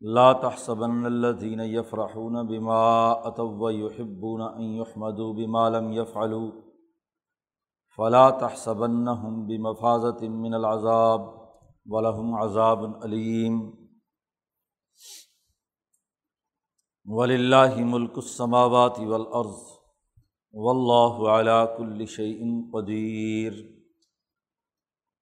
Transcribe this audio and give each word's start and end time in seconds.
لا 0.00 0.32
تحسبن 0.32 1.06
الذين 1.06 1.60
يفرحون 1.60 2.46
بما 2.46 3.12
اتوا 3.28 3.62
ويحبون 3.64 4.42
ان 4.42 4.62
يحمدوا 4.62 5.32
بما 5.32 5.70
لم 5.70 5.92
يفعلوا 5.92 6.52
فلا 7.96 8.30
تحسبنهم 8.30 9.46
بمفازة 9.46 10.28
من 10.28 10.54
العذاب 10.54 11.50
ولهم 11.86 12.34
عذاب 12.34 13.00
عليم 13.02 13.74
ولله 17.06 17.84
ملك 17.84 18.18
السماوات 18.18 18.98
والارض 19.00 19.58
والله 20.52 21.30
على 21.30 21.74
كل 21.78 22.08
شيء 22.08 22.70
قدير 22.74 23.78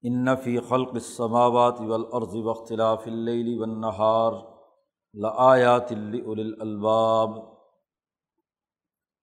ان 0.04 0.36
في 0.36 0.60
خلق 0.60 0.94
السماوات 0.94 1.80
والارض 1.80 2.34
واختلاف 2.34 3.08
الليل 3.08 3.60
والنهار 3.60 4.55
لآیات 5.22 5.92
الباب 5.92 7.30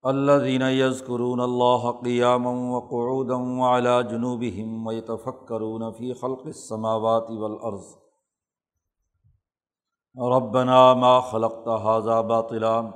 اللہ 0.04 0.32
دین 0.32 0.62
یز 0.62 0.62
الذين 0.62 0.62
يذكرون 0.62 1.42
الله 1.42 1.92
قياما 1.92 2.50
وقعودا 2.50 3.36
وعلى 3.36 4.04
جنوبهم 4.04 4.88
ويتفكرون 4.88 5.92
في 5.92 6.14
خلق 6.14 6.46
السماوات 6.46 7.30
والأرض. 7.30 7.84
ربنا 10.22 10.94
ما 10.94 11.22
خلقت 11.22 11.68
هذا 11.68 12.22
باطلا، 12.22 12.92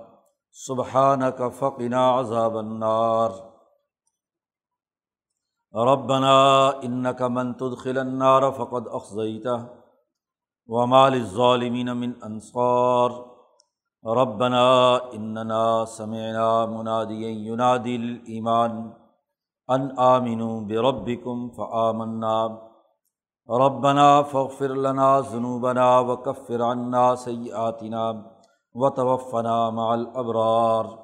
سبحانك 0.52 1.48
فقنا 1.48 2.10
عذاب 2.10 2.58
النار. 2.58 3.32
ربنا 5.76 6.36
إنك 6.84 7.22
من 7.22 7.58
تدخل 7.58 7.98
النار 7.98 8.52
فقد 8.52 8.88
أخزيته. 8.88 9.87
ومال 10.70 11.24
ظالمین 11.24 11.90
من 11.98 12.12
انصار. 12.24 13.12
ربنا 14.06 15.00
اننا 15.14 15.86
سمعنا 15.86 16.66
منادیا 16.66 17.30
ينادي 17.30 17.98
للإيمان 17.98 18.94
ان 19.70 20.00
آمنوا 20.00 20.62
بربكم 20.62 21.50
فآمنا. 21.50 22.58
ربنا 23.50 24.22
فاغفر 24.22 24.68
لنا 24.68 25.20
ذنوبنا 25.20 26.00
وكفر 26.00 26.64
عنا 26.64 27.16
سيئاتنا 27.16 28.24
وتوفنا 28.74 29.70
مع 29.70 29.94
الأبرار. 29.94 31.00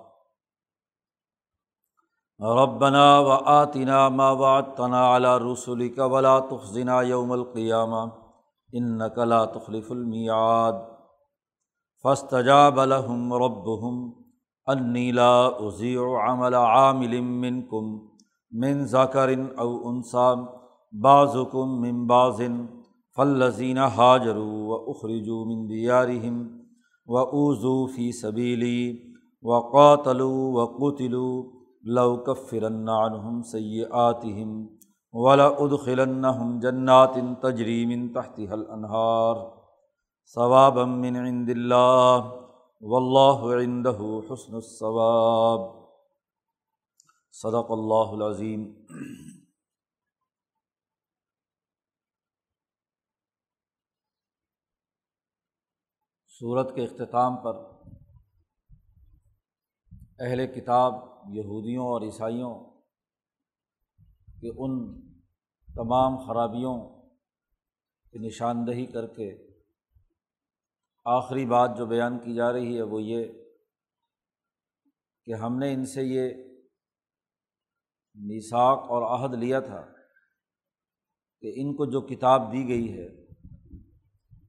ربنا 2.41 3.19
وآتنا 3.19 4.09
ما 4.09 4.31
وعدتنا 4.31 5.07
على 5.07 5.37
رسلك 5.37 5.97
ولا 5.97 6.39
تخزنا 6.39 7.01
يوم 7.01 7.33
القيامة. 7.33 8.22
ان 8.79 8.97
نقلا 8.97 9.45
تخلف 9.45 9.91
المیاد 9.91 10.81
فاستجاب 12.03 12.79
لهم 12.79 13.33
ربهم 13.33 14.13
انی 14.73 15.11
لا 15.11 15.35
اضیع 15.67 16.01
عمل 16.25 16.53
عامل 16.53 17.21
منکم 17.21 17.93
من 18.63 18.83
ذکر 18.85 19.33
او 19.59 19.69
انسا 19.89 20.27
بعضکم 20.91 21.79
من 21.85 22.05
بعض 22.07 22.41
فالذین 23.15 23.77
حاجروا 23.77 24.67
واخرجوا 24.67 25.45
من 25.45 25.65
دیارهم 25.67 26.37
واوذوا 27.05 27.87
فی 27.95 28.11
سبیلی 28.11 28.99
وقاتلوا 29.41 30.51
وقتلوا 30.53 31.43
لو 31.97 32.17
کفرن 32.27 32.89
عنهم 32.89 33.41
سیئاتهم 33.41 34.69
ولا 35.13 35.45
ادخلنہم 35.63 36.59
جنات 36.59 37.17
تجری 37.41 37.85
من 37.85 38.07
تحتها 38.13 38.53
الانہار 38.53 39.41
ثوابا 40.35 40.85
من 40.85 41.15
عند 41.17 41.49
اللہ 41.49 42.31
واللہ 42.83 43.53
عنده 43.57 44.09
حسن 44.29 44.55
الثواب. 44.55 45.69
صدق 47.33 47.71
اللہ 47.71 48.17
العظیم 48.17 48.65
صورت 56.39 56.75
کے 56.75 56.83
اختتام 56.83 57.35
پر 57.43 57.63
اہل 60.19 60.45
کتاب 60.55 60.95
یہودیوں 61.35 61.87
اور 61.87 62.01
عیسائیوں 62.01 62.53
کہ 64.43 64.51
ان 64.57 65.01
تمام 65.75 66.17
خرابیوں 66.17 67.01
کی 68.11 68.19
نشاندہی 68.19 68.85
کر 68.85 69.07
کے 69.07 69.47
آخری 71.05 71.45
بات 71.45 71.77
جو 71.77 71.85
بیان 71.85 72.19
کی 72.19 72.35
جا 72.35 72.53
رہی 72.53 72.77
ہے 72.77 72.81
وہ 72.81 73.01
یہ 73.03 73.23
کہ 75.25 75.33
ہم 75.33 75.57
نے 75.57 75.73
ان 75.73 75.85
سے 75.85 76.03
یہ 76.03 76.33
نساک 78.15 78.79
اور 78.79 79.01
عہد 79.01 79.33
لیا 79.33 79.59
تھا 79.59 79.81
کہ 81.41 81.53
ان 81.55 81.75
کو 81.75 81.85
جو 81.85 82.01
کتاب 82.01 82.53
دی 82.53 82.67
گئی 82.67 82.93
ہے، 82.93 83.07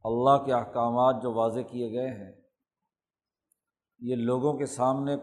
اللہ 0.05 0.45
کے 0.45 0.53
احکامات 0.53 1.23
جو 1.23 1.33
واضح 1.33 1.61
کیے 1.61 1.93
گئے 1.93 2.09
ہیں، 2.09 2.33
یہ 3.99 4.17
لوگوں 4.17 4.59
کے 4.59 4.67
سامنے 4.67 5.17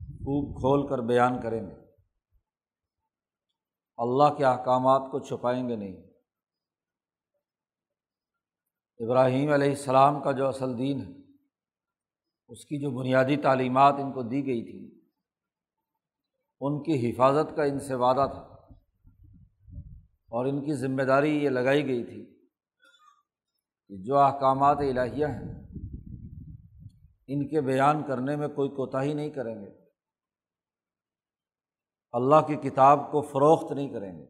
خوب 0.00 0.54
کھول 0.60 0.88
کر 0.88 0.98
بیان 0.98 1.40
کریں 1.40 1.62
گے۔ 1.62 1.87
اللہ 3.98 4.34
کے 4.34 4.44
احکامات 4.44 5.02
کو 5.10 5.18
چھپائیں 5.18 5.68
گے 5.68 5.76
نہیں۔ 5.76 5.96
ابراہیم 8.98 9.52
علیہ 9.52 9.68
السلام 9.68 10.22
کا 10.22 10.32
جو 10.32 10.48
اصل 10.48 10.78
دین 10.78 11.00
ہے، 11.00 11.12
اس 12.48 12.64
کی 12.64 12.78
جو 12.78 12.90
بنیادی 12.90 13.36
تعلیمات 13.36 13.94
ان 13.98 14.12
کو 14.12 14.22
دی 14.22 14.46
گئی 14.46 14.62
تھی، 14.62 15.00
ان 16.60 16.82
کی 16.82 17.10
حفاظت 17.10 17.56
کا 17.56 17.64
ان 17.64 17.80
سے 17.80 17.94
وعدہ 17.94 18.26
تھا۔ 18.32 18.54
اور 20.28 20.46
ان 20.46 20.64
کی 20.64 20.74
ذمہ 20.74 21.02
داری 21.02 21.44
یہ 21.44 21.48
لگائی 21.48 21.86
گئی 21.86 22.04
تھی 22.04 22.48
کہ 23.88 23.96
جو 23.96 24.18
احکامات 24.18 24.76
الہیہ 24.76 25.26
ہیں، 25.26 25.66
ان 27.26 27.48
کے 27.48 27.60
بیان 27.60 28.02
کرنے 28.06 28.36
میں 28.36 28.48
کوئی 28.48 28.68
کوتاہی 28.68 29.14
نہیں 29.14 29.30
کریں 29.30 29.62
گے۔ 29.62 29.77
اللہ 32.12 32.46
کی 32.46 32.56
کتاب 32.56 33.12
کو 33.12 33.20
فروخت 33.20 33.72
نہیں 33.72 33.88
کریں 33.88 34.18
گے۔ 34.18 34.26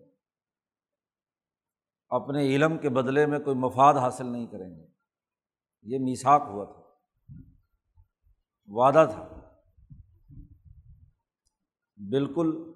اپنے 2.09 2.47
علم 2.47 2.79
کے 2.79 2.89
بدلے 2.89 3.27
میں 3.27 3.39
کوئی 3.39 3.57
مفاد 3.57 3.95
حاصل 3.95 4.27
نہیں 4.27 4.47
کریں 4.47 4.77
گے۔ 4.77 4.87
یہ 5.83 5.99
میساک 6.01 6.43
ہوا 6.47 6.65
تھا۔ 6.65 6.81
وعدہ 8.67 9.07
تھا۔ 9.13 9.29
بالکل 11.97 12.73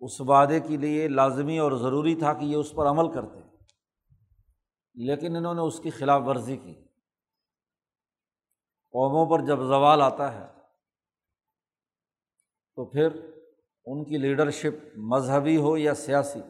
اس 0.00 0.20
وعدے 0.20 0.60
کے 0.60 0.76
لیے 0.76 1.08
لازمی 1.08 1.58
اور 1.58 1.72
ضروری 1.72 2.14
تھا 2.14 2.32
کہ 2.32 2.44
یہ 2.44 2.56
اس 2.56 2.72
پر 2.72 2.86
عمل 2.86 3.12
کرتے۔ 3.12 3.38
لیکن 4.94 5.36
انہوں 5.36 5.54
نے 5.54 5.60
اس 5.60 5.80
کی 5.80 5.90
خلاف 5.90 6.22
ورزی 6.26 6.56
کی۔ 6.56 6.74
قوموں 8.90 9.26
پر 9.26 9.44
جب 9.44 9.56
زوال 9.56 10.02
آتا 10.02 10.32
ہے 10.32 10.52
تو 12.76 12.84
پھر 12.84 13.39
ان 13.92 14.04
کی 14.04 14.18
لیڈرشپ 14.18 14.98
مذہبی 14.98 15.56
ہو 15.56 15.76
یا 15.76 15.94
سیاسی، 15.94 16.40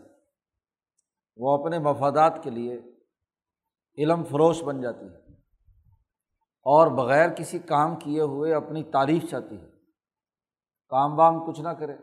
وہ 1.37 1.59
اپنے 1.59 1.79
مفادات 1.79 2.43
کے 2.43 2.51
لیے 2.51 2.81
علم 3.99 4.25
فروش 4.25 4.63
بن 4.63 4.81
جاتی 4.81 5.07
ہے 5.07 5.33
اور 6.63 6.87
بغیر 6.87 7.31
کسی 7.31 7.59
کام 7.59 7.97
کیے 7.97 8.21
ہوئے 8.21 8.55
اپنی 8.55 8.83
تعریف 8.83 9.31
چاہتی 9.31 9.57
ہے۔ 9.57 9.69
کام 10.89 11.19
وام 11.19 11.47
کچھ 11.47 11.61
نہ 11.61 11.69
کرے، 11.69 11.97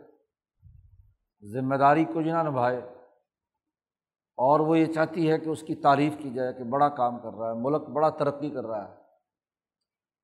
ذمہ 1.43 1.75
داری 1.75 2.05
کچھ 2.05 2.27
نہ 2.27 2.43
نبھائے 2.43 2.77
اور 4.37 4.59
وہ 4.59 4.79
یہ 4.79 4.93
چاہتی 4.93 5.31
ہے 5.31 5.39
کہ 5.39 5.49
اس 5.49 5.61
کی 5.61 5.75
تعریف 5.75 6.13
کی 6.17 6.29
جائے 6.29 6.53
کہ 6.53 6.63
بڑا 6.63 6.89
کام 6.89 7.19
کر 7.19 7.37
رہا 7.39 7.47
ہے، 7.47 7.53
ملک 7.55 7.89
بڑا 7.89 8.09
ترقی 8.09 8.49
کر 8.49 8.65
رہا 8.65 8.89
ہے۔ 8.89 8.95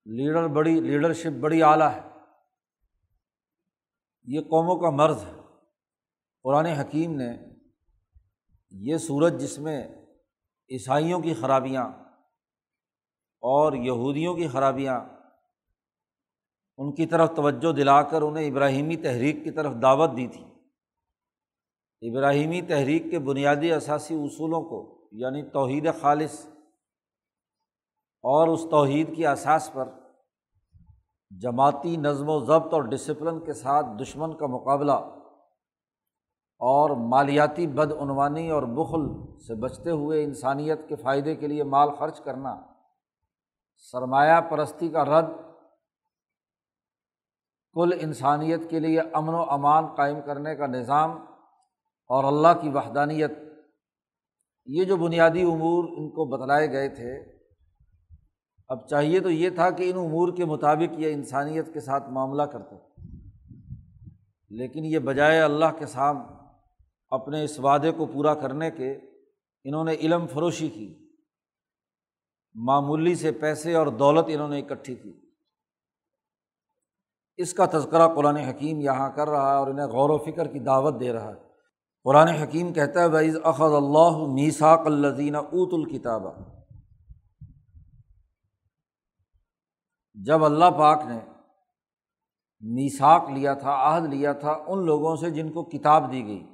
لیڈر 0.05 0.47
بڑی، 0.47 0.79
لیڈرشپ 0.79 1.39
بڑی 1.39 1.63
اعلیٰ 1.63 1.91
ہے۔ 1.91 2.12
یہ 4.23 4.41
قوموں 4.41 4.75
کا 4.75 4.89
مرض 4.89 5.23
ہے۔ 5.23 5.41
قرآن 6.43 6.65
حکیم 6.65 7.15
نے 7.15 7.37
یہ 8.71 8.97
سورج 8.97 9.41
جس 9.41 9.59
میں 9.59 9.87
عیسائیوں 10.69 11.21
کی 11.21 11.33
خرابیاں 11.33 11.83
اور 13.41 13.73
یہودیوں 13.73 14.35
کی 14.35 14.47
خرابیاں 14.47 15.01
ان 16.77 16.95
کی 16.95 17.05
طرف 17.05 17.31
توجہ 17.35 17.71
دلا 17.71 18.01
کر 18.01 18.21
انہیں 18.21 18.51
ابراہیمی 18.51 18.95
تحریک 18.95 19.35
کی 19.43 19.51
طرف 19.51 19.73
دعوت 19.81 20.09
دی 20.17 20.27
تھی۔ 20.27 20.45
ابراہیمی 22.09 22.61
تحریک 22.61 23.03
کے 23.11 23.19
بنیادی 23.19 23.71
اثاثی 23.71 24.15
اصولوں 24.15 24.61
کو 24.61 25.09
یعنی 25.11 25.43
توحید 25.49 25.89
خالص 26.01 26.45
اور 28.21 28.47
اس 28.47 28.61
توحید 28.71 29.15
کی 29.15 29.27
اساس 29.27 29.69
پر 29.73 30.02
جماعتی 31.41 31.95
نظم 31.97 32.29
و 32.29 32.39
ضبط 32.39 32.73
اور 32.73 32.83
ڈسپلن 32.83 33.39
کے 33.39 33.53
ساتھ 33.53 33.85
دشمن 34.01 34.35
کا 34.37 34.47
مقابلہ 34.47 34.91
اور 36.61 36.89
مالیاتی 36.89 37.67
بدعنوانی 37.67 38.49
اور 38.49 38.63
بخل 38.63 39.07
سے 39.47 39.55
بچتے 39.55 39.89
ہوئے 39.89 40.23
انسانیت 40.23 40.87
کے 40.89 40.95
فائدے 40.95 41.35
کے 41.35 41.47
لیے 41.47 41.63
مال 41.63 41.89
خرچ 41.89 42.19
کرنا، 42.21 42.55
سرمایہ 43.93 44.39
پرستی 44.41 44.89
کا 44.89 45.05
رد، 45.05 45.31
کل 47.75 47.97
انسانیت 48.01 48.69
کے 48.69 48.79
لیے 48.79 48.99
امن 48.99 49.33
و 49.33 49.43
امان 49.49 49.87
قائم 49.95 50.21
کرنے 50.21 50.55
کا 50.55 50.67
نظام 50.67 51.11
اور 52.09 52.23
اللہ 52.23 52.61
کی 52.61 52.69
وحدانیت، 52.69 53.31
یہ 54.67 54.83
جو 54.85 54.97
بنیادی 54.97 55.41
امور 55.41 55.83
ان 55.97 56.09
کو 56.09 56.25
بتلائے 56.25 56.71
گئے 56.71 56.89
تھے 56.89 57.13
اب 58.67 58.87
چاہیے 58.87 59.19
تو 59.19 59.29
یہ 59.29 59.49
تھا 59.49 59.69
کہ 59.69 59.91
ان 59.91 59.99
امور 59.99 60.33
کے 60.37 60.45
مطابق 60.45 60.99
یہ 60.99 61.13
انسانیت 61.13 61.73
کے 61.73 61.79
ساتھ 61.79 62.09
معاملہ 62.09 62.43
کرتے۔ 62.43 62.75
لیکن 64.49 64.85
یہ 64.85 64.99
بجائے 64.99 65.39
اللہ 65.39 65.65
کے 65.79 65.85
سام 65.85 66.17
اپنے 67.09 67.43
اس 67.43 67.59
وعدے 67.59 67.91
کو 67.91 68.05
پورا 68.05 68.33
کرنے 68.33 68.71
کے 68.71 68.91
انہوں 69.63 69.83
نے 69.83 69.93
علم 69.93 70.27
فروشی 70.27 70.69
کی، 70.69 71.09
معمولی 72.53 73.15
سے 73.15 73.31
پیسے 73.31 73.75
اور 73.75 73.87
دولت 73.87 74.25
انہوں 74.27 74.49
نے 74.49 74.59
اکٹھی 74.59 74.95
کی۔ 74.95 75.13
اس 77.37 77.53
کا 77.53 77.65
تذکرہ 77.65 78.07
قرآن 78.07 78.37
حکیم 78.37 78.81
یہاں 78.81 79.09
کر 79.15 79.29
رہا 79.29 79.51
ہے 79.51 79.55
اور 79.55 79.67
انہیں 79.67 79.85
غور 79.85 80.09
و 80.09 80.17
فکر 80.17 80.47
کی 80.47 80.59
دعوت 80.59 80.99
دے 80.99 81.13
رہا 81.13 81.29
ہے۔ 81.29 81.53
قرآن 82.03 82.27
حکیم 82.27 82.73
کہتا 82.73 83.01
ہے 83.01 83.09
بعض 83.09 83.37
اخذ 83.43 83.73
اللہ 83.73 84.33
میساک 84.33 84.79
الزین 84.85 85.35
اوت 85.35 85.73
الکتابہ 85.73 86.31
جب 90.13 90.45
اللہ 90.45 90.65
پاک 90.65 91.05
نے 91.05 91.19
میساک 92.59 93.29
لیا 93.29 93.53
تھا، 93.53 93.71
عہد 93.71 94.13
لیا 94.13 94.33
تھا 94.33 94.63
ان 94.67 94.85
لوگوں 94.85 95.15
سے 95.15 95.29
جن 95.29 95.51
کو 95.51 95.63
کتاب 95.63 96.11
دی 96.11 96.25
گئی۔ 96.25 96.47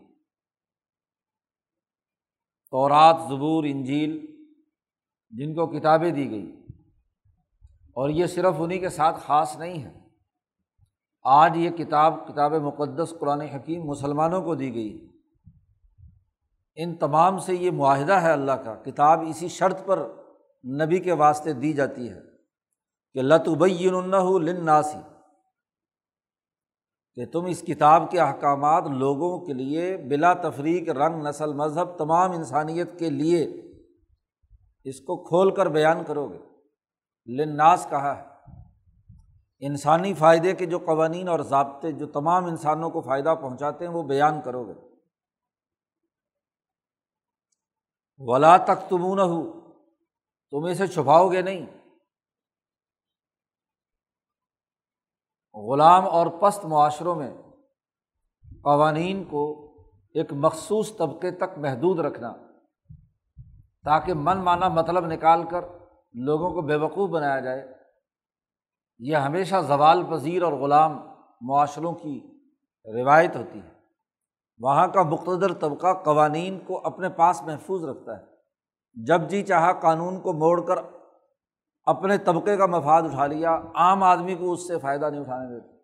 تورات، 2.71 3.15
زبور، 3.29 3.63
انجیل، 3.67 4.25
جن 5.29 5.53
کو 5.53 5.67
کتابیں 5.67 6.11
دی 6.11 6.29
گئی۔ 6.29 6.65
اور 7.94 8.09
یہ 8.09 8.25
صرف 8.25 8.56
انہیں 8.57 8.79
کے 8.79 8.89
ساتھ 8.89 9.19
خاص 9.19 9.57
نہیں 9.57 9.83
ہے۔ 9.83 10.00
آج 11.23 11.57
یہ 11.57 11.69
کتاب 11.69 12.27
کتاب 12.27 12.51
مقدس، 12.53 13.13
قرآن 13.19 13.41
حکیم 13.41 13.83
مسلمانوں 13.83 14.41
کو 14.41 14.56
دی 14.56 14.73
گئی۔ 14.73 15.07
ان 16.75 16.95
تمام 16.95 17.38
سے 17.38 17.56
یہ 17.56 17.71
معاہدہ 17.71 18.13
ہے 18.13 18.31
اللہ 18.31 18.51
کا، 18.51 18.75
کتاب 18.75 19.21
اسی 19.27 19.47
شرط 19.47 19.85
پر 19.85 20.15
نبی 20.85 21.00
کے 21.00 21.11
واسطے 21.11 21.53
دی 21.53 21.73
جاتی 21.73 22.09
ہے۔ 22.09 22.29
کہ 23.13 23.21
لتبین 23.21 24.45
لناسی 24.45 24.97
کہ 27.15 27.25
تم 27.25 27.45
اس 27.45 27.61
کتاب 27.61 28.11
کے 28.11 28.19
احکامات 28.19 28.83
لوگوں 28.83 29.45
کے 29.45 29.53
لیے 29.53 29.97
بلا 29.97 30.33
تفریق 30.33 30.89
رنگ، 30.89 31.27
نسل، 31.27 31.53
مذہب، 31.53 31.97
تمام 31.97 32.31
انسانیت 32.31 33.00
کے 33.00 33.09
لیے 33.09 33.61
اس 34.83 35.00
کو 35.00 35.23
کھول 35.23 35.56
کر 35.56 35.65
بیان 35.65 36.03
کرو 36.03 36.27
گے۔ 36.29 36.38
لناس 37.44 37.88
کہا 37.89 38.17
ہے۔ 38.17 38.29
انسانی 39.59 40.13
فائدے 40.13 40.56
کے 40.56 40.65
جو 40.65 40.79
قوانین 40.79 41.27
اور 41.27 41.39
ضابطے 41.39 41.91
جو 41.91 42.07
تمام 42.07 42.45
انسانوں 42.45 42.89
کو 42.89 43.01
فائدہ 43.01 43.35
پہنچاتے 43.41 43.88
ہیں 43.88 43.94
وہ 43.94 44.03
بیان 44.03 44.41
کرو 44.41 44.67
گے۔ 44.67 44.73
ولا 48.17 48.57
تک 48.57 48.89
تمون 48.89 49.19
ہو 49.19 49.51
تم 50.51 50.63
اسے 50.63 50.88
چھپاؤ 50.88 51.31
گے 51.31 51.41
نہیں۔ 51.41 51.79
غلام 55.67 56.06
اور 56.07 56.27
پست 56.27 56.65
معاشروں 56.65 57.15
میں 57.15 57.33
قوانین 58.63 59.23
کو 59.23 59.71
ایک 60.13 60.33
مخصوص 60.33 60.97
طبقے 60.97 61.31
تک 61.31 61.57
محدود 61.57 62.00
رکھنا، 62.00 62.33
تاکہ 63.85 64.13
من 64.13 64.38
مانا 64.38 64.67
مطلب 64.67 65.06
نکال 65.06 65.44
کر 65.44 65.61
لوگوں 66.13 66.50
کو 66.50 66.61
بے 66.61 66.75
وقوف 66.75 67.09
بنایا 67.09 67.39
جائے۔ 67.39 67.73
یہ 69.00 69.15
ہمیشہ 69.15 69.56
زوال 69.67 70.03
پذیر 70.09 70.44
اور 70.44 70.53
غلام 70.53 71.00
معاشروں 71.41 71.94
کی 71.94 72.39
روایت 72.85 73.35
ہوتی 73.35 73.59
ہے۔ 73.59 73.69
وہاں 74.59 74.88
کا 74.88 75.03
مقتدر 75.03 75.53
طبقہ 75.53 75.94
قوانین 75.94 76.59
کو 76.59 76.81
اپنے 76.83 77.09
پاس 77.09 77.41
محفوظ 77.44 77.83
رکھتا 77.83 78.17
ہے۔ 78.17 78.25
جب 78.94 79.29
جی 79.29 79.44
چاہا 79.44 79.71
قانون 79.73 80.19
کو 80.19 80.33
موڑ 80.33 80.61
کر 80.61 80.75
اپنے 81.89 82.18
طبقے 82.18 82.57
کا 82.57 82.65
مفاد 82.65 83.01
اٹھا 83.01 83.27
لیا، 83.27 83.59
عام 83.75 84.03
آدمی 84.03 84.36
کو 84.36 84.51
اس 84.51 84.68
سے 84.68 84.80
فائدہ 84.80 85.06
نہیں 85.06 85.21
اٹھانے 85.21 85.59
دیتے۔ 85.59 85.77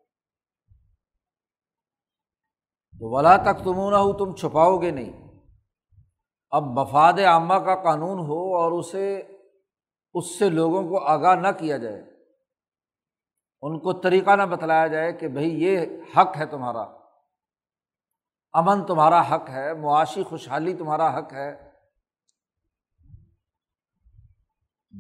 تو 3.00 3.16
ولا 3.16 3.38
تک 3.38 3.64
تمون 3.64 3.94
ہو 3.94 4.14
تم 4.14 4.36
چھپاؤ 4.36 4.78
گے 4.78 4.92
نہیں۔ 4.92 5.28
اب 6.50 6.64
مفاد 6.64 7.14
عامہ 7.14 7.54
کا 7.54 7.76
قانون 7.76 8.20
ہو 8.20 8.58
اور 8.58 8.72
اسے، 8.72 9.22
اس 10.14 10.40
سے 10.40 10.50
لوگوں 10.50 10.90
کو 10.90 11.04
آگاہ 11.04 11.36
نہ 11.36 11.48
کیا 11.60 11.78
جائے۔ 11.78 12.04
ان 13.62 13.80
کو 13.80 13.94
طریقہ 13.94 14.36
نہ 14.36 14.44
بتلایا 14.44 14.88
جائے 14.88 15.14
کہ 15.14 15.28
بھائی 15.28 15.64
یہ 15.64 15.86
حق 16.18 16.38
ہے 16.38 16.46
تمہارا۔ 16.46 16.82
امن 18.54 18.86
تمہارا 18.86 19.36
حق 19.36 19.50
ہے، 19.50 19.74
معاشی 19.74 20.24
خوشحالی 20.24 20.74
تمہارا 20.74 21.18
حق 21.18 21.34
ہے۔ 21.34 21.75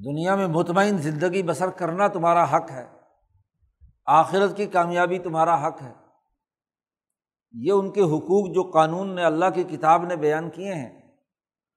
دنیا 0.04 0.36
میں 0.36 0.48
مطمئن 0.48 0.98
زندگی 0.98 1.44
بسر 1.44 1.70
کرنا 1.70 2.08
تمہارا 2.08 2.56
حق 2.56 2.72
ہے۔ 2.72 2.88
آخرت 4.06 4.58
کی 4.58 4.66
کامیابی 4.66 5.20
تمہارا 5.20 5.68
حق 5.68 5.82
ہے۔ 5.82 5.94
یہ 7.52 7.72
ان 7.72 7.92
کے 7.92 8.02
حقوق 8.02 8.56
جو 8.56 8.64
قانون 8.64 9.16
نے 9.16 9.24
اللہ 9.24 9.46
کی 9.56 9.64
کتاب 9.64 10.06
نے 10.06 10.16
بیان 10.16 10.50
کیے 10.50 10.74
ہیں، 10.74 11.02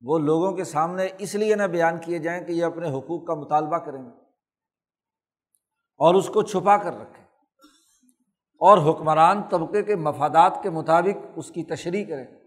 وہ 0.01 0.19
لوگوں 0.19 0.53
کے 0.53 0.65
سامنے 0.65 1.09
اس 1.19 1.35
لیے 1.35 1.55
نہ 1.55 1.63
بیان 1.63 1.99
کیے 1.99 2.19
جائیں 2.19 2.45
کہ 2.45 2.53
یہ 2.53 2.65
اپنے 2.65 2.99
حقوق 2.99 3.27
کا 3.27 3.35
مطالبہ 3.35 3.79
کریں۔ 3.79 4.05
گے 4.05 4.29
اور 5.97 6.15
اس 6.15 6.29
کو 6.29 6.43
چھپا 6.43 6.77
کر 6.77 7.01
رکھے 7.01 7.23
اور 8.61 8.91
حکمران 8.91 9.43
طبقے 9.43 9.83
کے 9.83 9.97
مفادات 9.97 10.63
کے 10.63 10.71
مطابق 10.71 11.27
اس 11.37 11.51
کی 11.51 11.65
تشریح 11.65 12.05
کریں۔ 12.05 12.38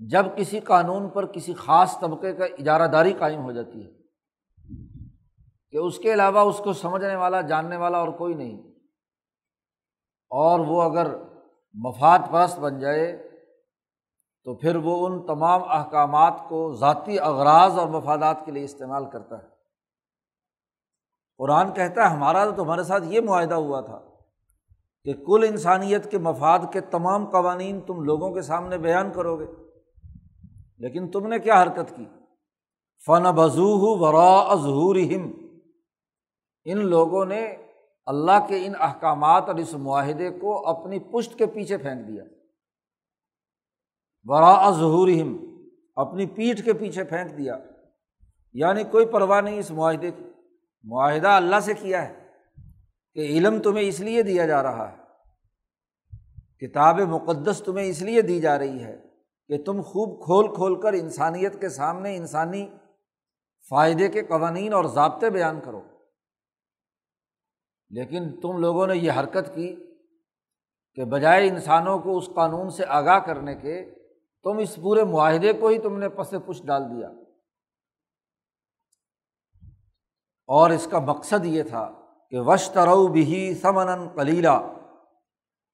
جب 0.00 0.26
کسی 0.36 0.60
قانون 0.60 1.08
پر 1.08 1.26
کسی 1.26 1.54
خاص 1.54 1.98
طبقے 2.00 2.32
کا 2.32 2.44
اجارہ 2.58 2.86
داری 2.86 3.12
قائم 3.12 3.42
ہو 3.44 3.52
جاتی 3.52 3.84
ہے، 3.84 3.90
کہ 5.72 5.76
اس 5.76 5.98
کے 5.98 6.12
علاوہ 6.14 6.40
اس 6.40 6.58
کو 6.58 6.72
سمجھنے 6.72 7.14
والا، 7.16 7.40
جاننے 7.40 7.76
والا 7.76 7.98
اور 7.98 8.08
کوئی 8.18 8.34
نہیں، 8.34 8.56
اور 10.30 10.60
وہ 10.60 10.82
اگر 10.82 11.14
مفاد 11.74 12.18
پرست 12.30 12.58
بن 12.58 12.78
جائے، 12.78 13.06
تو 14.46 14.56
پھر 14.56 14.76
وہ 14.76 15.06
ان 15.06 15.20
تمام 15.26 15.62
احکامات 15.70 16.40
کو 16.48 16.72
ذاتی 16.74 17.18
اغراض 17.18 17.78
اور 17.78 17.88
مفادات 17.88 18.44
کے 18.44 18.52
لیے 18.52 18.64
استعمال 18.64 19.10
کرتا 19.10 19.38
ہے۔ 19.38 19.48
قرآن 21.40 21.72
کہتا 21.72 22.02
ہے، 22.02 22.14
ہمارا 22.16 22.44
تو 22.44 22.52
تمہارے 22.52 22.82
ساتھ 22.82 23.04
یہ 23.06 23.20
معاہدہ 23.20 23.54
ہوا 23.56 23.80
تھا 23.80 23.98
کہ 25.06 25.12
کل 25.26 25.44
انسانیت 25.48 26.10
کے 26.10 26.18
مفاد 26.18 26.72
کے 26.72 26.80
تمام 26.90 27.30
قوانین 27.30 27.80
تم 27.80 28.02
لوگوں 28.04 28.30
کے 28.30 28.42
سامنے 28.42 28.78
بیان 28.78 29.12
کرو 29.12 29.38
گے۔ 29.38 29.46
لیکن 30.80 31.10
تم 31.10 31.26
نے 31.26 31.38
کیا 31.38 31.62
حرکت 31.62 31.96
کی؟ 31.96 32.04
فن 33.06 33.22
بضو 33.22 33.98
ورا 33.98 34.54
ظہور 34.54 34.96
ان 36.64 36.86
لوگوں 36.86 37.24
نے 37.24 37.56
اللہ 38.06 38.46
کے 38.48 38.66
ان 38.66 38.72
احکامات 38.80 39.42
اور 39.46 39.54
اس 39.54 39.74
معاہدے 39.74 40.30
کو 40.30 40.68
اپنی 40.68 40.98
پشت 40.98 41.38
کے 41.38 41.46
پیچھے 41.46 41.76
پھینک 41.76 42.08
دیا۔ 42.08 42.24
ورا 44.22 44.70
ظہور 44.70 45.08
اپنی 45.96 46.26
پیٹھ 46.26 46.64
کے 46.64 46.72
پیچھے 46.72 47.04
پھینک 47.04 47.38
دیا۔ 47.38 47.56
یعنی 48.52 48.84
کوئی 48.84 49.06
پرواہ 49.06 49.40
نہیں 49.40 49.58
اس 49.58 49.70
معاہدے 49.70 50.10
کی۔ 50.10 50.24
معاہدہ 50.82 51.28
اللہ 51.28 51.60
سے 51.60 51.74
کیا 51.74 52.08
ہے؟ 52.08 52.26
کہ 53.14 53.20
علم 53.20 53.62
تمہیں 53.62 53.88
اس 53.88 54.00
لیے 54.00 54.22
دیا 54.22 54.46
جا 54.46 54.62
رہا 54.62 54.92
ہے۔ 54.92 54.96
کتاب 56.66 57.00
مقدس 57.00 57.62
تمہیں 57.64 57.86
اس 57.86 58.02
لیے 58.02 58.22
دی 58.22 58.40
جا 58.40 58.58
رہی 58.58 58.82
ہے۔ 58.84 59.09
کہ 59.50 59.64
تم 59.64 59.80
خوب 59.80 60.24
کھول 60.24 60.54
کھول 60.54 60.80
کر 60.80 60.92
انسانیت 60.92 61.60
کے 61.60 61.68
سامنے 61.68 62.16
انسانی 62.16 62.70
فائدے 63.68 64.08
کے 64.08 64.22
قوانین 64.22 64.72
اور 64.72 64.84
ضابطے 64.84 65.30
بیان 65.30 65.60
کرو۔ 65.60 65.82
لیکن 67.90 68.40
تم 68.40 68.56
لوگوں 68.56 68.86
نے 68.86 68.96
یہ 68.96 69.12
حرکت 69.12 69.54
کی 69.54 69.76
کہ 70.94 71.04
بجائے 71.04 71.48
انسانوں 71.48 71.98
کو 71.98 72.18
اس 72.18 72.28
قانون 72.34 72.70
سے 72.70 72.84
آگاہ 72.88 73.18
کرنے 73.18 73.54
کے، 73.54 73.94
تم 74.42 74.58
اس 74.58 74.76
پورے 74.76 75.04
معاہدے 75.04 75.52
کو 75.52 75.68
ہی 75.68 75.78
تم 75.78 75.98
نے 75.98 76.08
پس 76.08 76.34
پش 76.46 76.62
ڈال 76.62 76.82
دیا۔ 76.90 77.08
اور 80.46 80.70
اس 80.70 80.88
کا 80.90 80.98
مقصد 80.98 81.44
یہ 81.44 81.62
تھا 81.62 81.92
کہ 82.30 82.38
وشترو 82.38 83.08
بھی 83.08 83.54
سمن 83.54 84.08
کلیلہ 84.14 84.72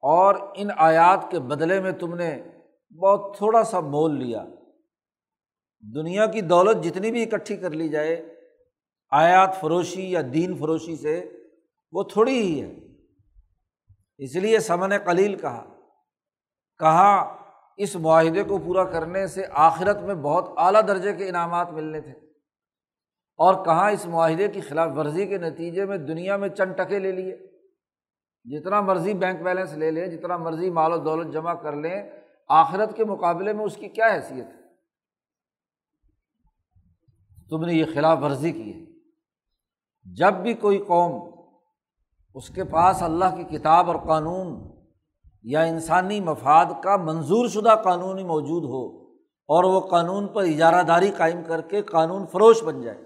اور 0.01 0.35
ان 0.55 0.69
آیات 0.77 1.31
کے 1.31 1.41
بدلے 1.41 1.81
میں 1.81 1.93
تم 1.93 2.15
نے 2.15 2.43
بہت 3.03 3.37
تھوڑا 3.37 3.65
سا 3.65 3.81
مول 3.81 4.19
لیا۔ 4.19 4.45
دنیا 5.95 6.27
کی 6.27 6.41
دولت 6.41 6.85
جتنی 6.85 7.11
بھی 7.11 7.23
اکٹھی 7.23 7.57
کر 7.57 7.71
لی 7.71 7.89
جائے، 7.89 8.35
آیات 9.11 9.61
فروشی 9.61 10.11
یا 10.11 10.23
دین 10.35 10.57
فروشی 10.57 10.97
سے 10.97 11.33
وہ 11.93 12.03
تھوڑی 12.03 12.39
ہی 12.39 12.63
ہے۔ 12.63 12.75
اس 14.19 14.37
لیے 14.37 14.59
سمن 14.59 14.93
قلیل 15.05 15.37
کہا 15.37 15.65
کہا، 16.79 17.37
اس 17.77 17.97
معاہدے 17.97 18.43
کو 18.43 18.59
پورا 18.59 18.85
کرنے 18.85 19.27
سے 19.27 19.43
آخرت 19.51 19.97
میں 19.97 20.15
بہت 20.15 20.51
اعلیٰ 20.57 20.89
درجے 20.89 21.13
کے 21.13 21.29
انعامات 21.29 21.71
ملنے 21.71 22.01
تھے۔ 22.01 22.13
اور 23.37 23.65
کہاں 23.65 23.91
اس 23.91 24.07
معاہدے 24.07 24.49
کی 24.49 24.61
خلاف 24.61 24.91
ورزی 24.97 25.27
کے 25.27 25.39
نتیجے 25.39 25.85
میں 25.85 25.99
دنیا 25.99 26.37
میں 26.37 26.49
چند 26.49 26.73
ٹکے 26.73 26.99
لے 26.99 27.13
لیے۔ 27.13 27.37
جتنا 28.45 28.81
مرضی 28.81 29.15
بینک 29.15 29.43
بیلنس 29.43 29.73
لے 29.73 29.91
لیں، 29.91 30.07
جتنا 30.07 30.37
مرضی 30.37 30.71
مال 30.71 30.93
و 30.93 30.97
دولت 30.97 31.33
جمع 31.33 31.55
کر 31.55 31.73
لیں 31.73 32.26
آخرت 32.49 32.97
کے 32.97 33.05
مقابلے 33.05 33.53
میں 33.53 33.65
اس 33.65 33.77
کی 33.77 33.89
کیا 33.89 34.07
حیثیت 34.07 34.47
ہے؟ 34.47 34.67
تم 37.51 37.65
نے 37.65 37.75
یہ 37.75 37.85
خلاف 37.95 38.19
ورزی 38.23 38.53
کی 38.53 38.73
ہے۔ 38.75 38.85
جب 40.17 40.35
بھی 40.35 40.55
کوئی 40.55 40.79
قوم 40.79 41.37
اس 42.35 42.49
کے 42.49 42.65
پاس 42.65 43.03
اللہ 43.03 43.37
کی 43.37 43.45
کتاب 43.45 43.91
اور 43.91 43.97
قانون 44.07 44.77
یا 45.43 45.63
انسانی 45.63 46.21
مفاد 46.21 46.67
کا 46.83 46.97
منظور 46.97 47.49
شدہ 47.49 47.83
قانون 47.85 48.19
ہی 48.19 48.25
موجود 48.25 48.65
ہو 48.65 49.13
اور 49.49 49.65
وہ 49.65 49.81
قانون 49.81 50.29
پر 50.29 50.43
اجارہ 50.43 50.83
داری 50.83 51.11
قائم 51.11 51.43
کر 51.45 51.61
کے 51.61 51.83
قانون 51.83 52.27
فروش 52.27 52.63
بن 52.63 52.83
جائے، 52.83 53.05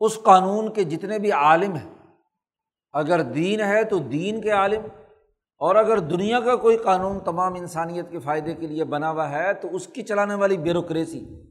اس 0.00 0.18
قانون 0.22 0.72
کے 0.72 0.84
جتنے 0.84 1.18
بھی 1.18 1.32
عالم 1.32 1.76
ہیں، 1.76 1.94
اگر 2.92 3.22
دین 3.22 3.60
ہے 3.60 3.84
تو 3.84 3.98
دین 3.98 4.40
کے 4.40 4.50
عالم 4.50 4.82
اور 5.56 5.76
اگر 5.76 5.98
دنیا 5.98 6.40
کا 6.40 6.56
کوئی 6.56 6.76
قانون 6.76 7.20
تمام 7.20 7.54
انسانیت 7.54 8.10
کے 8.10 8.18
فائدے 8.18 8.54
کے 8.54 8.66
لیے 8.66 8.84
بنا 8.84 9.10
ہوا 9.10 9.30
ہے، 9.30 9.54
تو 9.54 9.68
اس 9.72 9.86
کی 9.86 10.02
چلانے 10.02 10.34
والی 10.34 10.56
بیوروکریسی، 10.56 11.42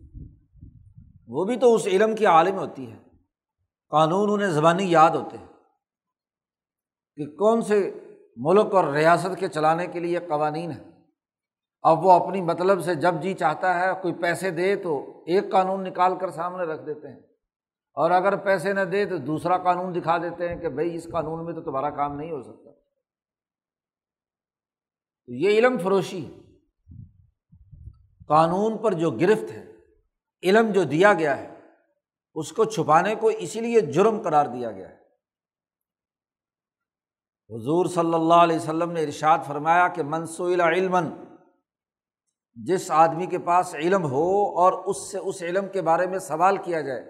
وہ 1.27 1.45
بھی 1.45 1.55
تو 1.55 1.75
اس 1.75 1.87
علم 1.87 2.15
کی 2.15 2.25
عالم 2.25 2.57
ہوتی 2.57 2.91
ہے۔ 2.91 2.97
قانون 3.89 4.29
انہیں 4.31 4.49
زبانی 4.49 4.91
یاد 4.91 5.09
ہوتے 5.09 5.37
ہیں 5.37 5.47
کہ 7.15 7.25
کون 7.25 7.61
سے 7.61 7.99
ملک 8.37 8.75
اور 8.75 8.83
ریاست 8.83 9.39
کے 9.39 9.47
چلانے 9.47 9.87
کے 9.87 9.99
لیے 9.99 10.19
قوانین 10.19 10.71
ہیں۔ 10.71 10.91
اب 11.81 12.05
وہ 12.05 12.11
اپنی 12.11 12.41
مطلب 12.41 12.83
سے 12.83 12.95
جب 12.95 13.15
جی 13.21 13.33
چاہتا 13.33 13.79
ہے، 13.79 13.89
کوئی 14.01 14.13
پیسے 14.13 14.51
دے 14.51 14.75
تو 14.75 15.23
ایک 15.25 15.51
قانون 15.51 15.83
نکال 15.83 16.17
کر 16.17 16.29
سامنے 16.29 16.63
رکھ 16.63 16.85
دیتے 16.85 17.07
ہیں۔ 17.07 17.19
اور 17.93 18.11
اگر 18.11 18.35
پیسے 18.35 18.73
نہ 18.73 18.81
دے 18.81 19.05
تو 19.05 19.17
دوسرا 19.17 19.57
قانون 19.57 19.95
دکھا 19.95 20.17
دیتے 20.17 20.49
ہیں 20.49 20.55
کہ 20.55 20.69
بھائی 20.69 20.95
اس 20.95 21.07
قانون 21.11 21.45
میں 21.45 21.53
تو 21.53 21.61
تمہارا 21.61 21.89
کام 21.89 22.15
نہیں 22.15 22.31
ہو 22.31 22.41
سکتا۔ 22.41 22.74
یہ 25.27 25.49
علم 25.49 25.77
فروشی 25.77 26.41
قانون 28.27 28.77
پر 28.77 28.93
جو 28.93 29.11
گرفت 29.11 29.51
ہے، 29.51 29.71
علم 30.43 30.71
جو 30.71 30.83
دیا 30.83 31.13
گیا 31.13 31.37
ہے، 31.37 31.59
اس 32.35 32.51
کو 32.51 32.65
چھپانے 32.65 33.15
کو 33.15 33.27
اسی 33.27 33.59
لیے 33.59 33.81
جرم 33.81 34.21
قرار 34.21 34.45
دیا 34.45 34.71
گیا 34.71 34.89
ہے۔ 34.89 34.95
حضور 37.49 37.85
صلی 37.85 38.13
اللہ 38.13 38.33
علیہ 38.33 38.55
وسلم 38.55 38.91
نے 38.91 39.03
ارشاد 39.03 39.39
فرمایا 39.47 39.87
کہ 39.87 40.03
منصوع 40.03 40.51
علم 40.51 40.97
جس 42.53 42.91
آدمی 42.91 43.25
کے 43.25 43.39
پاس 43.39 43.75
علم 43.75 44.03
ہو 44.03 44.59
اور 44.59 44.73
اس 44.73 45.11
سے 45.11 45.17
اس 45.17 45.41
علم 45.41 45.67
کے 45.73 45.81
بارے 45.81 46.07
میں 46.07 46.19
سوال 46.19 46.57
کیا 46.57 46.81
جائے 46.81 47.01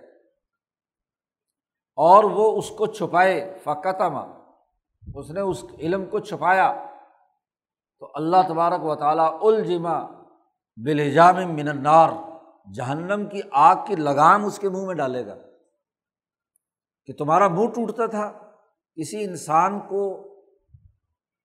اور 1.97 2.23
وہ 2.23 2.57
اس 2.57 2.69
کو 2.69 2.85
چھپائے 2.85 3.57
فقتما 3.63 4.21
اس 5.15 5.29
نے 5.29 5.41
اس 5.41 5.63
علم 5.79 6.05
کو 6.05 6.19
چھپایا 6.19 6.94
تو 7.99 8.11
اللہ 8.13 8.37
تبارک 8.47 8.83
و 8.83 8.95
تعالیٰ 8.95 9.39
الجما 9.41 10.05
بلجام 10.75 11.35
منار 11.35 12.09
جہنم 12.73 13.25
کی 13.25 13.41
آگ 13.51 13.75
کی 13.87 13.95
لگام 13.95 14.45
اس 14.45 14.59
کے 14.59 14.69
منہ 14.69 14.85
میں 14.85 14.95
ڈالے 14.95 15.25
گا 15.25 15.35
کہ 17.05 17.13
تمہارا 17.13 17.47
منہ 17.47 17.67
ٹوٹتا 17.67 18.05
تھا۔ 18.05 18.31
کسی 18.95 19.23
انسان 19.23 19.79
کو 19.79 20.31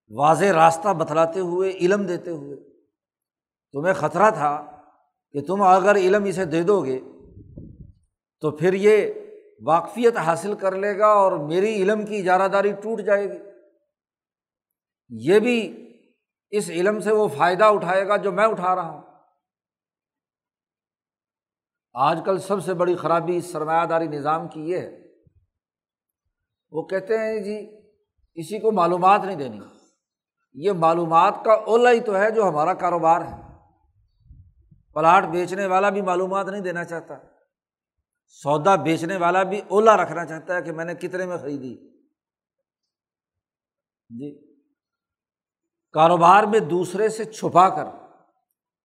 واضح 0.09 0.45
راستہ 0.45 0.93
بتلاتے 0.93 1.39
ہوئے، 1.39 1.69
علم 1.69 2.05
دیتے 2.05 2.31
ہوئے۔ 2.31 2.57
تمہیں 3.71 3.93
خطرہ 3.93 4.31
تھا 4.31 4.81
کہ 5.31 5.41
تم 5.41 5.61
اگر 5.61 5.95
علم 5.95 6.23
اسے 6.23 6.45
دے 6.45 6.63
دو 6.63 6.85
گے 6.85 6.99
تو 8.41 8.51
پھر 8.51 8.73
یہ 8.73 9.13
واقفیت 9.61 10.17
حاصل 10.17 10.53
کر 10.53 10.75
لے 10.75 10.99
گا 10.99 11.07
اور 11.07 11.31
میری 11.31 11.75
علم 11.75 12.05
کی 12.05 12.17
اجارہ 12.17 12.47
داری 12.47 12.71
ٹوٹ 12.71 13.01
جائے 13.01 13.29
گی۔ 13.29 13.37
یہ 15.09 15.39
بھی 15.39 15.80
اس 16.51 16.69
علم 16.69 16.99
سے 16.99 17.11
وہ 17.11 17.27
فائدہ 17.27 17.63
اٹھائے 17.63 18.07
گا 18.07 18.17
جو 18.17 18.31
میں 18.31 18.45
اٹھا 18.45 18.75
رہا 18.75 18.89
ہوں۔ 18.89 19.01
آج 21.93 22.19
کل 22.25 22.37
سب 22.37 22.63
سے 22.63 22.73
بڑی 22.73 22.95
خرابی 22.95 23.37
اس 23.37 23.51
سرمایہ 23.51 23.85
داری 23.85 24.07
نظام 24.07 24.47
کی 24.47 24.61
یہ 24.61 24.77
ہے۔ 24.77 25.01
وہ 26.71 26.83
کہتے 26.83 27.17
ہیں 27.17 27.39
جی 27.39 27.81
کسی 28.33 28.59
کو 28.59 28.71
معلومات 28.71 29.21
نہیں 29.23 29.35
دینی۔ 29.35 29.59
یہ 30.53 30.71
معلومات 30.71 31.33
کا 31.45 31.53
اولا 31.53 31.91
ہی 31.91 31.99
تو 31.99 32.17
ہے 32.17 32.31
جو 32.31 32.49
ہمارا 32.49 32.73
کاروبار 32.73 33.21
ہے۔ 33.21 33.41
پلاٹ 34.93 35.23
بیچنے 35.23 35.65
والا 35.65 35.89
بھی 35.89 36.01
معلومات 36.01 36.47
نہیں 36.47 36.61
دینا 36.61 36.83
چاہتا۔ 36.83 37.13
سودا 38.27 38.75
بیچنے 38.75 39.17
والا 39.17 39.43
بھی 39.43 39.61
اولا 39.67 39.97
رکھنا 39.97 40.25
چاہتا 40.25 40.55
ہے 40.55 40.61
کہ 40.61 40.71
میں 40.71 40.85
نے 40.85 40.95
کتنے 40.95 41.25
میں 41.25 41.37
خریدی۔ 41.37 41.89
جی۔ 44.09 44.50
کاروبار 45.91 46.43
میں 46.43 46.59
دوسرے 46.59 47.09
سے 47.09 47.25
چھپا 47.25 47.69
کر، 47.69 47.85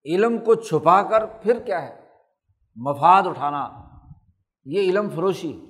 علم 0.05 0.39
کو 0.39 0.55
چھپا 0.55 1.03
کر 1.03 1.27
پھر 1.27 1.63
کیا 1.63 1.83
ہے؟ 1.83 2.09
مفاد 2.77 3.23
اٹھانا۔ 3.27 3.89
یہ 4.65 4.81
علم 4.81 5.09
فروشی۔ 5.11 5.61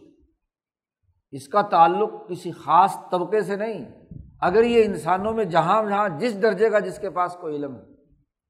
اس 1.30 1.48
کا 1.48 1.62
تعلق 1.62 2.10
کسی 2.28 2.52
خاص 2.52 2.96
طبقے 3.10 3.40
سے 3.40 3.56
نہیں۔ 3.56 3.92
اگر 4.40 4.62
یہ 4.62 4.84
انسانوں 4.84 5.32
میں 5.32 5.44
جہاں 5.44 5.84
جہاں 5.84 6.08
جس 6.08 6.42
درجے 6.42 6.70
کا 6.70 6.78
جس 6.78 6.98
کے 6.98 7.10
پاس 7.10 7.36
کوئی 7.40 7.56
علم 7.56 7.76
ہے، 7.76 7.82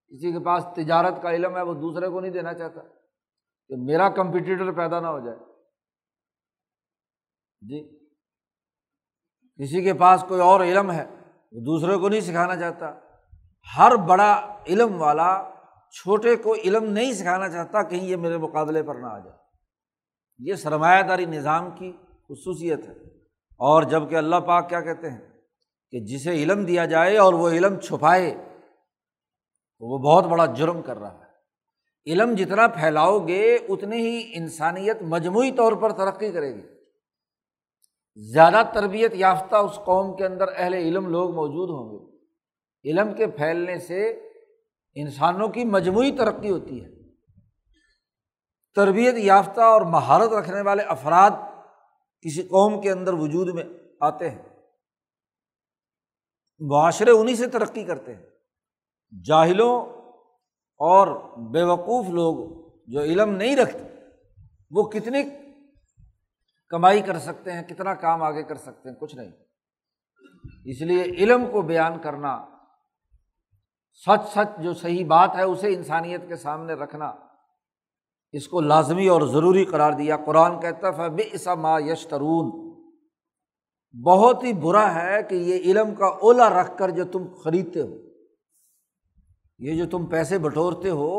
کسی 0.08 0.32
کے 0.32 0.44
پاس 0.44 0.66
تجارت 0.76 1.22
کا 1.22 1.30
علم 1.30 1.56
ہے، 1.56 1.62
وہ 1.62 1.74
دوسرے 1.74 2.08
کو 2.08 2.20
نہیں 2.20 2.32
دینا 2.32 2.54
چاہتا 2.54 2.80
کہ 3.68 3.74
میرا 3.78 4.08
کمپٹیٹر 4.08 4.72
پیدا 4.72 5.00
نہ 5.00 5.06
ہو 5.06 5.18
جائے۔ 5.18 5.38
جی 7.60 8.06
کسی 9.62 9.82
کے 9.82 9.94
پاس 9.94 10.24
کوئی 10.28 10.40
اور 10.40 10.60
علم 10.60 10.90
ہے 10.90 11.15
وہ 11.52 11.60
دوسرے 11.60 11.96
کو 11.96 12.08
نہیں 12.08 12.20
سکھانا 12.20 12.56
چاہتا۔ 12.56 12.94
ہر 13.78 13.96
بڑا 13.96 14.56
علم 14.68 15.02
والا 15.02 15.50
چھوٹے 15.90 16.36
کو 16.36 16.54
علم 16.54 16.84
نہیں 16.84 17.12
سکھانا 17.12 17.48
چاہتا 17.48 17.82
کہیں 17.82 18.04
یہ 18.04 18.16
میرے 18.16 18.36
مقابلے 18.36 18.82
پر 18.82 18.94
نہ 18.94 19.06
آ 19.06 19.18
جائے۔ 19.18 19.36
یہ 20.38 20.54
سرمایہ 20.54 21.02
داری 21.02 21.24
نظام 21.24 21.70
کی 21.70 21.92
خصوصیت 22.28 22.88
ہے۔ 22.88 22.92
اور 23.58 23.82
جبکہ 23.82 24.14
اللہ 24.14 24.36
پاک 24.36 24.68
کیا 24.68 24.80
کہتے 24.80 25.10
ہیں 25.10 25.20
کہ 25.90 26.00
جسے 26.00 26.30
علم 26.30 26.64
دیا 26.64 26.84
جائے 26.84 27.16
اور 27.16 27.34
وہ 27.34 27.48
علم 27.48 27.80
چھپائے، 27.80 28.30
تو 29.78 29.92
وہ 29.92 29.98
بہت 29.98 30.24
بڑا 30.24 30.46
جرم 30.46 30.82
کر 30.82 30.98
رہا 30.98 31.14
ہے۔ 31.14 31.26
علم 32.06 32.34
جتنا 32.34 32.66
پھیلاؤ 32.66 33.26
گے، 33.26 33.54
اتنی 33.54 33.96
ہی 33.96 34.30
انسانیت 34.34 35.02
مجموعی 35.02 35.52
طور 35.52 35.72
پر 35.72 35.92
ترقی 35.92 36.32
کرے 36.32 36.54
گی۔ 36.54 36.75
زیادہ 38.16 38.62
تربیت 38.74 39.14
یافتہ 39.14 39.56
اس 39.56 39.76
قوم 39.76 40.16
کے 40.16 40.26
اندر 40.26 40.44
اہل 40.56 40.74
علم 40.74 41.06
لوگ 41.06 41.34
موجود 41.34 41.70
ہوں 41.70 41.90
گے۔ 41.90 42.16
علم 42.90 43.14
کے 43.14 43.26
پھیلنے 43.26 43.78
سے 43.78 44.10
انسانوں 44.94 45.48
کی 45.48 45.64
مجموعی 45.64 46.16
ترقی 46.16 46.50
ہوتی 46.50 46.84
ہے۔ 46.84 46.88
تربیت 48.74 49.14
یافتہ 49.18 49.60
اور 49.60 49.80
مہارت 49.80 50.30
رکھنے 50.32 50.60
والے 50.60 50.82
افراد 50.82 51.30
کسی 52.20 52.42
قوم 52.42 52.80
کے 52.80 52.90
اندر 52.90 53.12
وجود 53.12 53.54
میں 53.54 53.64
آتے 54.00 54.30
ہیں۔ 54.30 54.42
معاشرے 56.58 57.10
انہیں 57.10 57.36
سے 57.36 57.46
ترقی 57.46 57.84
کرتے 57.84 58.14
ہیں۔ 58.14 58.26
جاہلوں 59.24 59.80
اور 60.78 61.06
بیوقوف 61.38 62.08
لوگ 62.08 62.66
جو 62.86 63.00
علم 63.00 63.30
نہیں 63.30 63.56
رکھتے، 63.56 63.84
وہ 64.70 64.82
کتنی 64.82 65.22
کمائی 66.70 67.00
کر 67.00 67.18
سکتے 67.18 67.52
ہیں، 67.52 67.62
کتنا 67.62 67.94
کام 67.94 68.22
آگے 68.22 68.42
کر 68.42 68.56
سکتے 68.56 68.88
ہیں، 68.88 68.96
کچھ 68.96 69.16
نہیں۔ 69.16 69.30
اس 70.64 70.80
لیے 70.82 71.02
علم 71.02 71.44
کو 71.52 71.62
بیان 71.62 71.98
کرنا، 71.98 72.38
سچ 74.06 74.28
سچ 74.32 74.60
جو 74.62 74.72
صحیح 74.74 75.06
بات 75.06 75.36
ہے 75.36 75.42
اسے 75.42 75.74
انسانیت 75.74 76.28
کے 76.28 76.36
سامنے 76.36 76.74
رکھنا، 76.74 77.12
اس 78.32 78.48
کو 78.48 78.60
لازمی 78.60 79.08
اور 79.08 79.22
ضروری 79.22 79.64
قرار 79.64 79.92
دیا۔ 79.92 80.16
قرآن 80.16 80.60
کہتا 80.60 80.96
ہے 80.96 81.08
بے 81.10 81.22
عصا 81.34 81.54
ما 81.54 81.78
یشترون 81.80 82.50
بہت 83.94 84.44
ہی 84.44 84.52
برا 84.52 84.94
ہے 84.94 85.22
کہ 85.22 85.34
یہ 85.34 85.58
علم 85.64 85.94
کا 85.94 86.06
اولا 86.06 86.48
رکھ 86.60 86.76
کر 86.78 86.90
جو 86.90 87.04
تم 87.04 87.26
خریدتے 87.44 87.80
ہو۔ 87.80 87.94
یہ 89.58 89.76
جو 89.76 89.90
تم 89.90 90.06
پیسے 90.06 90.38
بٹورتے 90.38 90.90
ہو، 90.90 91.14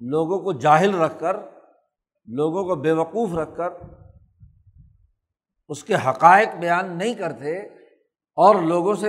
لوگوں 0.00 0.38
کو 0.38 0.52
جاہل 0.52 0.94
رکھ 0.94 1.20
کر، 1.20 1.36
لوگوں 2.26 2.64
کو 2.64 2.74
بے 2.74 2.92
وقوف 2.92 3.34
رکھ 3.34 3.56
کر 3.56 3.70
اس 5.68 5.84
کے 5.84 5.94
حقائق 5.94 6.48
بیان 6.60 6.98
نہیں 6.98 7.14
کرتے 7.14 7.58
اور 8.36 8.54
لوگوں 8.54 8.94
سے 8.94 9.08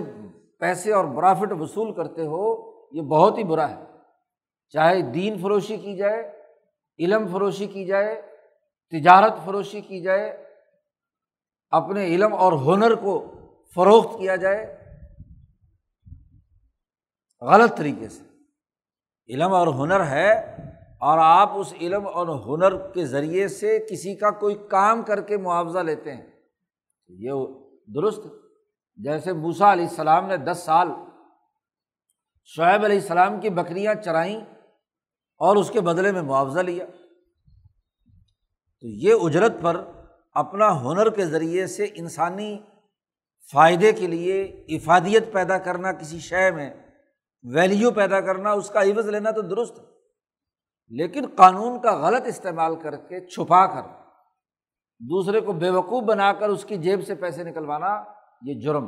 پیسے 0.59 0.93
اور 0.93 1.05
برافٹ 1.05 1.51
وصول 1.51 1.93
کرتے 1.93 2.21
ہو، 2.21 2.71
یہ 2.91 3.01
بہت 3.01 3.37
ہی 3.37 3.43
برا 3.43 3.69
ہے۔ 3.69 3.83
چاہے 4.69 5.01
دین 5.01 5.41
فروشی 5.41 5.77
کی 5.77 5.95
جائے، 5.95 6.41
علم 6.99 7.27
فروشی 7.31 7.67
کی 7.67 7.85
جائے، 7.85 8.21
تجارت 8.91 9.33
فروشی 9.45 9.81
کی 9.81 10.01
جائے، 10.01 10.47
اپنے 11.69 12.05
علم 12.05 12.33
اور 12.33 12.53
ہنر 12.53 12.95
کو 12.95 13.31
فروخت 13.75 14.19
کیا 14.19 14.35
جائے، 14.35 14.77
غلط 17.41 17.77
طریقے 17.77 18.09
سے۔ 18.09 18.23
علم 19.29 19.53
اور 19.53 19.67
ہنر 19.67 20.05
ہے 20.05 20.31
اور 20.99 21.17
آپ 21.21 21.51
اس 21.55 21.73
علم 21.81 22.07
اور 22.07 22.27
ہنر 22.27 22.91
کے 22.91 23.05
ذریعے 23.05 23.47
سے 23.47 23.79
کسی 23.89 24.15
کا 24.15 24.31
کوئی 24.31 24.55
کام 24.69 25.01
کر 25.01 25.21
کے 25.21 25.37
معاوضہ 25.37 25.79
لیتے 25.79 26.13
ہیں۔ 26.13 26.36
یہ 27.09 27.31
درست 27.87 28.19
جیسے 28.95 29.33
موسا 29.33 29.73
علیہ 29.73 29.87
السلام 29.87 30.27
نے 30.27 30.37
دس 30.37 30.63
سال 30.65 30.87
شعیب 32.43 32.83
علیہ 32.83 32.99
السلام 32.99 33.39
کی 33.39 33.49
بکریاں 33.49 33.93
چرائیں 33.93 34.41
اور 35.37 35.55
اس 35.55 35.69
کے 35.69 35.81
بدلے 35.81 36.11
میں 36.11 36.21
معاوضہ 36.21 36.59
لیا۔ 36.59 36.85
تو 38.81 38.87
یہ 38.87 39.13
اجرت 39.21 39.51
پر 39.61 39.83
اپنا 40.33 40.81
ہنر 40.81 41.09
کے 41.09 41.25
ذریعے 41.25 41.67
سے 41.67 41.87
انسانی 41.95 42.59
فائدے 43.51 43.91
کے 43.93 44.07
لیے 44.07 44.43
افادیت 44.43 45.33
پیدا 45.33 45.57
کرنا، 45.57 45.91
کسی 45.91 46.19
شے 46.19 46.51
میں 46.51 46.73
ویلیو 47.43 47.91
پیدا 47.91 48.21
کرنا، 48.21 48.51
اس 48.51 48.69
کا 48.69 48.81
عوض 48.81 49.07
لینا 49.09 49.31
تو 49.31 49.41
درست 49.41 49.79
لیکن 50.89 51.25
قانون 51.35 51.81
کا 51.81 52.07
غلط 52.07 52.21
استعمال 52.25 52.75
کر 52.75 52.95
کے 52.95 53.27
چھپا 53.27 53.65
کر 53.65 54.06
دوسرے 54.99 55.41
کو 55.41 55.53
بے 55.53 55.69
وقوف 55.69 56.03
بنا 56.03 56.33
کر 56.33 56.49
اس 56.49 56.65
کی 56.65 56.77
جیب 56.77 57.05
سے 57.05 57.15
پیسے 57.15 57.43
نکلوانا، 57.43 58.03
یہ 58.41 58.53
جرم۔ 58.53 58.87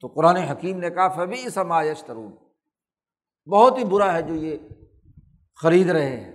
تو 0.00 0.06
قرآن 0.06 0.36
حکیم 0.36 0.78
نے 0.78 0.90
کہا 0.90 1.08
فبی 1.08 1.48
سمایش 1.48 2.04
ترون 2.04 2.36
بہت 3.50 3.78
ہی 3.78 3.84
برا 3.84 4.14
ہے 4.14 4.22
جو 4.22 4.34
یہ 4.34 4.56
خرید 5.62 5.90
رہے 5.90 6.20
ہیں۔ 6.20 6.32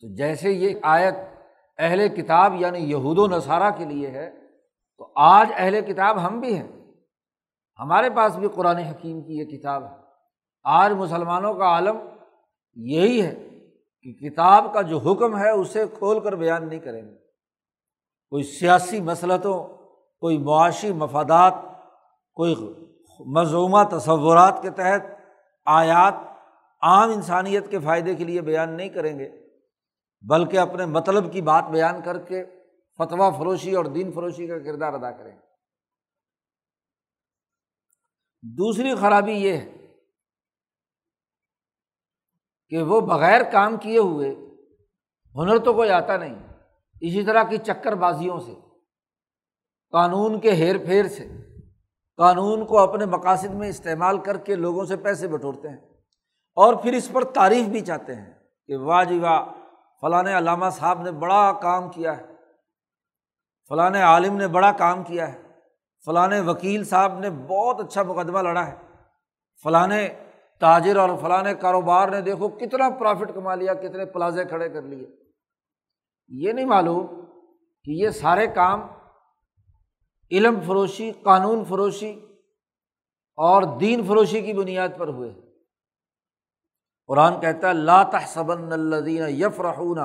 تو 0.00 0.14
جیسے 0.14 0.50
یہ 0.50 0.74
آیت 0.82 1.14
اہل 1.78 2.08
کتاب 2.08 2.54
یعنی 2.54 2.78
یہود 2.78 3.18
و 3.18 3.26
نصارہ 3.26 3.70
کے 3.78 3.84
لیے 3.84 4.10
ہے، 4.10 4.30
تو 4.98 5.12
آج 5.16 5.50
اہل 5.56 5.80
کتاب 5.80 6.26
ہم 6.26 6.40
بھی 6.40 6.58
ہیں۔ 6.58 6.68
ہمارے 7.78 8.10
پاس 8.10 8.36
بھی 8.36 8.48
قرآن 8.48 8.76
حکیم 8.76 9.20
کی 9.20 9.38
یہ 9.38 9.44
کتاب 9.44 9.84
ہے۔ 9.84 9.96
آج 10.64 10.92
مسلمانوں 10.92 11.54
کا 11.54 11.64
عالم 11.64 11.98
یہی 12.74 13.22
ہے۔ 13.22 13.47
کہ 14.12 14.30
کتاب 14.30 14.74
کا 14.74 14.82
جو 14.82 14.98
حکم 14.98 15.38
ہے 15.38 15.50
اسے 15.50 15.84
کھول 15.98 16.20
کر 16.20 16.34
بیان 16.34 16.68
نہیں 16.68 16.78
کریں 16.78 17.02
گے۔ 17.02 17.14
کوئی 18.30 18.42
سیاسی 18.42 19.00
مسلطوں، 19.00 19.76
کوئی 20.20 20.38
معاشی 20.38 20.92
مفادات، 20.92 21.54
کوئی 22.34 22.54
مضمومہ 23.26 23.78
تصورات 23.90 24.62
کے 24.62 24.70
تحت 24.70 25.02
آیات 25.66 26.14
عام 26.82 27.10
انسانیت 27.10 27.70
کے 27.70 27.78
فائدے 27.78 28.14
کے 28.14 28.24
لیے 28.24 28.40
بیان 28.40 28.76
نہیں 28.76 28.88
کریں 28.88 29.18
گے، 29.18 29.30
بلکہ 30.28 30.58
اپنے 30.58 30.86
مطلب 30.86 31.32
کی 31.32 31.42
بات 31.42 31.64
بیان 31.64 32.02
کر 32.02 32.18
کے 32.18 32.44
فتویٰ 32.98 33.38
فروشی 33.38 33.74
اور 33.74 33.84
دین 33.84 34.12
فروشی 34.12 34.46
کا 34.46 34.58
کردار 34.58 34.92
ادا 34.92 35.10
کریں 35.10 35.32
گے۔ 35.32 35.48
دوسری 38.42 38.94
خرابی 38.94 39.32
یہ 39.32 39.52
ہے 39.52 39.77
کہ 42.72 42.82
وہ 42.82 43.00
بغیر 43.02 43.42
کام 43.52 43.76
کیے 43.76 43.98
ہوئے 43.98 44.30
ہنر 45.34 45.58
تو 45.58 45.72
کوئی 45.74 45.90
آتا 45.90 46.16
نہیں، 46.16 46.34
اسی 47.02 47.22
طرح 47.24 47.42
کی 47.42 47.58
چکر 47.58 47.94
بازیوں 47.96 48.38
سے، 48.40 48.54
قانون 49.94 50.38
کے 50.40 50.52
ہیر 50.54 50.78
پھیر 50.78 51.08
سے، 51.08 51.28
قانون 52.18 52.64
کو 52.66 52.78
اپنے 52.78 53.06
مقاصد 53.06 53.54
میں 53.54 53.68
استعمال 53.68 54.18
کر 54.20 54.36
کے 54.46 54.54
لوگوں 54.56 54.84
سے 54.84 54.96
پیسے 54.98 55.28
بٹورتے 55.28 55.68
ہیں 55.68 55.76
اور 56.56 56.74
پھر 56.74 56.92
اس 56.92 57.08
پر 57.12 57.24
تعریف 57.34 57.66
بھی 57.66 57.80
چاہتے 57.80 58.14
ہیں 58.14 58.32
کہ 58.68 58.76
واہ 58.78 59.04
جی 59.04 59.18
واہ، 59.18 59.44
فلاں 60.02 60.22
علامہ 60.38 60.70
صاحب 60.72 61.02
نے 61.02 61.10
بڑا 61.20 61.52
کام 61.62 61.88
کیا 61.90 62.16
ہے، 62.16 62.24
فلاں 63.70 63.90
عالم 64.04 64.36
نے 64.36 64.46
بڑا 64.48 64.72
کام 64.78 65.02
کیا 65.04 65.32
ہے، 65.32 65.38
فلاں 66.06 66.28
وکیل 66.46 66.84
صاحب 66.84 67.18
نے 67.18 67.30
بہت 67.48 67.80
اچھا 67.80 68.02
مقدمہ 68.02 68.42
لڑا 68.42 68.66
ہے، 68.66 68.74
فلاں 69.64 69.86
تاجر 70.60 70.96
اور 70.96 71.10
فلاں 71.22 71.54
کاروبار 71.60 72.08
نے 72.08 72.20
دیکھو 72.20 72.48
کتنا 72.48 72.90
پرافٹ 72.90 73.34
کما 73.34 73.54
لیا، 73.54 73.74
کتنے 73.74 74.04
پلازے 74.04 74.44
کھڑے 74.44 74.68
کر 74.68 74.82
لیے۔ 74.82 75.06
یہ 76.28 76.52
نہیں 76.52 76.66
معلوم 76.66 77.06
کہ 77.84 77.90
یہ 77.90 78.10
سارے 78.10 78.46
کام 78.46 78.80
علم 80.30 80.60
فروشی، 80.60 81.12
قانون 81.22 81.64
فروشی 81.64 82.20
اور 83.36 83.62
دین 83.62 84.06
فروشی 84.06 84.40
کی 84.42 84.52
بنیاد 84.52 84.88
پر 84.98 85.08
ہوئے۔ 85.08 85.32
قرآن 87.06 87.40
کہتا 87.40 87.68
ہے، 87.68 87.72
لا 87.72 88.02
تحسبن 88.02 88.72
الذین 88.72 89.22
یفرحون 89.28 89.98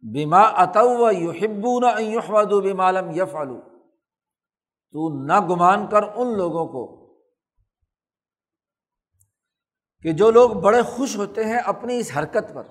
بما 0.00 0.40
اتو 0.40 1.12
یحبون 1.12 1.84
ان 1.84 2.04
یحمدوا 2.04 2.60
بما 2.60 2.90
لم 2.90 3.10
یفعلوا۔ 3.10 3.60
تو 4.92 5.24
نہ 5.24 5.40
گمان 5.40 5.86
کر 5.86 6.02
ان 6.02 6.36
لوگوں 6.36 6.66
کو 6.66 7.03
کہ 10.04 10.12
جو 10.12 10.30
لوگ 10.30 10.50
بڑے 10.50 10.82
خوش 10.82 11.16
ہوتے 11.16 11.44
ہیں 11.44 11.56
اپنی 11.56 11.98
اس 11.98 12.10
حرکت 12.16 12.54
پر۔ 12.54 12.62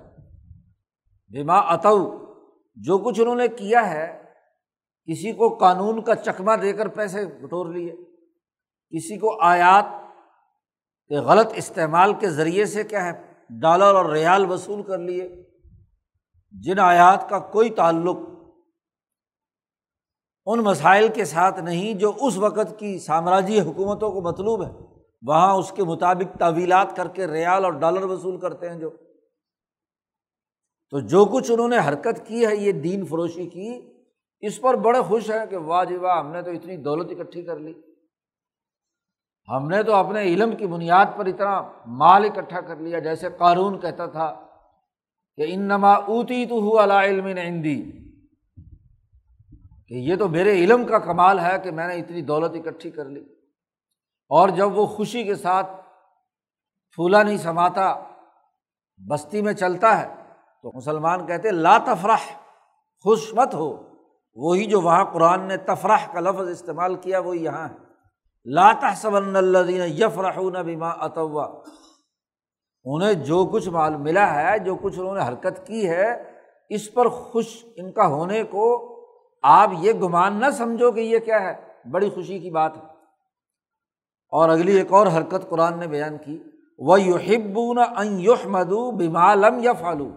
بما 1.27 1.57
اتو 1.57 2.25
جو 2.75 2.97
کچھ 2.97 3.21
انہوں 3.21 3.35
نے 3.35 3.47
کیا 3.47 3.89
ہے، 3.89 4.23
کسی 5.05 5.31
کو 5.31 5.57
قانون 5.57 6.03
کا 6.03 6.15
چکمہ 6.15 6.51
دے 6.61 6.73
کر 6.73 6.87
پیسے 6.87 7.25
بٹور 7.25 7.73
لیے، 7.73 7.95
کسی 8.89 9.17
کو 9.17 9.41
آیات 9.41 9.85
کے 11.07 11.15
غلط 11.15 11.47
استعمال 11.55 12.13
کے 12.13 12.29
ذریعے 12.29 12.65
سے 12.65 12.83
کیا 12.83 13.05
ہے، 13.05 13.33
ڈالر 13.49 13.95
اور 13.95 14.05
ریال 14.05 14.51
وصول 14.51 14.83
کر 14.83 14.97
لیے۔ 14.97 15.43
جن 16.51 16.79
آیات 16.79 17.29
کا 17.29 17.39
کوئی 17.39 17.69
تعلق 17.69 18.17
ان 20.45 20.59
مسائل 20.59 21.07
کے 21.07 21.25
ساتھ 21.25 21.59
نہیں، 21.59 21.93
جو 21.93 22.11
اس 22.21 22.37
وقت 22.37 22.79
کی 22.79 22.99
سامراجی 22.99 23.59
حکومتوں 23.59 24.11
کو 24.11 24.21
مطلوب 24.21 24.63
ہے۔ 24.63 24.92
وہاں 25.27 25.53
اس 25.53 25.71
کے 25.71 25.83
مطابق 25.83 26.37
تعویلات 26.37 26.95
کر 26.95 27.07
کے 27.07 27.27
ریال 27.27 27.65
اور 27.65 27.73
ڈالر 27.73 28.03
وصول 28.03 28.39
کرتے 28.39 28.69
ہیں 28.69 28.79
جو۔ 28.79 28.89
تو 30.89 30.99
جو 30.99 31.25
کچھ 31.25 31.51
انہوں 31.51 31.67
نے 31.67 31.77
حرکت 31.77 32.27
کی 32.27 32.45
ہے، 32.45 32.55
یہ 32.55 32.71
دین 32.71 33.05
فروشی 33.05 33.49
کی، 33.49 33.93
اس 34.41 34.61
پر 34.61 34.73
بڑے 34.73 35.01
خوش 35.01 35.31
ہیں 35.31 35.45
کہ 35.45 35.57
واہ 35.57 35.83
جی 35.83 35.95
واہ، 35.95 36.19
ہم 36.19 36.31
نے 36.31 36.41
تو 36.41 36.51
اتنی 36.51 36.77
دولت 36.77 37.19
اکٹھی 37.19 37.41
کر 37.41 37.59
لی۔ 37.59 37.73
ہم 39.49 39.67
نے 39.67 39.83
تو 39.83 39.93
اپنے 39.93 40.21
علم 40.21 40.55
کی 40.55 40.67
بنیاد 40.67 41.05
پر 41.17 41.25
اتنا 41.25 41.71
مال 41.87 42.25
اکٹھا 42.25 42.61
کر 42.61 42.75
لیا۔ 42.75 42.99
جیسے 42.99 43.27
قارون 43.37 43.79
کہتا 43.79 44.05
تھا 44.05 44.47
کہ 45.35 45.45
ان 45.47 45.59
نما 45.59 45.93
اوتی 45.93 46.45
تو 46.45 46.55
ہو 46.55 46.79
علم 46.79 47.27
ہندی 47.27 47.91
کہ 49.87 49.93
یہ 49.93 50.15
تو 50.15 50.27
میرے 50.27 50.51
علم 50.51 50.85
کا 50.85 50.99
کمال 50.99 51.39
ہے 51.39 51.55
کہ 51.63 51.71
میں 51.71 51.87
نے 51.87 51.93
اتنی 51.93 52.21
دولت 52.21 52.67
اکٹھی 52.67 52.91
کر 52.91 53.05
لی۔ 53.05 53.23
اور 54.29 54.49
جب 54.49 54.77
وہ 54.77 54.85
خوشی 54.85 55.23
کے 55.23 55.35
ساتھ 55.35 55.67
پھولا 56.95 57.23
نہیں 57.23 57.37
سماتا، 57.37 57.95
بستی 59.09 59.41
میں 59.41 59.53
چلتا 59.53 60.01
ہے، 60.01 60.15
تو 60.61 60.77
مسلمان 60.77 61.25
کہتے 61.25 61.51
لا 61.51 61.77
تفرح، 61.77 62.37
خوش 63.03 63.33
مت 63.33 63.53
ہو۔ 63.55 63.77
وہی 64.35 64.65
جو 64.65 64.81
وہاں 64.81 65.05
قرآن 65.05 65.41
نے 65.41 65.57
تفرح 65.57 66.13
کا 66.13 66.19
لفظ 66.19 66.47
استعمال 66.47 66.95
کیا، 66.95 67.19
وہی 67.19 67.43
یہاں 67.43 67.67
ہے۔ 67.69 67.75
لاتا 68.45 68.95
سبن 68.95 69.35
الدین 69.35 69.81
یفرح 69.85 70.61
بیما 70.61 70.89
اتوا۔ 70.89 71.63
انہیں 72.85 73.13
جو 73.13 73.45
کچھ 73.45 73.69
مال 73.69 73.97
ملا 73.97 74.41
ہے، 74.41 74.59
جو 74.59 74.75
کچھ 74.75 74.99
انہوں 74.99 75.15
نے 75.15 75.27
حرکت 75.27 75.67
کی 75.67 75.89
ہے، 75.89 76.33
اس 76.69 76.93
پر 76.93 77.09
خوش 77.09 77.65
ان 77.75 77.91
کا 77.91 78.07
ہونے 78.07 78.43
کو 78.43 78.93
آپ 79.43 79.69
یہ 79.79 79.93
گمان 79.93 80.33
نہ 80.33 80.49
سمجھو 80.49 80.91
کہ 80.91 80.99
یہ 80.99 81.19
کیا 81.19 81.41
ہے، 81.41 81.67
بڑی 81.91 82.09
خوشی 82.09 82.39
کی 82.39 82.49
بات 82.49 82.77
ہے۔ 82.77 82.92
اور 84.33 84.49
اگلی 84.49 84.77
ایک 84.77 84.93
اور 84.93 85.07
حرکت 85.07 85.49
قرآن 85.49 85.79
نے 85.79 85.87
بیان 85.87 86.17
کی 86.25 86.43
وہ 86.77 87.01
یحبون 87.01 87.77
ان 87.79 88.19
یحمدو 88.19 88.91
بمالم 88.91 89.63
یا 89.63 89.73
فالو 89.73 90.11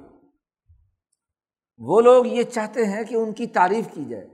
وہ 1.78 2.00
لوگ 2.00 2.26
یہ 2.26 2.42
چاہتے 2.42 2.84
ہیں 2.84 3.04
کہ 3.04 3.14
ان 3.14 3.32
کی 3.32 3.46
تعریف 3.46 3.86
کی 3.94 4.04
جائے۔ 4.04 4.28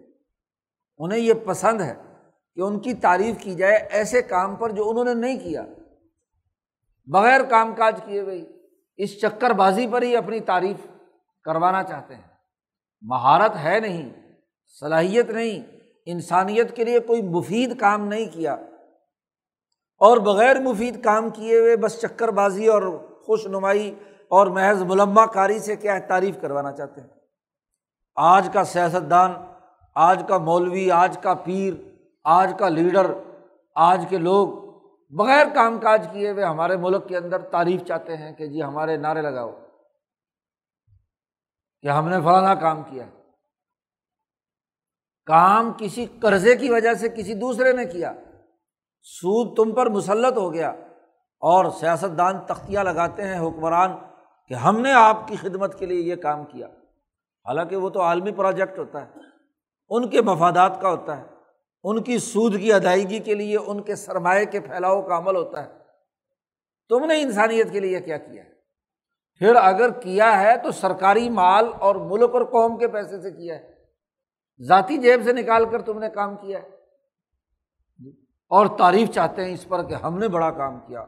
انہیں 0.99 1.19
یہ 1.19 1.33
پسند 1.47 1.81
ہے 1.81 1.95
کہ 2.55 2.61
ان 2.61 2.79
کی 2.79 2.95
تعریف 2.95 3.37
کی 3.39 3.55
جائے 3.55 3.77
ایسے 3.91 4.23
کام 4.23 4.57
پر 4.57 4.71
جو 4.71 4.91
انہوں 4.91 5.05
نے 5.05 5.15
نہیں 5.15 5.39
کیا۔ 5.39 5.67
بغیر 7.07 7.43
کام 7.43 7.75
کاج 7.75 8.01
کیے 8.05 8.23
بھائی 8.23 8.47
اس 8.97 9.21
چکر 9.21 9.51
بازی 9.51 9.87
پر 9.87 10.03
ہی 10.03 10.17
اپنی 10.17 10.41
تعریف 10.41 10.87
کروانا 11.45 11.83
چاہتے 11.83 12.15
ہیں۔ 12.15 12.29
مہارت 13.01 13.53
ہے 13.65 13.81
نہیں، 13.81 14.13
صلاحیت 14.81 15.31
نہیں، 15.31 15.77
انسانیت 16.07 16.77
کے 16.77 16.85
لیے 16.85 17.01
کوئی 17.01 17.23
مفید 17.23 17.81
کام 17.81 18.09
نہیں 18.09 18.27
کیا۔ 18.33 18.57
اور 20.03 20.17
بغیر 20.17 20.61
مفید 20.61 21.03
کام 21.05 21.31
کیے 21.31 21.59
ہوئے 21.59 21.77
بس 21.77 22.01
چکر 22.01 22.29
بازی 22.31 22.67
اور 22.67 22.83
خوش 23.23 23.47
نمائی 23.47 23.95
اور 24.31 24.47
محض 24.47 24.83
ملما 24.83 25.27
کاری 25.27 25.59
سے 25.59 25.77
کیا 25.77 25.95
ہے، 25.95 26.01
تعریف 26.01 26.41
کروانا 26.41 26.73
چاہتے 26.73 27.01
ہیں۔ 27.01 27.09
آج 28.17 28.49
کا 28.53 28.65
سیاستدان، 28.65 29.33
آج 29.95 30.23
کا 30.29 30.39
مولوی، 30.39 30.91
آج 30.91 31.19
کا 31.23 31.35
پیر، 31.35 31.75
آج 32.25 32.55
کا 32.59 32.69
لیڈر، 32.69 33.13
آج 33.77 34.07
کے 34.09 34.19
لوگ 34.19 34.49
بغیر 35.13 35.47
کام 35.55 35.79
کاج 35.79 36.07
کیے 36.13 36.31
ہوئے 36.31 36.45
ہمارے 36.45 36.77
ملک 36.77 37.09
کے 37.09 37.17
اندر 37.17 37.39
تعریف 37.39 37.85
چاہتے 37.85 38.17
ہیں 38.17 38.33
کہ 38.33 38.47
جی 38.47 38.63
ہمارے 38.63 38.97
نعرے 38.97 39.23
لگاؤ، 39.23 39.51
کہ 41.83 41.89
ہم 41.89 42.09
نے 42.09 42.21
فلانا 42.21 42.55
کام 42.55 42.83
کیا۔ 42.83 43.05
کام 45.27 45.73
کسی 45.79 46.07
قرضے 46.21 46.57
کی 46.57 46.71
وجہ 46.71 46.95
سے 46.95 47.09
کسی 47.09 47.35
دوسرے 47.35 47.73
نے 47.73 47.85
کیا۔ 47.85 48.13
سود 49.03 49.57
تم 49.57 49.75
پر 49.75 49.87
مسلط 49.87 50.37
ہو 50.37 50.53
گیا 50.53 50.69
اور 51.41 51.71
سیاست 51.71 52.19
دان 52.19 52.41
تختیاں 52.47 52.85
لگاتے 52.85 53.23
ہیں 53.23 53.41
حکمران 53.41 53.91
کہ 54.49 54.55
ہم 54.55 54.81
نے 54.81 54.93
آپ 54.93 55.29
کی 55.29 55.37
خدمت 55.37 55.79
کے 55.79 55.87
لیے 55.87 56.01
یہ 56.01 56.17
کام 56.17 56.45
کیا۔ 56.45 56.67
حالانکہ 57.47 57.77
وہ 57.77 57.91
تو 57.91 58.03
عالمی 58.03 58.33
پروجیکٹ 58.33 58.79
ہوتا 58.79 59.07
ہے، 59.07 59.11
ان 59.89 60.09
کے 60.09 60.23
مفادات 60.23 60.81
کا 60.81 60.89
ہوتا 60.89 61.19
ہے، 61.19 61.23
ان 61.85 62.03
کی 62.03 62.19
سود 62.19 62.61
کی 62.61 62.73
ادائیگی 62.73 63.19
کے 63.19 63.35
لیے، 63.35 63.57
ان 63.57 63.83
کے 63.83 63.95
سرمایہ 63.95 64.45
کے 64.45 64.61
پھیلاؤ 64.61 65.03
کا 65.03 65.19
عمل 65.19 65.37
ہوتا 65.37 65.65
ہے۔ 65.65 65.73
تم 66.89 67.05
نے 67.05 67.23
انسانیت 67.23 67.73
کے 67.73 67.81
لیے 67.81 68.01
کیا 68.01 68.17
کیا 68.17 68.45
ہے؟ 68.45 68.51
پھر 69.39 69.55
اگر 69.55 69.91
کیا 69.91 70.41
ہے 70.41 70.57
تو 70.57 70.71
سرکاری 70.71 71.31
مال 71.31 71.69
اور 71.79 71.95
ملک 71.95 72.35
اور 72.35 72.43
قوم 72.43 72.79
کے 72.79 72.89
پیسے 72.89 73.23
سے 73.23 73.31
کیا 73.31 73.55
ہے۔ 73.55 73.73
ذاتی 74.61 74.97
جیب 74.97 75.21
سے 75.25 75.33
نکال 75.33 75.65
کر 75.71 75.83
تم 75.83 75.99
نے 75.99 76.09
کام 76.09 76.37
کیا 76.37 76.63
ہے۔ 76.63 76.82
اور 78.53 78.67
تعریف 78.79 79.11
چاہتے 79.11 79.45
ہیں 79.45 79.53
اس 79.53 79.69
پر 79.69 79.83
کہ 79.83 79.95
ہم 79.95 80.19
نے 80.19 80.29
بڑا 80.29 80.51
کام 80.51 80.79
کیا۔ 80.87 81.05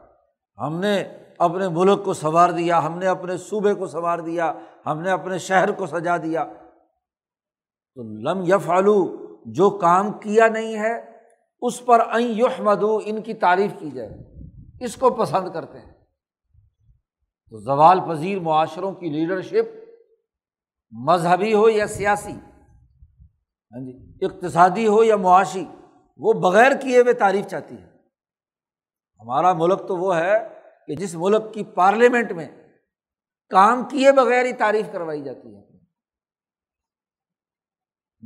ہم 0.57 0.79
نے 0.79 1.03
اپنے 1.37 1.69
ملک 1.69 2.05
کو 2.05 2.13
سنوار 2.13 2.49
دیا، 2.49 2.85
ہم 2.85 2.97
نے 2.97 3.07
اپنے 3.07 3.37
صوبے 3.37 3.73
کو 3.73 3.87
سنوار 3.87 4.19
دیا، 4.19 4.53
ہم 4.85 5.01
نے 5.01 5.11
اپنے 5.11 5.37
شہر 5.37 5.71
کو 5.71 5.85
سجا 5.85 6.17
دیا۔ 6.17 6.43
تو 7.95 8.03
لم 8.03 8.43
یف 8.47 8.69
آلو 8.69 9.27
جو 9.45 9.69
کام 9.69 10.11
کیا 10.11 10.47
نہیں 10.47 10.79
ہے، 10.79 11.17
اس 11.61 11.85
پر 11.85 11.99
این 11.99 12.27
یح 12.27 12.61
مدو 12.61 12.99
ان 13.05 13.21
کی 13.21 13.33
تعریف 13.33 13.71
کی 13.79 13.91
جائے۔ 13.91 14.17
اس 14.79 14.95
کو 14.95 15.09
پسند 15.09 15.49
کرتے 15.53 15.79
ہیں۔ 15.79 15.93
تو 17.49 17.59
زوال 17.59 17.99
پذیر 18.09 18.39
معاشروں 18.39 18.91
کی 18.91 19.09
لیڈرشپ 19.09 19.85
مذہبی 20.91 21.53
ہو 21.53 21.69
یا 21.69 21.87
سیاسی؟ 21.87 22.33
ہاں 22.33 23.85
جی 23.85 24.25
اقتصادی 24.25 24.87
ہو 24.87 25.03
یا 25.03 25.15
معاشی؟ 25.15 25.65
وہ 26.17 26.33
بغیر 26.33 26.71
کیے 26.81 27.01
ہوئے 27.01 27.13
تعریف 27.13 27.47
چاہتی 27.47 27.77
ہے۔ 27.77 27.87
ہمارا 29.19 29.53
ملک 29.53 29.79
تو 29.87 29.97
وہ 29.97 30.15
ہے 30.15 30.61
کہ 30.87 30.95
جس 30.95 31.15
ملک 31.15 31.53
کی 31.53 31.63
پارلیمنٹ 31.63 32.31
میں 32.31 32.47
کام 33.49 33.83
کیے 33.83 34.11
بغیر 34.11 34.45
ہی 34.45 34.53
تعریف 34.53 34.85
کروائی 34.91 35.23
جاتی 35.23 35.55
ہے۔ 35.55 35.61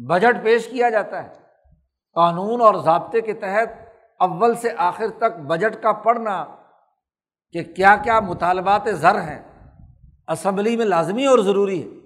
بجٹ 0.08 0.44
پیش 0.44 0.68
کیا 0.68 0.90
جاتا 0.90 1.24
ہے۔ 1.24 1.34
قانون 2.14 2.62
اور 2.62 2.76
ضابطے 2.76 3.22
کے 3.22 3.34
تحت 3.34 3.70
اول 4.20 4.56
سے 4.56 4.70
آخر 4.78 5.06
تک 5.18 5.40
بجٹ 5.40 5.84
کا 5.84 5.92
پڑھنا 5.92 6.46
کہ 7.52 7.64
کیا 7.64 7.96
کیا 8.04 8.20
مطالبات 8.20 8.82
زر 8.92 9.22
ہیں۔ 9.22 9.72
اسمبلی 10.28 10.78
میں 10.78 10.86
لازمی 10.86 11.26
اور 11.26 11.40
ضروری 11.40 11.84
ہے۔ 11.84 12.00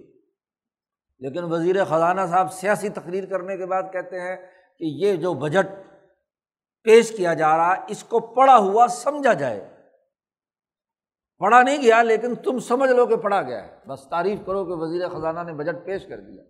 لیکن 1.20 1.44
وزیر 1.44 1.86
خزانہ 1.86 2.22
صاحب 2.30 2.54
سیاسی 2.54 2.90
تقریر 2.90 3.26
کرنے 3.26 3.58
کے 3.58 3.66
بعد 3.66 3.84
کہتے 3.94 4.20
ہیں 4.20 4.63
کہ 4.80 4.84
یہ 4.84 5.16
جو 5.16 5.34
بجٹ 5.34 5.68
پیش 6.84 7.18
کیا 7.18 7.34
جا 7.34 7.58
رہا 7.58 7.86
اس 7.88 8.04
کو 8.04 8.20
پڑھا 8.20 8.58
ہوا 8.58 8.88
سمجھا 8.88 9.34
جائے۔ 9.34 9.70
پڑھا 11.38 11.62
نہیں 11.62 11.82
گیا، 11.82 12.02
لیکن 12.02 12.36
تم 12.36 12.60
سمجھ 12.60 12.92
لو 12.92 13.06
کہ 13.06 13.16
پڑھا 13.16 13.42
گیا 13.42 13.64
ہے۔ 13.64 13.80
بس 13.88 14.02
تعریف 14.10 14.40
کرو 14.46 14.66
کہ 14.66 14.72
وزیر 14.72 15.10
خزانہ 15.10 15.40
نے 15.40 15.54
بجٹ 15.54 15.86
پیش 15.86 16.06
کر 16.06 16.20
دیا۔ 16.20 16.44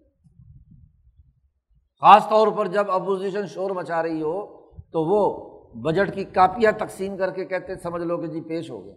خاص 2.01 2.29
طور 2.29 2.47
پر 2.57 2.67
جب 2.67 2.91
اپوزیشن 2.91 3.47
شور 3.47 3.71
مچا 3.71 4.03
رہی 4.03 4.21
ہو، 4.21 4.71
تو 4.71 5.03
وہ 5.03 5.49
بجٹ 5.73 6.15
کی 6.15 6.23
کاپیاں 6.23 6.71
تقسیم 6.71 7.17
کر 7.17 7.31
کے 7.31 7.45
کہتے، 7.45 7.75
سمجھ 7.75 8.03
لو 8.03 8.17
کہ 8.17 8.27
جی 8.27 8.41
پیش 8.41 8.69
ہو 8.69 8.85
گیا۔ 8.85 8.95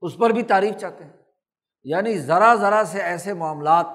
اس 0.00 0.16
پر 0.16 0.30
بھی 0.30 0.42
تعریف 0.42 0.76
چاہتے 0.76 1.04
ہیں۔ 1.04 1.12
یعنی 1.84 2.18
ذرا 2.18 2.54
ذرا 2.54 2.82
سے 2.86 3.02
ایسے 3.02 3.34
معاملات 3.34 3.86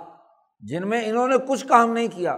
جن 0.59 0.89
میں 0.89 1.09
انہوں 1.09 1.27
نے 1.27 1.35
کچھ 1.49 1.67
کام 1.67 1.93
نہیں 1.93 2.07
کیا 2.07 2.37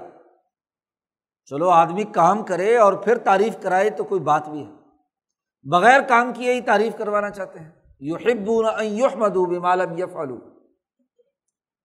چلو 1.45 1.69
آدمی 1.69 2.03
کام 2.03 2.43
کرے 2.43 2.77
اور 2.77 2.93
پھر 2.93 3.17
تعریف 3.17 3.57
کرائے 3.61 3.89
تو 3.89 4.03
کوئی 4.03 4.21
بات 4.21 4.49
بھی 4.49 4.65
ہے۔ 4.65 4.71
بغیر 5.63 6.01
کام 6.01 6.33
کیے 6.33 6.53
ہی 6.53 6.61
تعریف 6.61 6.97
کروانا 6.97 7.29
چاہتے 7.29 7.59
ہیں۔ 7.59 7.71
یو 7.99 8.15
ہب 8.15 8.49
مدو 9.15 9.61
مالم 9.61 9.97
یف 9.97 10.13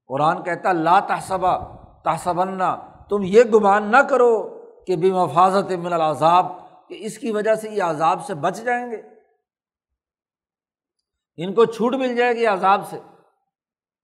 قرآن 0.07 0.43
کہتا 0.43 0.73
لا 0.73 1.01
تحسبا 1.01 1.59
تحسبنا 2.05 2.77
تم 3.11 3.23
یہ 3.23 3.43
گمان 3.43 3.91
نہ 3.91 3.97
کرو 3.97 4.59
کہ 4.87 4.97
بے 4.97 5.13
مفاظت 5.13 5.73
من 5.73 5.93
العذاب، 5.93 6.47
کہ 6.89 6.97
اس 6.99 7.19
کی 7.19 7.31
وجہ 7.31 7.55
سے 7.55 7.71
یہ 7.71 7.83
عذاب 7.83 8.27
سے 8.27 8.35
بچ 8.35 8.63
جائیں 8.63 8.91
گے۔ 8.91 9.03
ان 11.37 11.55
کو 11.55 11.65
چھوٹ 11.65 11.95
مل 11.95 12.17
جائے 12.17 12.35
گی 12.35 12.47
عذاب 12.47 12.89
سے 12.91 12.99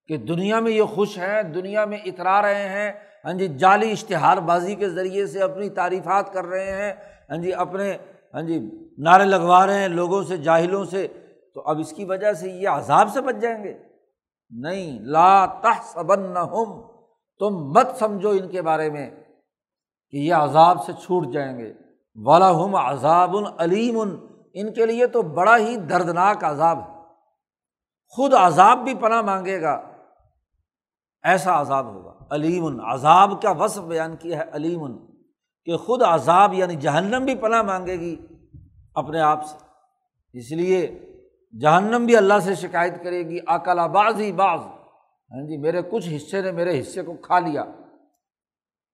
کہ 0.07 0.17
دنیا 0.17 0.61
میں 0.61 0.73
یہ 0.73 0.83
خوش 0.83 1.19
ہیں، 1.19 1.43
دنیا 1.43 1.85
میں 1.85 1.99
اترا 1.99 2.43
رہے 2.43 2.69
ہیں 2.69 2.93
ہاں 3.25 3.33
جی 3.33 3.49
جعلی 3.49 3.93
اشتہار 3.93 4.37
بازی 4.37 4.75
کے 4.75 4.89
ذریعے 4.89 5.27
سے 5.27 5.43
اپنی 5.43 5.69
تعریفات 5.69 6.33
کر 6.33 6.45
رہے 6.45 6.73
ہیں 6.73 6.93
ہاں 7.31 7.37
جی 7.37 7.55
اپنے 7.55 7.97
ہاں 8.35 8.43
جی 8.43 8.71
نعرے 8.99 9.25
لگوا 9.25 9.67
رہے 9.67 9.81
ہیں 9.81 9.89
لوگوں 9.89 10.23
سے، 10.23 10.37
جاہلوں 10.37 10.85
سے، 10.85 11.09
تو 11.55 11.63
اب 11.67 11.79
اس 11.79 11.93
کی 11.93 12.05
وجہ 12.05 12.33
سے 12.33 12.51
یہ 12.51 12.69
عذاب 12.69 13.09
سے 13.13 13.21
بچ 13.21 13.35
جائیں 13.41 13.65
گے۔ 13.65 13.75
نہیں، 14.51 14.99
لا 15.01 15.47
تحسبن 15.47 16.37
ہم 16.37 16.83
تم 17.39 17.71
مت 17.71 17.89
سمجھو 17.99 18.31
ان 18.31 18.49
کے 18.49 18.63
بارے 18.63 18.91
میں 18.91 19.11
کہ 20.11 20.17
یہ 20.17 20.35
عذاب 20.35 20.85
سے 20.85 20.93
چھوٹ 20.93 21.33
جائیں 21.33 21.59
گے۔ 21.59 21.73
والا 22.25 22.51
ہم 22.51 22.75
عذاب 22.75 23.37
العلیم 23.37 24.01
ان 24.55 24.73
کے 24.73 24.87
لیے 24.87 25.07
تو 25.07 25.23
بڑا 25.23 25.57
ہی 25.59 25.77
دردناک 25.77 26.45
عذاب 26.45 26.79
ہے۔ 26.79 26.95
خود 28.09 28.35
عذاب 28.35 28.79
بھی 28.79 28.95
پناہ 28.95 29.21
مانگے 29.21 29.63
گا، 29.63 29.81
ایسا 31.23 31.61
عذاب 31.61 31.87
ہوگا۔ 31.87 32.14
علیم 32.35 32.81
عذاب 32.81 33.43
کا 33.43 33.51
وصف 33.51 33.83
بیان 33.83 34.17
کیا 34.17 34.39
ہے، 34.39 34.45
علیم، 34.53 34.97
کہ 35.65 35.77
خود 35.77 36.03
عذاب 36.03 36.55
یعنی 36.55 36.75
جہنم 36.75 37.25
بھی 37.25 37.35
پناہ 37.35 37.63
مانگے 37.63 38.01
گی 38.01 38.17
اپنے 38.95 39.21
آپ 39.21 39.47
سے۔ 39.47 39.57
اس 40.39 40.53
لیے 40.53 40.99
جہنم 41.61 42.07
بھی 42.07 42.17
اللہ 42.17 42.39
سے 42.43 42.55
شکایت 42.55 43.05
کرے 43.05 43.29
گی 43.29 43.39
اکلا 43.47 43.87
باز 43.87 44.21
ہی 44.21 44.33
باز 44.33 44.61
ہاں 44.61 45.43
جی 45.43 45.57
میرے 45.57 45.83
کچھ 45.91 46.09
حصے 46.17 46.43
نے 46.43 46.53
میرے 46.53 46.81
حصے 46.81 47.03
کو 47.03 47.15
کھا 47.15 47.39
لیا۔ 47.39 47.65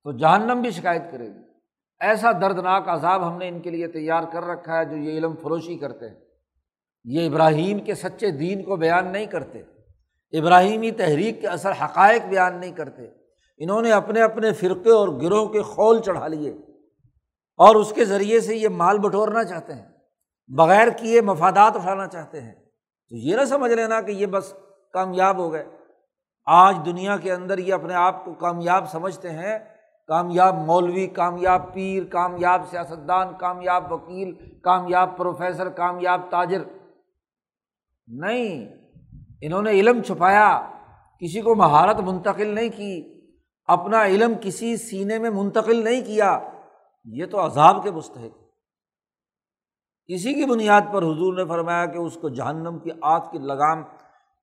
تو 0.05 0.13
جہنم 0.13 0.61
بھی 0.63 0.71
شکایت 0.71 1.03
کرے 1.13 1.29
گی۔ 1.29 1.39
ایسا 2.01 2.33
دردناک 2.33 2.89
عذاب 2.89 3.33
ہم 3.33 3.39
نے 3.39 3.49
ان 3.49 3.61
کے 3.61 3.71
لیے 3.71 3.89
تیار 3.89 4.23
کر 4.33 4.45
رکھا 4.45 4.79
ہے 4.79 4.85
جو 4.85 4.97
یہ 4.97 5.19
علم 5.19 5.35
فروشی 5.43 5.79
کرتے 5.79 6.09
ہیں۔ 6.09 6.17
یہ 7.05 7.27
ابراہیم 7.27 7.79
کے 7.79 7.95
سچے 7.95 8.31
دین 8.31 8.63
کو 8.63 8.77
بیان 8.77 9.13
نہیں 9.13 9.27
کرتے۔ 9.27 9.59
ابراہیمی 10.39 10.91
تحریک 10.91 11.41
کے 11.41 11.47
اثر 11.47 11.71
حقائق 11.71 12.23
بیان 12.29 12.61
نہیں 12.61 12.73
کرتے۔ 12.73 13.20
انہوں 13.61 13.83
نے 13.83 13.93
اپنے 13.93 14.23
اپنے 14.23 14.53
فرقے 14.53 14.91
اور 14.91 15.09
گروہ 15.09 15.49
کے 15.49 15.63
خول 15.63 16.03
چڑھا 16.03 16.27
لیے 16.27 16.51
اور 17.57 17.75
اس 17.75 17.93
کے 17.93 18.05
ذریعے 18.05 18.41
سے 18.41 18.57
یہ 18.57 18.69
مال 18.69 18.99
بٹورنا 18.99 19.45
چاہتے 19.45 19.75
ہیں، 19.75 19.89
بغیر 20.49 20.89
کیے 20.89 21.21
مفادات 21.21 21.77
اٹھانا 21.77 22.07
چاہتے 22.07 22.41
ہیں۔ 22.41 22.55
تو 23.09 23.17
یہ 23.17 23.37
نہ 23.37 23.45
سمجھ 23.45 23.73
لینا 23.73 24.01
کہ 24.01 24.13
یہ 24.13 24.27
بس 24.27 24.55
کامیاب 24.93 25.39
ہو 25.39 25.53
گئے۔ 25.53 25.65
آج 26.47 26.77
دنیا 26.87 27.17
کے 27.17 27.33
اندر 27.33 27.59
یہ 27.59 27.75
اپنے 27.75 27.95
آپ 27.95 28.25
کو 28.25 28.35
کامیاب 28.35 28.91
سمجھتے 28.91 29.31
ہیں۔ 29.31 29.59
کامیاب 30.09 30.55
مولوی، 30.55 31.07
کامیاب 31.07 31.75
پیر، 31.75 32.03
کامیاب 32.05 32.63
سیاستدان، 32.71 33.29
کامیاب 33.39 33.93
وکیل، 33.93 34.61
کامیاب 34.61 35.17
پروفیسر، 35.17 35.69
کامیاب 35.69 36.21
تاجر۔ 36.31 36.63
نہیں، 38.07 38.69
انہوں 39.41 39.63
نے 39.63 39.71
علم 39.71 40.03
چھپایا، 40.03 40.71
کسی 41.21 41.41
کو 41.41 41.55
مہارت 41.55 42.01
منتقل 42.01 42.47
نہیں 42.47 42.69
کی۔ 42.69 43.20
اپنا 43.73 44.05
علم 44.05 44.33
کسی 44.41 44.77
سینے 44.77 45.19
میں 45.19 45.31
منتقل 45.31 45.85
نہیں 45.85 46.05
کیا، 46.05 46.41
یہ 47.05 47.27
تو 47.27 47.47
عذاب 47.47 47.83
کے 47.83 47.91
مستحق 47.91 48.39
اسی 50.07 50.35
کی 50.35 50.45
بنیاد 50.45 50.81
پر 50.93 51.03
حضور 51.03 51.35
نے 51.35 51.45
فرمایا 51.45 51.87
کہ 51.87 51.99
اس 51.99 52.19
کو 52.21 52.29
جہنم 52.29 52.79
کی 52.79 52.91
آگ 53.03 53.21
کی 53.21 53.39
لگام 53.39 53.83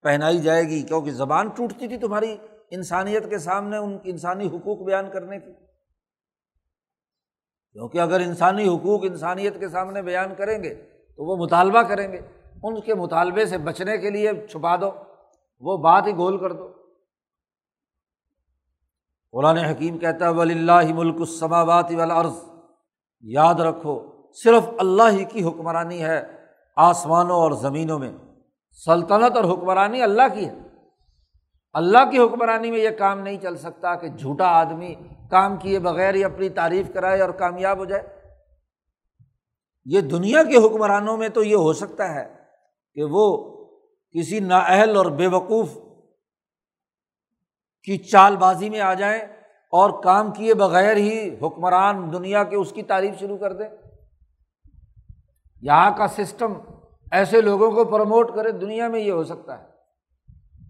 پہنائی 0.03 0.39
جائے 0.39 0.63
گی، 0.63 0.81
کیونکہ 0.81 1.11
زبان 1.11 1.47
ٹوٹتی 1.47 1.87
تھی 1.87 1.97
تمہاری 1.97 2.37
انسانیت 2.71 3.29
کے 3.29 3.37
سامنے، 3.37 3.77
ان 3.77 3.97
کی 3.97 4.09
انسانی 4.09 4.47
حقوق 4.47 4.77
بیان 4.77 5.09
کرنے 5.13 5.39
کی۔ 5.39 5.53
کیونکہ 7.73 7.97
اگر 7.97 8.19
انسانی 8.19 8.67
حقوق 8.67 9.01
انسانیت 9.03 9.59
کے 9.59 9.69
سامنے 9.69 10.01
بیان 10.01 10.35
کریں 10.35 10.63
گے، 10.63 10.75
تو 11.15 11.25
وہ 11.25 11.35
مطالبہ 11.35 11.81
کریں 11.81 12.11
گے۔ 12.11 12.19
ان 12.63 12.81
کے 12.81 12.93
مطالبے 12.93 13.45
سے 13.45 13.57
بچنے 13.57 13.97
کے 13.97 14.09
لیے 14.09 14.31
چھپا 14.49 14.75
دو، 14.75 14.91
وہ 15.59 15.77
بات 15.77 16.07
ہی 16.07 16.11
گول 16.11 16.37
کر 16.37 16.51
دو۔ 16.51 16.76
قرآن 19.37 19.57
حکیم 19.57 19.97
کہتا 19.97 20.25
ہے 20.25 20.33
ولی 20.33 20.53
اللہ 20.53 20.93
ملک 20.93 21.15
السماوات 21.19 21.91
والارض 21.95 22.31
یاد 23.21 23.53
رکھو، 23.53 24.01
صرف 24.43 24.69
اللہ 24.79 25.03
ہی 25.09 25.23
کی 25.23 25.43
حکمرانی 25.43 26.03
ہے، 26.03 26.23
آسمانوں 26.75 27.35
اور 27.35 27.51
زمینوں 27.51 27.99
میں۔ 27.99 28.11
سلطنت 28.85 29.37
اور 29.37 29.43
حکمرانی 29.43 30.01
اللہ 30.01 30.21
کی 30.33 30.45
ہے۔ 30.45 30.59
اللہ 31.73 32.11
کی 32.11 32.17
حکمرانی 32.17 32.71
میں 32.71 32.79
یہ 32.79 32.89
کام 32.89 33.19
نہیں 33.19 33.37
چل 33.37 33.57
سکتا 33.57 33.95
کہ 33.95 34.07
جھوٹا 34.07 34.47
آدمی 34.47 34.95
کام 35.31 35.57
کیے 35.57 35.79
بغیر 35.79 36.15
ہی 36.15 36.23
اپنی 36.23 36.49
تعریف 36.49 36.93
کرائے 36.93 37.21
اور 37.21 37.29
کامیاب 37.29 37.77
ہو 37.77 37.85
جائے۔ 37.85 38.03
یہ 39.85 40.01
دنیا 40.01 40.43
کے 40.43 40.57
حکمرانوں 40.57 41.17
میں 41.17 41.29
تو 41.29 41.43
یہ 41.43 41.55
ہو 41.55 41.73
سکتا 41.73 42.15
ہے 42.15 42.33
کہ 42.93 43.03
وہ 43.03 43.55
کسی 44.11 44.39
نااہل 44.39 44.97
اور 44.97 45.05
بے 45.05 45.27
وقوف 45.27 45.69
کی 47.87 47.97
چال 47.97 48.37
بازی 48.37 48.69
میں 48.69 48.79
آ 48.79 48.93
جائیں 48.93 49.21
اور 49.71 50.03
کام 50.03 50.31
کیے 50.31 50.53
بغیر 50.53 50.95
ہی 50.95 51.35
حکمران 51.41 52.13
دنیا 52.13 52.43
کے 52.43 52.55
اس 52.55 52.71
کی 52.71 52.83
تعریف 52.83 53.19
شروع 53.19 53.37
کر 53.37 53.53
دیں۔ 53.53 53.69
یہاں 55.61 55.91
کا 55.97 56.07
سسٹم 56.07 56.53
ایسے 57.11 57.41
لوگوں 57.41 57.71
کو 57.71 57.85
پروموٹ 57.85 58.35
کرے 58.35 58.51
دنیا 58.51 58.87
میں 58.87 58.99
یہ 58.99 59.11
ہو 59.11 59.23
سکتا 59.23 59.59
ہے، 59.59 59.67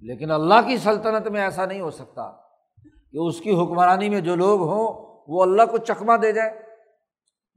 لیکن 0.01 0.31
اللہ 0.31 0.67
کی 0.67 0.77
سلطنت 0.77 1.27
میں 1.27 1.41
ایسا 1.41 1.65
نہیں 1.65 1.81
ہو 1.81 1.91
سکتا 1.91 2.31
کہ 3.11 3.17
اس 3.17 3.41
کی 3.41 3.55
حکمرانی 3.55 4.09
میں 4.09 4.21
جو 4.21 4.35
لوگ 4.35 4.61
ہوں 4.61 5.17
وہ 5.27 5.43
اللہ 5.43 5.63
کو 5.71 5.77
چکمہ 5.77 6.17
دے 6.17 6.31
جائیں، 6.31 6.51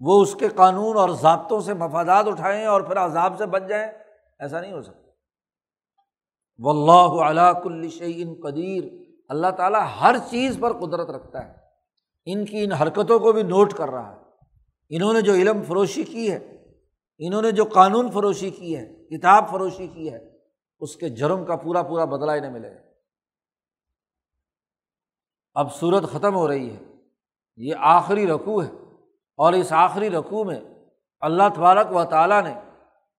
وہ 0.01 0.23
اس 0.23 0.35
کے 0.35 0.49
قانون 0.49 0.97
اور 0.97 1.09
ضابطوں 1.09 1.61
سے 1.61 1.75
مفادات 1.75 2.27
اٹھائیں 2.29 2.67
اور 2.67 2.81
پھر 2.81 2.97
عذاب 2.97 3.39
سے 3.39 3.47
بچ 3.47 3.63
جائیں۔ 3.69 3.93
ایسا 4.39 4.61
نہیں 4.61 4.73
ہو 4.73 4.83
سکتا۔ 4.83 5.11
و 6.59 6.71
اللہ 7.23 7.53
کل 7.63 7.89
شعین 7.89 8.35
قدیر۔ 8.43 9.10
اللہ 9.31 9.47
تعالیٰ 9.57 9.87
ہر 10.01 10.15
چیز 10.31 10.59
پر 10.61 10.73
قدرت 10.73 11.11
رکھتا 11.11 11.49
ہے۔ 11.49 11.55
ان 12.27 12.45
کی 12.45 12.65
ان 12.65 12.73
حرکتوں 12.73 13.19
کو 13.19 13.33
بھی 13.33 13.43
نوٹ 13.43 13.73
کر 13.73 13.91
رہا 13.91 14.17
ہے۔ 14.17 14.21
انہوں 14.89 15.13
نے 15.13 15.21
جو 15.21 15.33
علم 15.33 15.63
فروشی 15.63 16.03
کی 16.03 16.33
ہے، 16.33 16.67
انہوں 17.19 17.43
نے 17.43 17.51
جو 17.51 17.65
قانون 17.65 18.11
فروشی 18.11 18.51
کی 18.51 18.77
ہے، 18.77 18.87
کتاب 18.87 19.51
فروشی 19.51 19.87
کی 19.87 20.13
ہے، 20.13 20.37
اس 20.81 20.97
کے 20.97 21.09
جرم 21.09 21.45
کا 21.45 21.57
پورا 21.57 21.83
پورا 21.83 22.05
بدلا 22.05 22.33
انہیں 22.33 22.51
ملے۔ 22.51 22.75
گا 22.75 22.81
اب 25.55 25.75
صورت 25.75 26.03
ختم 26.03 26.35
ہو 26.35 26.49
رہی 26.49 26.77
ہے۔ 26.77 26.83
یہ 27.57 27.75
آخری 27.79 28.27
رقوع 28.27 28.63
ہے۔ 28.63 28.71
اور 29.37 29.53
اس 29.53 29.73
آخری 29.73 30.11
رقوع 30.11 30.45
میں 30.45 30.61
اللہ 31.21 31.43
تبارک 31.55 31.97
و 31.97 32.05
تعالیٰ 32.05 32.43
نے 32.43 32.55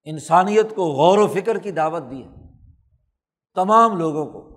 انسانیت 0.03 0.75
کو 0.75 0.83
غور 0.83 1.17
و 1.17 1.27
فکر 1.27 1.57
کی 1.57 1.71
دعوت 1.71 2.03
دی 2.11 2.23
ہے۔ 2.23 2.29
تمام 3.55 3.97
لوگوں 3.97 4.25
کو 4.25 4.50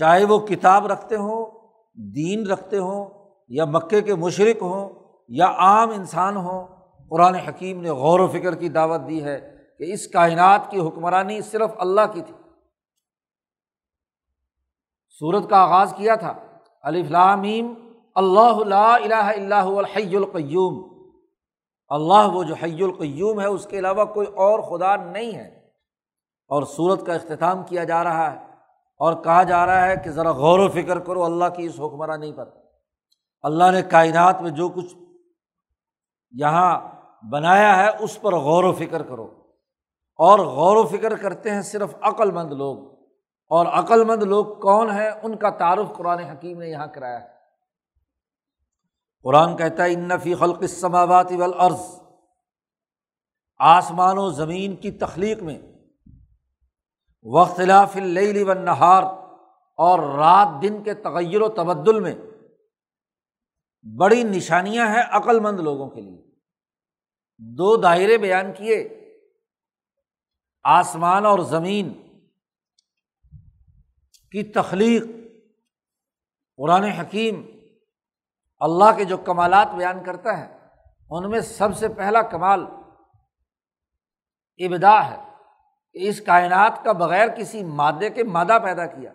چاہے 0.00 0.24
وہ 0.24 0.38
کتاب 0.38 0.86
رکھتے 0.86 1.16
ہوں، 1.16 1.46
دین 1.94 2.46
رکھتے 2.46 2.78
ہوں، 2.78 3.06
یا 3.48 3.64
مکے 3.64 4.02
کے 4.02 4.14
مشرق 4.14 4.62
ہوں، 4.62 4.88
یا 5.28 5.46
عام 5.46 5.90
انسان 5.90 6.36
ہوں، 6.36 6.66
قرآن 7.10 7.34
حکیم 7.34 7.80
نے 7.80 7.90
غور 7.90 8.20
و 8.20 8.28
فکر 8.28 8.54
کی 8.54 8.68
دعوت 8.68 9.00
دی 9.08 9.24
ہے 9.24 9.56
کہ 9.78 9.92
اس 9.92 10.08
کائنات 10.08 10.70
کی 10.70 10.78
حکمرانی 10.78 11.40
صرف 11.40 11.70
اللہ 11.78 12.00
کی 12.12 12.22
تھی۔ 12.22 12.34
سورت 15.08 15.50
کا 15.50 15.56
آغاز 15.56 15.94
کیا 15.96 16.14
تھا۔ 16.14 16.32
علی 16.82 17.02
فلامیم 17.02 17.74
اللہ 18.14 18.76
الہ 18.80 19.14
اللہ 19.14 19.54
الحی 19.54 20.16
القیوم۔ 20.16 21.10
اللہ 21.88 22.28
وہ 22.32 22.42
جو 22.42 22.54
حی 22.54 22.82
القیوم 22.82 23.40
ہے، 23.40 23.46
اس 23.46 23.66
کے 23.66 23.78
علاوہ 23.78 24.04
کوئی 24.04 24.26
اور 24.26 24.60
خدا 24.60 24.96
نہیں 24.96 25.34
ہے۔ 25.34 25.48
اور 26.48 26.62
سورت 26.62 27.06
کا 27.06 27.14
اختتام 27.14 27.62
کیا 27.62 27.84
جا 27.84 28.04
رہا 28.04 28.32
ہے۔ 28.32 28.49
اور 29.00 29.24
کہا 29.24 29.42
جا 29.42 29.66
رہا 29.66 29.86
ہے 29.86 29.96
کہ 29.96 30.10
ذرا 30.10 30.32
غور 30.32 30.58
و 30.58 30.68
فکر 30.68 30.98
کرو، 30.98 31.24
اللہ 31.24 31.44
کی 31.56 31.66
اس 31.66 31.80
حکمرانی 31.80 32.32
پر۔ 32.32 32.48
اللہ 33.42 33.70
نے 33.70 33.82
کائنات 33.82 34.42
میں 34.42 34.50
جو 34.50 34.68
کچھ 34.68 34.94
یہاں 36.30 36.80
بنایا 37.30 37.76
ہے، 37.76 37.90
اس 38.00 38.20
پر 38.20 38.34
غور 38.34 38.64
و 38.64 38.72
فکر 38.72 39.02
کرو۔ 39.02 39.52
اور 40.16 40.38
غور 40.38 40.76
و 40.76 40.86
فکر 40.86 41.16
کرتے 41.16 41.50
ہیں 41.50 41.62
صرف 41.62 41.94
عقل 42.00 42.30
مند 42.30 42.52
لوگ۔ 42.52 42.78
اور 43.48 43.66
عقل 43.66 44.04
مند 44.04 44.22
لوگ 44.22 44.44
کون 44.44 44.90
ہیں؟ 44.90 45.10
ان 45.22 45.36
کا 45.36 45.50
تعارف 45.50 45.96
قرآن 45.96 46.18
حکیم 46.18 46.58
نے 46.58 46.68
یہاں 46.68 46.86
کرایا 46.86 47.22
ہے۔ 47.22 47.28
قرآن 49.22 49.56
کہتا 49.56 49.84
ہے 49.84 49.92
انفی 49.92 50.34
خلق 50.34 50.58
السماوات 50.60 51.32
والارض 51.38 52.00
آسمان 53.58 54.18
و 54.18 54.30
زمین 54.30 54.76
کی 54.76 54.90
تخلیق 54.90 55.42
میں 55.42 55.58
وختلاف 57.22 57.96
اللیل 57.96 58.50
و 58.50 58.54
نہار 58.54 59.02
اور 59.76 59.98
رات 59.98 60.62
دن 60.62 60.82
کے 60.82 60.94
تغیر 60.94 61.40
و 61.40 61.48
تبدل 61.48 62.00
میں 62.00 62.14
بڑی 63.98 64.22
نشانیاں 64.22 64.86
ہیں 64.88 65.02
عقل 65.10 65.40
مند 65.40 65.60
لوگوں 65.60 65.90
کے 65.90 66.00
لیے۔ 66.00 66.22
دو 67.38 67.76
دائرے 67.76 68.18
بیان 68.18 68.52
کیے۔ 68.52 68.88
آسمان 70.62 71.26
اور 71.26 71.38
زمین 71.38 71.92
کی 74.32 74.42
تخلیق، 74.42 75.02
قرآن 76.56 76.82
حکیم 76.82 77.46
اللہ 78.58 78.96
کے 78.96 79.04
جو 79.04 79.16
کمالات 79.16 79.68
بیان 79.76 80.04
کرتا 80.04 80.38
ہے، 80.38 80.58
ان 81.10 81.30
میں 81.30 81.40
سب 81.40 81.76
سے 81.76 81.88
پہلا 81.88 82.22
کمال 82.22 82.66
ابدا 84.58 85.10
ہے۔ 85.10 85.29
کہ 85.92 86.08
اس 86.08 86.20
کائنات 86.20 86.84
کا 86.84 86.92
بغیر 86.92 87.28
کسی 87.28 87.64
مادے 87.64 88.10
کے 88.10 88.24
مادہ 88.24 88.58
پیدا 88.62 88.86
کیا۔ 88.86 89.12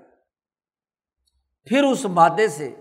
پھر 1.64 1.84
اس 1.84 2.06
مادے 2.06 2.48
سے 2.48 2.76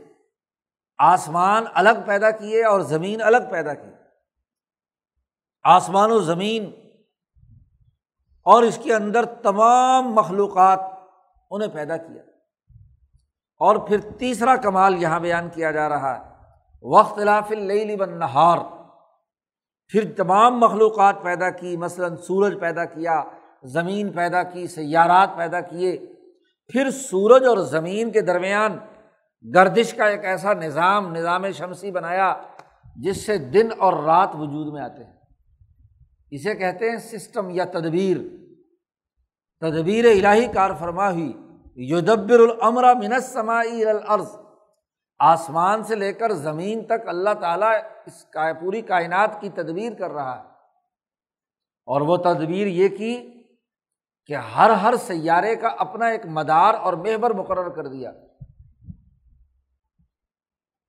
آسمان 0.99 1.65
الگ 1.75 1.99
پیدا 2.07 2.31
کیے 2.31 2.65
اور 2.65 2.81
زمین 2.81 3.23
الگ 3.23 3.39
پیدا 3.51 3.75
کی۔ 3.75 3.91
آسمان 5.63 6.11
و 6.11 6.21
زمین 6.21 6.71
اور 8.45 8.63
اس 8.63 8.79
کے 8.83 8.95
اندر 8.95 9.25
تمام 9.25 10.15
مخلوقات 10.15 10.81
انہیں 11.51 11.69
پیدا 11.69 11.97
کیا۔ 11.97 12.23
اور 13.59 13.77
پھر 13.77 14.01
تیسرا 14.19 14.57
کمال 14.57 15.03
یہاں 15.03 15.21
بیان 15.21 15.49
کیا 15.49 15.71
جا 15.71 15.89
رہا 15.89 16.19
ہے۔ 16.19 16.35
وقت 16.83 17.19
لاف 17.19 17.53
بن 17.99 18.19
نہار 18.19 18.59
پھر 19.89 20.15
تمام 20.17 20.61
مخلوقات 20.61 21.15
پیدا 21.23 21.51
کی، 21.51 21.77
مثلاً 21.77 22.17
سورج 22.17 22.61
پیدا 22.61 22.85
کیا 22.85 23.23
زمین 23.65 24.13
پیدا 24.13 24.43
کی، 24.43 24.67
سیارات 24.67 25.37
پیدا 25.37 25.61
کیے۔ 25.61 25.99
پھر 26.69 26.91
سورج 26.91 27.45
اور 27.45 27.59
زمین 27.59 28.11
کے 28.11 28.21
درمیان 28.21 28.79
گردش 29.55 29.95
کا 29.95 30.05
ایک 30.05 30.25
ایسا 30.25 30.53
نظام 30.53 31.17
نظام 31.17 31.51
شمسی 31.51 31.91
بنایا 31.91 32.35
جس 32.97 33.27
سے 33.27 33.39
دن 33.39 33.69
اور 33.79 33.93
رات 33.93 34.29
وجود 34.35 34.73
میں 34.73 34.83
آتے 34.83 35.05
ہیں۔ 35.05 35.13
اسے 36.31 36.55
کہتے 36.55 36.91
ہیں 36.91 36.97
سسٹم 36.97 37.51
یا 37.51 37.65
تدبیر۔ 37.65 38.17
تدبیر 39.61 40.05
الہی 40.05 40.47
کار 40.47 40.71
فرما 40.79 41.11
ہوئی، 41.11 41.33
یدبر 41.77 42.39
العمرا 42.39 42.93
منسمائی 42.93 43.85
العرض 43.85 44.37
آسمان 45.19 45.83
سے 45.83 45.95
لے 45.95 46.13
کر 46.13 46.33
زمین 46.33 46.85
تک 46.85 47.09
اللہ 47.09 47.35
تعالیٰ 47.41 47.73
اس 48.07 48.25
کا، 48.25 48.53
پوری 48.53 48.81
کائنات 48.81 49.41
کی 49.41 49.49
تدبیر 49.49 49.93
کر 49.93 50.11
رہا 50.11 50.37
ہے۔ 50.37 50.55
اور 51.87 52.01
وہ 52.01 52.17
تدبیر 52.17 52.67
یہ 52.67 52.89
کی 52.89 53.34
کہ 54.27 54.35
ہر 54.35 54.71
ہر 54.71 54.97
سیارے 54.97 55.57
کا 55.57 55.69
اپنا 55.69 56.07
ایک 56.07 56.27
مدار 56.27 56.75
اور 56.75 56.93
محبر 56.93 57.31
مقرر 57.31 57.69
کر 57.69 57.87
دیا۔ 57.87 58.13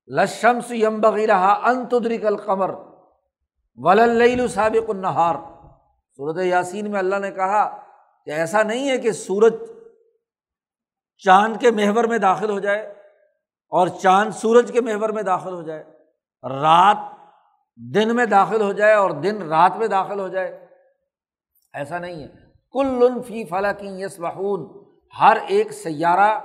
لشمس 0.07 0.71
یم 0.71 1.01
بغیرہ 1.01 1.37
انتدرک 1.37 2.25
القمر 2.25 2.73
ولل 3.75 4.47
سابق 4.47 4.89
النہار 4.89 5.35
صورت 6.17 6.37
یاسین 6.45 6.91
میں 6.91 6.99
اللہ 6.99 7.15
نے 7.15 7.31
کہا 7.31 7.79
کہ 8.25 8.29
ایسا 8.29 8.63
نہیں 8.63 8.89
ہے 8.89 8.97
کہ 8.97 9.11
سورج 9.11 9.53
چاند 11.17 11.57
کے 11.57 11.71
محور 11.71 12.03
میں 12.03 12.17
داخل 12.17 12.49
ہو 12.49 12.59
جائے 12.59 12.91
اور 13.67 13.87
چاند 13.87 14.31
سورج 14.31 14.71
کے 14.73 14.81
محور 14.81 15.09
میں 15.09 15.23
داخل 15.23 15.53
ہو 15.53 15.61
جائے۔ 15.61 15.83
رات 16.43 16.97
دن 17.75 18.15
میں 18.15 18.25
داخل 18.25 18.61
ہو 18.61 18.71
جائے 18.71 18.93
اور 18.93 19.09
دن 19.09 19.41
رات 19.41 19.71
میں 19.77 19.87
داخل 19.87 20.19
ہو 20.19 20.27
جائے۔ 20.27 20.67
ایسا 21.73 21.97
نہیں 21.97 22.23
ہے۔ 22.23 22.44
کل 22.75 23.21
فی 23.27 23.45
فلاکی 23.45 23.87
یس 23.87 24.19
بہون 24.19 24.85
ہر 25.19 25.37
ایک 25.47 25.71
سیارہ، 25.71 26.39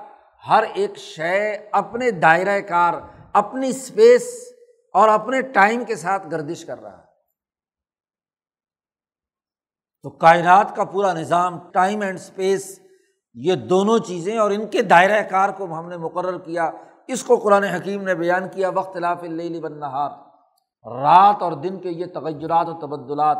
ہر 0.48 0.64
ایک 0.74 0.96
شے 0.96 1.68
اپنے 1.72 2.10
دائرۂ 2.10 2.68
کار، 2.68 2.94
اپنی 3.32 3.68
اسپیس 3.68 4.52
اور 4.94 5.08
اپنے 5.08 5.42
ٹائم 5.42 5.84
کے 5.84 5.96
ساتھ 5.96 6.26
گردش 6.30 6.64
کر 6.64 6.82
رہا 6.82 6.98
ہے۔ 6.98 7.02
تو 10.02 10.10
کائنات 10.10 10.76
کا 10.76 10.84
پورا 10.84 11.12
نظام، 11.12 11.58
ٹائم 11.72 12.00
اینڈ 12.00 12.18
اسپیس 12.18 12.80
یہ 13.34 13.54
دونوں 13.54 13.98
چیزیں 13.98 14.38
اور 14.38 14.50
ان 14.50 14.66
کے 14.66 14.82
دائرۂ 14.82 15.30
کار 15.30 15.48
کو 15.48 15.64
ہم 15.64 15.88
نے 15.88 15.96
مقرر 15.96 16.38
کیا۔ 16.38 16.70
اس 17.06 17.24
کو 17.24 17.36
قرآن 17.36 17.64
حکیم 17.64 18.02
نے 18.02 18.14
بیان 18.14 18.48
کیا، 18.48 18.68
وقت 18.68 18.96
لاف 18.96 19.22
بن 19.62 19.82
رات 20.84 21.42
اور 21.42 21.52
دن 21.52 21.78
کے 21.78 21.90
یہ 21.90 22.06
تغجرات 22.06 22.68
و 22.68 22.72
تبدلات۔ 22.72 23.38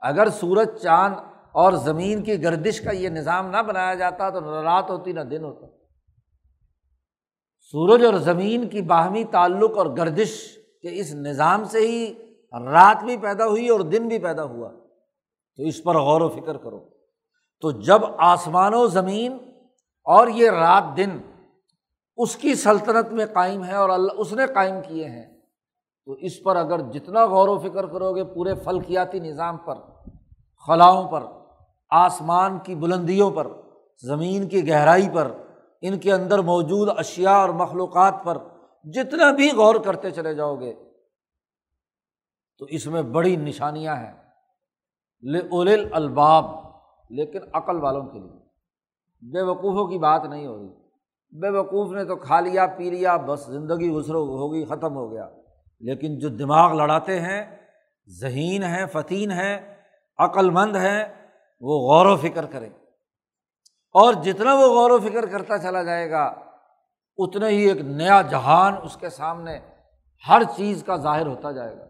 اگر 0.00 0.28
سورج، 0.30 0.82
چاند 0.82 1.14
اور 1.54 1.72
زمین 1.72 2.22
کی 2.22 2.42
گردش 2.42 2.80
کا 2.80 2.90
یہ 2.90 3.08
نظام 3.08 3.50
نہ 3.50 3.56
بنایا 3.56 3.94
جاتا 3.94 4.30
تو 4.30 4.40
نہ 4.40 4.60
رات 4.62 4.90
ہوتی 4.90 5.12
نہ 5.12 5.20
دن 5.20 5.44
ہوتا۔ 5.44 5.66
سورج 7.72 8.04
اور 8.04 8.14
زمین 8.14 8.68
کی 8.68 8.82
باہمی 8.82 9.24
تعلق 9.24 9.78
اور 9.78 9.86
گردش 9.86 10.58
کے 10.82 11.00
اس 11.00 11.14
نظام 11.14 11.64
سے 11.64 11.78
ہی 11.78 12.14
رات 12.72 13.04
بھی 13.04 13.16
پیدا 13.16 13.46
ہوئی 13.46 13.68
اور 13.68 13.80
دن 13.80 14.08
بھی 14.08 14.18
پیدا 14.18 14.44
ہوا، 14.44 14.70
تو 15.56 15.62
اس 15.62 15.82
پر 15.82 15.94
غور 15.94 16.20
و 16.20 16.28
فکر 16.28 16.56
کرو۔ 16.56 16.80
تو 17.62 17.70
جب 17.70 18.00
آسمان 18.18 18.74
و 18.74 18.86
زمین 18.86 19.38
اور 20.06 20.28
یہ 20.28 20.50
رات 20.50 20.96
دن 20.96 21.10
اس 22.16 22.36
کی 22.36 22.54
سلطنت 22.54 23.12
میں 23.12 23.26
قائم 23.26 23.64
ہے 23.64 23.74
اور 23.74 23.88
اللہ، 23.88 24.12
اس 24.16 24.32
نے 24.32 24.46
قائم 24.54 24.74
کیے 24.88 25.08
ہیں، 25.08 25.40
تو 26.04 26.12
اس 26.12 26.42
پر 26.42 26.56
اگر 26.56 26.80
جتنا 26.92 27.26
غور 27.26 27.48
و 27.48 27.58
فکر 27.58 27.86
کرو 27.86 28.14
گے 28.14 28.24
پورے 28.24 28.54
فلکیاتی 28.54 29.20
نظام 29.20 29.56
پر، 29.56 29.74
خلاؤں 30.66 31.08
پر 31.08 31.22
آسمان 31.90 32.58
کی 32.58 32.74
بلندیوں 32.74 33.30
پر، 33.30 33.46
زمین 34.02 34.48
کی 34.48 34.68
گہرائی 34.68 35.08
پر، 35.14 35.30
ان 35.80 35.98
کے 35.98 36.12
اندر 36.12 36.38
موجود 36.38 36.88
اشیا 36.96 37.36
اور 37.36 37.48
مخلوقات 37.48 38.14
پر 38.24 38.38
جتنا 38.84 39.30
بھی 39.30 39.50
غور 39.50 39.74
کرتے 39.74 40.10
چلے 40.10 40.34
جاؤ 40.34 40.60
گے۔ 40.60 40.74
تو 42.58 42.64
اس 42.64 42.86
میں 42.86 43.02
بڑی 43.02 43.36
نشانیاں 43.36 43.96
ہیں۔ 43.96 44.12
اول 45.50 45.88
الباب 45.92 46.44
لیکن 47.10 47.38
عقل 47.52 47.76
والوں 47.76 48.06
کے 48.06 48.18
لیے۔ 48.18 48.40
بے 49.32 49.42
وقوفوں 49.42 49.86
کی 49.86 49.98
بات 49.98 50.24
نہیں 50.24 50.46
ہو 50.46 50.58
رہی 50.58 50.68
بے 51.40 51.48
وقوف 51.48 51.92
نے 51.92 52.04
تو 52.04 52.16
کھا 52.16 52.40
لیا، 52.40 52.66
پی 52.66 52.90
لیا، 52.90 53.16
بس 53.16 53.46
زندگی 53.46 53.90
گزرو، 53.90 54.24
ہوگی، 54.24 54.64
ختم 54.64 54.94
ہو 54.94 55.12
گیا۔ 55.12 55.28
لیکن 55.80 56.18
جو 56.18 56.28
دماغ 56.28 56.72
لڑاتے 56.72 57.20
ہیں، 57.20 57.56
ذہین 58.20 58.62
ہیں، 58.62 58.86
فتین 58.86 59.30
ہیں، 59.30 59.82
عقل 60.18 60.50
مند 60.50 60.76
ہیں 60.76 61.23
وہ 61.60 61.88
غور 61.88 62.06
و 62.06 62.16
فکر 62.16 62.46
کرے۔ 62.46 62.68
اور 63.92 64.12
جتنا 64.12 64.54
وہ 64.54 64.74
غور 64.74 64.90
و 64.90 64.98
فکر 64.98 65.26
کرتا 65.26 65.58
چلا 65.58 65.82
جائے 65.82 66.10
گا، 66.10 66.24
اتنا 67.16 67.48
ہی 67.48 67.56
ایک 67.56 67.80
نیا 67.80 68.22
جہان 68.22 68.74
اس 68.82 68.96
کے 68.96 69.10
سامنے 69.10 69.58
ہر 70.28 70.42
چیز 70.56 70.84
کا 70.86 70.96
ظاہر 70.96 71.26
ہوتا 71.26 71.52
جائے 71.52 71.76
گا۔ 71.76 71.84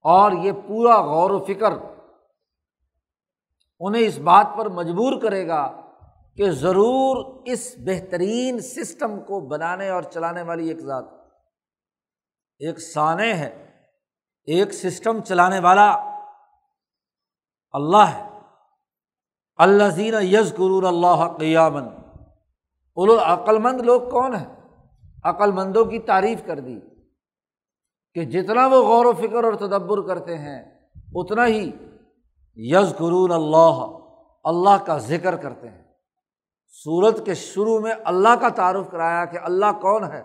اور 0.00 0.32
یہ 0.32 0.52
پورا 0.52 1.00
غور 1.00 1.30
و 1.30 1.44
فکر 1.44 1.72
انہیں 3.80 4.02
اس 4.02 4.18
بات 4.18 4.46
پر 4.58 4.68
مجبور 4.68 5.20
کرے 5.22 5.48
گا 5.48 5.80
کہ 6.36 6.50
ضرور 6.50 7.42
اس 7.44 7.74
بہترین 7.86 8.60
سسٹم 8.60 9.20
کو 9.20 9.40
بنانے 9.40 9.88
اور 9.88 10.02
چلانے 10.02 10.42
والی 10.42 10.68
ایک 10.68 10.80
ذات۔ 10.80 11.04
ایک 12.58 12.78
سانے 12.78 13.34
ہے، 13.34 13.70
ایک 14.44 14.72
سسٹم 14.72 15.20
چلانے 15.20 15.58
والا 15.58 15.90
اللہ 17.72 17.96
ہے۔ 17.96 18.23
اللہ 19.56 19.88
زین 19.88 20.14
یز 20.22 20.54
قرور 20.56 20.82
اللہ 20.82 21.28
قیامن 21.38 21.84
عقل 23.22 23.58
مند 23.58 23.80
لوگ 23.80 24.00
کون 24.00 24.34
ہیں؟ 24.34 24.56
عقل 25.24 25.52
مندوں 25.52 25.84
کی 25.84 25.98
تعریف 25.98 26.46
کر 26.46 26.60
دی 26.60 26.80
کہ 28.14 28.24
جتنا 28.24 28.66
وہ 28.66 28.84
غور 28.84 29.04
و 29.04 29.12
فکر 29.12 29.44
اور 29.44 29.54
تدبر 29.54 30.00
کرتے 30.00 30.38
ہیں، 30.38 30.88
اتنا 31.14 31.46
ہی 31.46 31.70
یز 32.56 32.94
قرون 32.98 33.32
اللہ 33.32 33.98
اللہ 34.44 34.84
کا 34.86 34.98
ذکر 34.98 35.36
کرتے 35.36 35.68
ہیں۔ 35.68 35.84
سورت 36.66 37.26
کے 37.26 37.34
شروع 37.34 37.80
میں 37.80 37.94
اللہ 38.04 38.36
کا 38.40 38.48
تعارف 38.48 38.90
کرایا 38.90 39.24
کہ 39.24 39.38
اللہ 39.42 39.72
کون 39.80 40.04
ہے؟ 40.04 40.22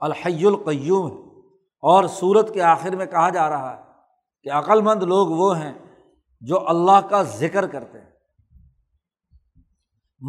الحی 0.00 0.46
القیوم 0.46 1.10
ہے۔ 1.10 1.40
اور 1.80 2.04
سورت 2.04 2.54
کے 2.54 2.62
آخر 2.62 2.90
میں 2.90 3.06
کہا 3.06 3.28
جا 3.28 3.48
رہا 3.48 3.76
ہے 3.76 3.82
کہ 4.42 4.50
عقل 4.50 4.82
مند 4.82 5.02
لوگ 5.02 5.28
وہ 5.28 5.58
ہیں 5.58 5.74
جو 6.40 6.68
اللہ 6.68 7.00
کا 7.10 7.22
ذکر 7.22 7.66
کرتے 7.66 7.98
ہیں۔ 7.98 8.13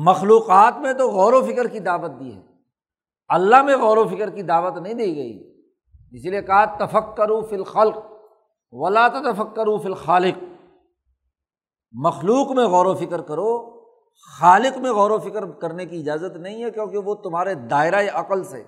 مخلوقات 0.04 0.78
میں 0.78 0.94
تو 0.94 1.12
غور 1.12 1.34
و 1.34 1.46
فکر 1.46 1.68
کی 1.68 1.80
دعوت 1.80 2.12
دی 2.20 2.36
ہے۔ 2.36 2.42
اللہ 3.28 3.62
میں 3.62 3.78
غور 3.78 3.98
و 3.98 4.08
فکر 4.08 4.30
کی 4.30 4.42
دعوت 4.42 4.78
نہیں 4.78 4.94
دی 4.94 5.16
گئی۔ 5.16 5.64
اسی 6.12 6.30
لیے 6.30 6.42
کہا 6.42 6.66
تفک 6.66 7.18
کرو 7.18 7.42
فی 7.42 7.56
الخلق 7.56 7.98
ولا 8.72 9.08
تفک 9.08 9.56
کرو 9.56 9.78
فی 9.78 9.86
الخالق۔ 9.86 10.44
مخلوق 11.92 12.52
میں 12.52 12.66
غور 12.66 12.86
و 12.86 12.94
فکر 12.94 13.22
کرو، 13.22 13.80
خالق 14.40 14.78
میں 14.78 14.92
غور 14.92 15.12
و 15.12 15.20
فکر 15.20 15.46
کرنے 15.46 15.86
کی 15.86 16.00
اجازت 16.00 16.38
نہیں 16.38 16.64
ہے 16.64 16.72
کیونکہ 16.72 16.98
وہ 16.98 17.16
تمہارے 17.16 17.54
دائرۂ 17.54 18.06
عقل 18.14 18.44
سے 18.44 18.64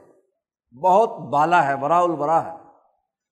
بہت 0.83 1.09
بالا 1.19 1.67
ہے 1.67 1.75
برا 1.75 1.99
البرا 1.99 2.45
ہے۔ 2.45 2.57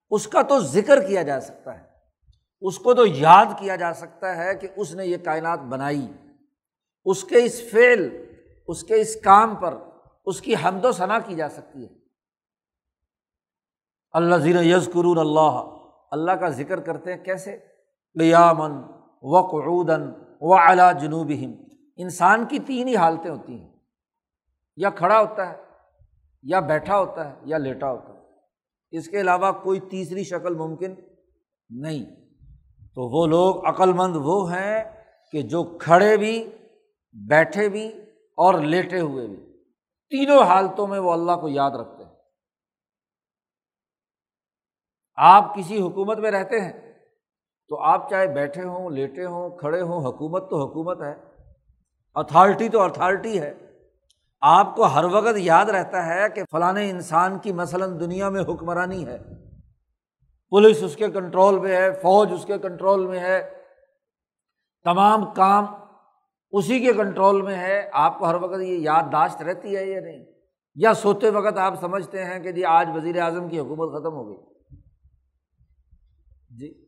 اس 0.09 0.27
کا 0.27 0.41
تو 0.41 0.59
ذکر 0.59 1.07
کیا 1.07 1.23
جا 1.23 1.39
سکتا 1.39 1.77
ہے۔ 1.77 1.83
اس 2.61 2.79
کو 2.79 2.93
تو 2.93 3.05
یاد 3.05 3.45
کیا 3.59 3.75
جا 3.75 3.93
سکتا 3.93 4.37
ہے 4.37 4.55
کہ 4.55 4.67
اس 4.75 4.95
نے 4.95 5.05
یہ 5.05 5.17
کائنات 5.17 5.59
بنائی۔ 5.59 6.07
اس 7.05 7.23
کے 7.23 7.43
اس 7.43 7.61
فعل، 7.71 8.09
اس 8.67 8.83
کے 8.83 9.01
اس 9.01 9.15
کام 9.21 9.55
پر 9.55 9.73
اس 10.25 10.41
کی 10.41 10.55
حمد 10.55 10.85
و 10.85 10.91
ثنا 10.91 11.19
کی 11.19 11.35
جا 11.35 11.49
سکتی 11.49 11.83
ہے۔ 11.83 11.89
اللہ 14.11 14.35
زیر 14.35 14.61
یز 14.61 14.89
قرور 14.93 15.17
اللہ 15.17 15.55
اللہ 16.11 16.31
کا 16.31 16.49
ذکر 16.49 16.79
کرتے 16.79 17.13
ہیں 17.13 17.23
کیسے؟ 17.23 17.57
قیامن 18.19 18.71
و 19.21 19.41
قعودن 19.41 20.03
و 20.41 20.53
اعلیٰ 20.53 20.91
جنوب 20.99 21.31
انسان 21.97 22.45
کی 22.45 22.59
تین 22.59 22.87
ہی 22.87 22.95
حالتیں 22.95 23.31
ہوتی 23.31 23.53
ہیں، 23.53 23.71
یا 24.77 24.89
کھڑا 24.89 25.19
ہوتا 25.19 25.49
ہے، 25.49 25.57
یا 26.43 26.59
بیٹھا 26.59 26.99
ہوتا 26.99 27.29
ہے، 27.29 27.35
یا 27.45 27.57
لیٹا 27.57 27.91
ہوتا 27.91 28.13
ہے۔ 28.13 28.97
اس 28.97 29.07
کے 29.09 29.21
علاوہ 29.21 29.51
کوئی 29.51 29.79
تیسری 29.79 30.23
شکل 30.23 30.55
ممکن 30.55 30.93
نہیں۔ 31.69 32.05
تو 32.95 33.09
وہ 33.09 33.27
لوگ 33.27 33.65
عقلمند 33.65 34.15
وہ 34.15 34.51
ہیں 34.51 34.83
کہ 35.31 35.41
جو 35.41 35.63
کھڑے 35.63 36.17
بھی 36.17 36.51
بیٹھے 37.15 37.69
بھی 37.69 37.87
اور 38.37 38.53
لیٹے 38.53 38.99
ہوئے 38.99 39.27
بھی۔ 39.27 39.37
تینوں 40.09 40.43
حالتوں 40.43 40.87
میں 40.87 40.99
وہ 40.99 41.13
اللہ 41.13 41.31
کو 41.31 41.49
یاد 41.49 41.71
رکھتے 41.71 42.03
ہیں۔ 42.03 42.15
آپ 45.15 45.55
کسی 45.55 45.81
حکومت 45.81 46.17
میں 46.17 46.31
رہتے 46.31 46.59
ہیں 46.59 46.93
تو 47.67 47.81
آپ 47.81 48.09
چاہے 48.09 48.27
بیٹھے 48.27 48.63
ہوں، 48.63 48.89
لیٹے 48.89 49.25
ہوں، 49.25 49.57
کھڑے 49.57 49.81
ہوں، 49.81 50.05
حکومت 50.05 50.49
تو 50.49 50.67
حکومت 50.67 51.01
ہے۔ 51.01 51.15
اتھارٹی 52.15 52.69
تو 52.69 52.81
اتھارٹی 52.81 53.41
ہے۔ 53.41 53.53
آپ 54.41 54.75
کو 54.75 54.83
ہر 54.83 55.03
وقت 55.03 55.37
یاد 55.37 55.65
رہتا 55.65 56.05
ہے 56.05 56.29
کہ 56.29 56.41
فلاں 56.51 56.73
انسان 56.73 57.39
کی 57.39 57.51
مثلاً 57.51 57.99
دنیا 57.99 58.29
میں 58.29 58.41
حکمرانی 58.41 59.05
ہے۔ 59.05 59.17
پولیس 60.49 60.83
اس 60.83 60.95
کے 60.95 61.11
کنٹرول 61.11 61.59
میں 61.59 61.75
ہے، 61.75 61.91
فوج 61.91 62.33
اس 62.33 62.45
کے 62.45 62.57
کنٹرول 62.57 63.07
میں 63.07 63.19
ہے۔ 63.19 63.63
تمام 64.83 65.33
کام 65.33 65.65
اسی 66.55 66.79
کے 66.79 66.93
کنٹرول 66.93 67.41
میں 67.41 67.55
ہے۔ 67.55 67.89
آپ 67.93 68.19
کو 68.19 68.25
ہر 68.25 68.35
وقت 68.35 68.61
یہ 68.61 68.77
یادداشت 68.77 69.41
رہتی 69.41 69.75
ہے 69.75 69.85
یا 69.85 70.01
نہیں؟ 70.01 70.25
یا 70.75 70.93
سوتے 70.93 71.29
وقت 71.29 71.57
آپ 71.57 71.73
سمجھتے 71.79 72.25
ہیں 72.25 72.39
کہ 72.39 72.51
جی 72.51 72.65
آج 72.65 72.87
وزیر 72.95 73.21
اعظم 73.21 73.49
کی 73.49 73.59
حکومت 73.59 74.01
ختم 74.01 74.13
ہو 74.13 74.27
گئی۔ 74.27 74.37
جی۔ 76.59 76.85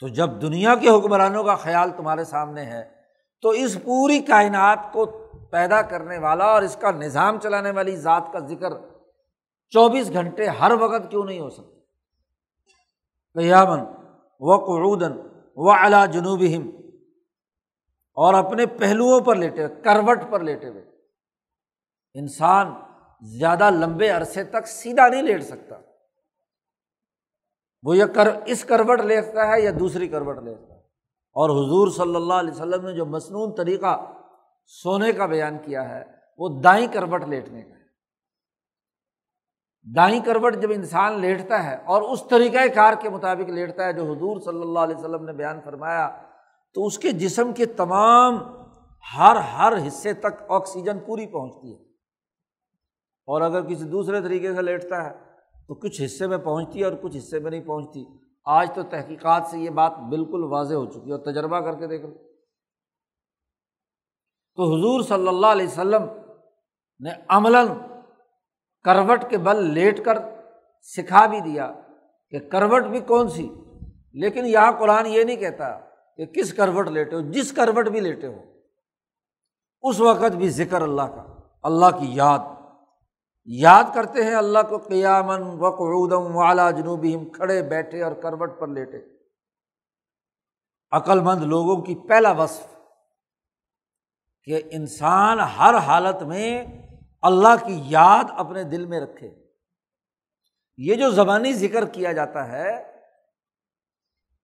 تو 0.00 0.08
جب 0.08 0.42
دنیا 0.42 0.74
کے 0.74 0.88
حکمرانوں 0.88 1.44
کا 1.44 1.54
خیال 1.54 1.90
تمہارے 1.96 2.24
سامنے 2.24 2.64
ہے، 2.64 2.90
تو 3.42 3.48
اس 3.48 3.74
پوری 3.84 4.20
کائنات 4.20 4.78
کو 4.92 5.06
پیدا 5.50 5.82
کرنے 5.82 6.18
والا 6.18 6.44
اور 6.44 6.62
اس 6.62 6.76
کا 6.76 6.90
نظام 6.90 7.38
چلانے 7.38 7.70
والی 7.70 7.96
ذات 7.96 8.32
کا 8.32 8.38
ذکر 8.38 8.70
چوبیس 9.70 10.12
گھنٹے 10.12 10.46
ہر 10.46 10.72
وقت 10.80 11.10
کیوں 11.10 11.24
نہیں 11.24 11.40
ہو 11.40 11.50
سکتا؟ 11.50 11.80
قیامن 13.40 13.80
و 14.40 14.56
قعودن 14.56 15.12
و 15.56 15.70
اعلیٰ 15.70 16.06
جنوب 16.08 16.42
اور 18.14 18.34
اپنے 18.34 18.66
پہلوؤں 18.66 19.20
پر 19.20 19.36
لیٹے 19.36 19.64
ہوئے، 19.64 19.82
کروٹ 19.82 20.18
پر 20.30 20.40
لیٹے 20.40 20.68
ہوئے۔ 20.68 20.82
انسان 22.14 22.74
زیادہ 23.20 23.70
لمبے 23.70 24.10
عرصے 24.10 24.44
تک 24.44 24.66
سیدھا 24.66 25.08
نہیں 25.08 25.22
لیٹ 25.22 25.42
سکتا۔ 25.42 25.76
وہ 27.82 27.96
یہ 27.96 28.04
کر، 28.04 28.28
اس 28.46 28.64
کروٹ 28.64 29.00
لیٹتا 29.00 29.48
ہے 29.48 29.60
یا 29.60 29.70
دوسری 29.78 30.08
کروٹ 30.08 30.42
لیٹتا 30.42 30.74
ہے۔ 30.74 30.80
اور 31.32 31.50
حضور 31.50 31.88
صلی 31.88 32.16
اللہ 32.16 32.34
علیہ 32.34 32.50
وسلم 32.50 32.86
نے 32.86 32.92
جو 32.92 33.06
مصنون 33.06 33.54
طریقہ 33.54 34.12
سونے 34.66 35.12
کا 35.12 35.26
بیان 35.26 35.58
کیا 35.58 35.88
ہے، 35.88 36.04
وہ 36.38 36.60
دائیں 36.60 36.86
کروٹ 36.92 37.22
لیٹنے 37.22 37.62
کا 37.62 37.68
ہے۔ 37.68 37.84
دائیں 39.96 40.20
کروٹ 40.24 40.56
جب 40.56 40.70
انسان 40.70 41.20
لیٹتا 41.20 41.64
ہے 41.64 41.74
اور 41.74 42.02
اس 42.02 42.24
طریقۂ 42.30 42.74
کار 42.74 42.92
کے 43.00 43.08
مطابق 43.08 43.50
لیٹتا 43.50 43.84
ہے 43.84 43.92
جو 43.92 44.02
حضور 44.02 44.40
صلی 44.40 44.60
اللہ 44.60 44.78
علیہ 44.78 44.96
وسلم 44.96 45.24
نے 45.24 45.32
بیان 45.32 45.60
فرمایا 45.64 46.22
تو 46.74 46.86
اس 46.86 46.98
کے 46.98 47.12
جسم 47.12 47.52
کے 47.52 47.66
تمام 47.66 48.38
ہر 49.18 49.36
ہر 49.36 49.86
حصے 49.86 50.12
تک 50.12 50.42
آکسیجن 50.48 50.98
پوری 50.98 51.26
پہنچتی 51.26 51.74
ہے۔ 51.74 51.82
اور 53.26 53.40
اگر 53.40 53.62
کسی 53.62 53.84
دوسرے 53.84 54.20
طریقے 54.20 54.54
سے 54.54 54.62
لیٹتا 54.62 55.04
ہے 55.04 55.14
تو 55.68 55.74
کچھ 55.74 56.02
حصے 56.04 56.26
میں 56.26 56.38
پہنچتی 56.38 56.80
ہے 56.80 56.84
اور 56.84 56.92
کچھ 57.02 57.16
حصے 57.16 57.38
میں 57.38 57.50
نہیں 57.50 57.62
پہنچتی۔ 57.62 58.04
آج 58.44 58.70
تو 58.74 58.82
تحقیقات 58.82 59.46
سے 59.50 59.58
یہ 59.58 59.70
بات 59.70 59.98
بالکل 59.98 60.44
واضح 60.44 60.74
ہو 60.74 60.86
چکی 60.86 61.06
ہے 61.06 61.12
اور 61.12 61.32
تجربہ 61.32 61.60
کر 61.60 61.74
کے 61.74 61.86
دیکھ 61.86 62.06
لو۔ 62.06 62.14
تو 64.54 64.62
حضور 64.62 65.02
صلی 65.02 65.28
اللہ 65.28 65.46
علیہ 65.46 65.66
وسلم 65.66 66.02
نے 67.00 67.10
عملاً 67.28 67.66
کروٹ 68.84 69.30
کے 69.30 69.38
بل 69.38 69.70
لیٹ 69.70 70.04
کر 70.04 70.18
سکھا 70.82 71.26
بھی 71.26 71.40
دیا 71.40 71.72
کہ 72.30 72.38
کروٹ 72.38 72.82
بھی 72.82 73.00
کون 73.00 73.28
سی، 73.28 73.48
لیکن 74.12 74.46
یہاں 74.46 74.72
قرآن 74.72 75.06
یہ 75.06 75.24
نہیں 75.24 75.36
کہتا۔ 75.36 75.93
کہ 76.16 76.26
کس 76.26 76.52
کروٹ 76.54 76.88
لیٹے 76.88 77.16
ہو، 77.16 77.20
جس 77.20 77.52
کروٹ 77.52 77.88
بھی 77.88 78.00
لیٹے 78.00 78.26
ہو۔ 78.26 78.42
اس 79.82 80.00
وقت 80.00 80.36
بھی 80.36 80.48
ذکر 80.48 80.82
اللہ 80.82 81.02
کا، 81.02 81.40
اللہ 81.62 81.86
کی 81.86 82.14
یاد۔ 82.14 82.38
یاد 83.44 83.84
کرتے 83.94 84.24
ہیں 84.24 84.34
اللہ 84.34 84.58
کو 84.68 84.78
قیامن 84.78 85.42
وقعودم 85.42 86.36
والا 86.36 86.70
جنوبی 86.70 87.16
کھڑے 87.34 87.62
بیٹھے 87.62 88.02
اور 88.02 88.12
کروٹ 88.12 88.60
پر 88.60 88.68
لیٹے۔ 88.68 88.98
عقل 90.90 91.20
مند 91.20 91.42
لوگوں 91.42 91.82
کی 91.82 91.94
پہلا 92.08 92.32
وصف 92.32 92.66
کہ 94.44 94.62
انسان 94.70 95.40
ہر 95.40 95.74
حالت 95.74 96.22
میں 96.22 96.66
اللہ 97.22 97.66
کی 97.66 97.82
یاد 97.84 98.24
اپنے 98.30 98.62
دل 98.62 98.86
میں 98.86 99.00
رکھے۔ 99.00 99.34
یہ 100.76 100.94
جو 100.94 101.10
زبانی 101.10 101.52
ذکر 101.52 101.84
کیا 101.84 102.12
جاتا 102.12 102.52
ہے، 102.52 103.00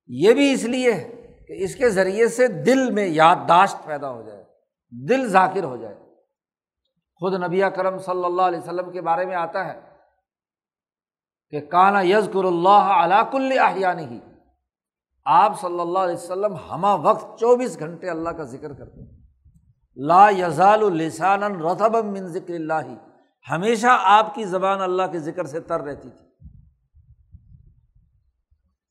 یہ 0.06 0.34
بھی 0.34 0.52
اس 0.52 0.64
لیے 0.64 0.92
ہے 0.92 1.19
کہ 1.50 1.64
اس 1.64 1.74
کے 1.76 1.90
ذریعے 1.90 2.28
سے 2.28 2.48
دل 2.48 2.90
میں 2.90 3.06
یادداشت 3.06 3.84
پیدا 3.84 4.10
ہو 4.10 4.22
جائے، 4.22 4.44
دل 5.08 5.28
ذاکر 5.28 5.64
ہو 5.64 5.76
جائے۔ 5.76 5.94
خود 7.14 7.34
نبی 7.34 7.62
کرم 7.76 7.98
صلی 7.98 8.24
اللہ 8.24 8.42
علیہ 8.42 8.58
وسلم 8.58 8.90
کے 8.90 9.00
بارے 9.00 9.26
میں 9.26 9.34
آتا 9.34 9.66
ہے 9.66 9.80
کہ 11.50 11.60
کانا 11.60 12.00
یزکر 12.00 12.44
اللہ 12.44 12.92
علاق 13.02 13.34
الحیانی 13.34 14.04
ہی 14.04 14.20
آپ 15.24 15.60
صلی 15.60 15.80
اللہ 15.80 15.98
علیہ 15.98 16.14
وسلم 16.14 16.54
ہمہ 16.54 16.96
وقت 17.02 17.40
چوبیس 17.40 17.78
گھنٹے 17.78 18.10
اللہ 18.10 18.30
کا 18.30 18.42
ذکر 18.42 18.72
کرتے 18.72 19.02
ہیں۔ 19.02 19.22
لا 19.96 20.30
یزال 20.30 20.82
السان 20.82 21.42
رتب 21.42 22.04
من 22.04 22.26
ذکر 22.26 22.54
اللہ۔ 22.54 22.94
ہمیشہ 23.50 23.86
آپ 23.90 24.34
کی 24.34 24.44
زبان 24.44 24.80
اللہ 24.80 25.02
کے 25.12 25.18
ذکر 25.18 25.44
سے 25.44 25.60
تر 25.60 25.80
رہتی 25.80 26.10
تھی۔ 26.10 26.26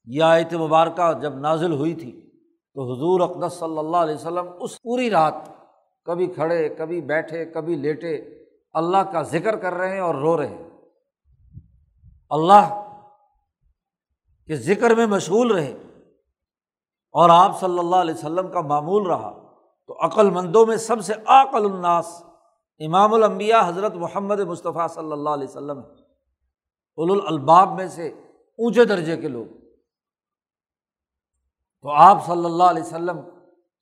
یہ 0.06 0.24
آیت 0.24 0.54
مبارکہ 0.54 1.20
جب 1.20 1.40
نازل 1.40 1.72
ہوئی 1.72 1.94
تھی 1.94 2.29
تو 2.80 2.94
حضور 2.94 3.20
اقدس 3.20 3.54
صلی 3.54 3.78
اللہ 3.78 3.98
علیہ 3.98 4.16
وسلم 4.16 4.48
اس 4.60 4.82
پوری 4.82 5.10
رات 5.10 5.34
کبھی 6.06 6.28
کھڑے، 6.28 6.70
کبھی 6.70 7.02
بیٹھے، 7.02 7.46
کبھی 7.46 7.76
لیٹے 7.76 8.16
اللہ 8.74 8.98
کا 8.98 9.22
ذکر 9.22 9.56
کر 9.56 9.74
رہے 9.74 9.90
ہیں 9.90 10.00
اور 10.00 10.16
رو 10.16 10.38
رہے 10.38 10.48
ہیں۔ 10.48 10.70
اللہ 12.30 12.92
کے 14.48 14.56
ذکر 14.56 14.96
میں 14.96 15.06
مشغول 15.06 15.52
رہے۔ 15.52 15.78
اور 17.12 17.30
آپ 17.30 17.60
صلی 17.60 17.80
اللہ 17.80 17.96
علیہ 17.96 18.14
وسلم 18.14 18.48
کا 18.48 18.62
معمول 18.62 19.08
رہا۔ 19.08 19.54
تو 19.88 20.06
عقل 20.06 20.30
مندوں 20.30 20.66
میں 20.66 20.78
سب 20.78 21.02
سے 21.02 21.14
عقل 21.26 21.74
الناس 21.74 22.24
امام 22.80 23.14
الانبیاء 23.14 23.68
حضرت 23.68 23.96
محمد 23.96 24.40
مصطفیٰ 24.40 24.88
صلی 24.88 25.12
اللہ 25.12 25.30
علیہ 25.30 25.48
وسلم 25.48 25.82
الباب 27.28 27.76
میں 27.76 27.88
سے 27.88 28.08
اونچے 28.58 28.86
درجے 28.86 29.18
کے 29.18 29.28
لوگ۔ 29.28 29.59
تو 31.84 31.90
آپ 31.90 32.26
صلی 32.26 32.46
اللہ 32.46 32.64
علیہ 32.64 32.84
وسلم 32.84 33.22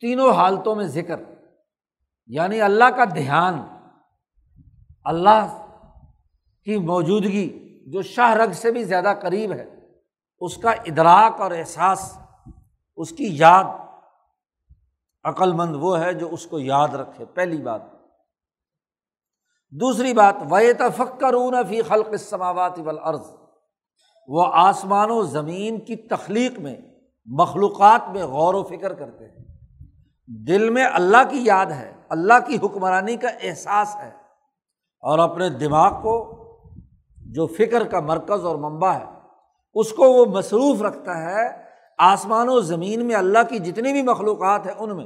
تینوں 0.03 0.31
حالتوں 0.31 0.75
میں 0.75 0.87
ذکر 0.87 1.19
یعنی 2.29 2.61
اللہ 2.61 2.89
کا 2.95 3.03
دھیان، 3.15 3.61
اللہ 5.05 5.57
کی 6.67 6.77
موجودگی 6.77 7.47
جو 7.87 8.01
شاہ 8.01 8.33
رگ 8.33 8.51
سے 8.51 8.71
بھی 8.71 8.83
زیادہ 8.83 9.13
قریب 9.21 9.51
ہے، 9.51 9.65
اس 10.41 10.57
کا 10.57 10.71
ادراک 10.71 11.41
اور 11.41 11.51
احساس، 11.51 12.17
اس 12.97 13.11
کی 13.11 13.27
یاد 13.37 13.63
عقل 15.23 15.53
مند 15.53 15.75
وہ 15.75 15.99
ہے 15.99 16.13
جو 16.13 16.27
اس 16.31 16.45
کو 16.45 16.59
یاد 16.59 16.95
رکھے، 16.95 17.25
پہلی 17.25 17.61
بات۔ 17.61 17.81
دوسری 19.73 20.13
بات 20.13 20.35
و 20.41 20.59
تفکر 20.79 21.35
فی 21.69 21.81
خلق 21.81 22.15
سماوات 22.15 22.79
والارض 22.79 23.25
وہ 24.29 24.45
آسمان 24.53 25.11
و 25.11 25.21
زمین 25.21 25.79
کی 25.79 25.95
تخلیق 25.95 26.59
میں 26.59 26.75
مخلوقات 27.27 28.09
میں 28.09 28.23
غور 28.23 28.53
و 28.53 28.63
فکر 28.63 28.93
کرتے 28.93 29.25
ہیں۔ 29.25 29.45
دل 30.27 30.69
میں 30.69 30.85
اللہ 30.93 31.17
کی 31.29 31.39
یاد 31.45 31.65
ہے، 31.65 31.93
اللہ 32.09 32.33
کی 32.47 32.57
حکمرانی 32.63 33.17
کا 33.17 33.27
احساس 33.41 33.95
ہے۔ 33.95 34.11
اور 34.99 35.19
اپنے 35.19 35.49
دماغ 35.49 36.01
کو، 36.01 36.43
جو 37.15 37.47
فکر 37.47 37.87
کا 37.87 37.99
مرکز 37.99 38.45
اور 38.45 38.55
منبع 38.55 38.91
ہے، 38.91 39.05
اس 39.73 39.91
کو 39.91 40.13
وہ 40.13 40.25
مصروف 40.25 40.81
رکھتا 40.81 41.21
ہے۔ 41.21 41.63
آسمان 41.97 42.49
و 42.49 42.59
زمین 42.59 43.05
میں 43.05 43.15
اللہ 43.15 43.39
کی 43.49 43.59
جتنی 43.59 43.91
بھی 43.91 44.01
مخلوقات 44.01 44.65
ہیں، 44.65 44.73
ان 44.77 44.97
میں 44.97 45.05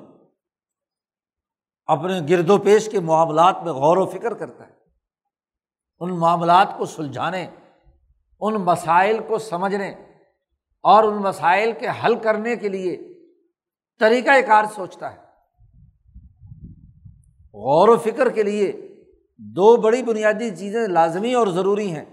اپنے 1.85 2.19
گرد 2.29 2.49
و 2.49 2.57
پیش 2.57 2.91
کے 2.91 2.99
معاملات 2.99 3.63
میں 3.63 3.71
غور 3.71 3.97
و 3.97 4.05
فکر 4.05 4.33
کرتا 4.33 4.67
ہے۔ 4.67 4.73
ان 5.99 6.19
معاملات 6.19 6.67
کو 6.77 6.85
سلجھانے، 6.85 7.49
ان 8.39 8.53
مسائل 8.53 9.19
کو 9.27 9.37
سمجھنے 9.37 9.95
اور 10.83 11.03
ان 11.03 11.15
مسائل 11.15 11.71
کے 11.79 11.87
حل 12.03 12.19
کرنے 12.19 12.55
کے 12.55 12.69
لیے 12.69 13.13
طریقۂ 13.99 14.47
کار 14.47 14.63
سوچتا 14.75 15.11
ہے۔ 15.11 15.17
غور 17.53 17.87
و 17.87 17.97
فکر 17.97 18.29
کے 18.29 18.43
لیے 18.43 18.71
دو 19.37 19.77
بڑی 19.77 20.03
بنیادی 20.03 20.55
چیزیں 20.55 20.87
لازمی 20.87 21.33
اور 21.33 21.47
ضروری 21.47 21.95
ہیں 21.95 22.05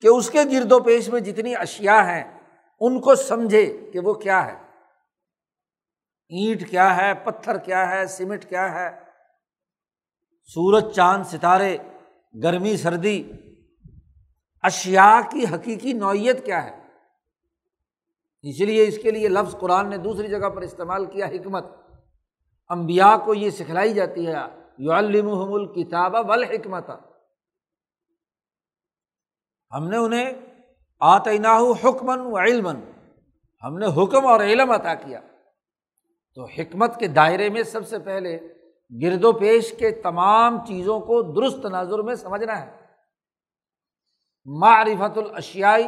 کہ 0.00 0.08
اس 0.08 0.30
کے 0.30 0.38
گرد 0.52 0.72
و 0.72 0.80
پیش 0.80 1.08
میں 1.08 1.20
جتنی 1.20 1.56
اشیا 1.56 2.06
ہیں، 2.06 2.38
ان 2.80 3.00
کو 3.00 3.14
سمجھے 3.14 3.90
کہ 3.92 3.98
وہ 3.98 4.14
کیا 4.14 4.46
ہے۔ 4.46 4.66
اینٹ 6.28 6.70
کیا 6.70 6.96
ہے، 6.96 7.14
پتھر 7.14 7.58
کیا 7.58 7.90
ہے، 7.90 8.06
سیمنٹ 8.06 8.44
کیا 8.44 8.74
ہے۔ 8.74 9.00
سورج، 10.44 10.94
چاند، 10.94 11.24
ستارے، 11.24 11.78
گرمی، 12.42 12.76
سردی 12.76 13.32
اشیا 14.62 15.20
کی 15.30 15.44
حقیقی 15.54 15.92
نوعیت 15.92 16.46
کیا 16.46 16.64
ہے؟ 16.64 16.85
اس 18.48 18.60
لیے 18.60 18.88
اس 18.88 18.98
کے 18.98 19.10
لیے 19.10 19.28
لفظ 19.28 19.56
قرآن 19.58 19.90
نے 19.90 19.96
دوسری 19.96 20.28
جگہ 20.28 20.48
پر 20.48 20.62
استعمال 20.62 21.06
کیا 21.06 21.26
حکمت۔ 21.26 21.64
امبیا 22.68 23.16
کو 23.24 23.34
یہ 23.34 23.50
سکھلائی 23.50 23.94
جاتی 23.94 24.26
ہے 24.26 24.32
یو 24.78 24.92
المحم 24.92 25.52
الکتاب 25.52 26.16
حکمت 26.30 26.90
ہم 29.74 29.88
نے 29.88 29.96
انہیں 29.96 30.32
آتنا 31.00 31.58
حکمن 31.84 32.20
و 32.20 32.38
علم 32.38 32.68
ہم 33.64 33.78
نے 33.78 33.86
حکم 33.86 34.26
اور 34.26 34.40
علم 34.40 34.70
عطا 34.70 34.94
کیا۔ 34.94 35.20
تو 36.34 36.44
حکمت 36.44 36.98
کے 36.98 37.06
دائرے 37.06 37.48
میں 37.48 37.62
سب 37.62 37.88
سے 37.88 37.98
پہلے 37.98 38.38
گرد 39.02 39.24
و 39.24 39.32
پیش 39.32 39.74
کے 39.78 39.90
تمام 39.90 40.66
چیزوں 40.66 41.00
کو 41.00 41.22
درست 41.22 41.62
تناظر 41.62 41.98
میں 41.98 42.14
سمجھنا 42.14 42.66
ہے۔ 42.66 42.80
معرفت 44.44 45.18
الاشیائی 45.18 45.84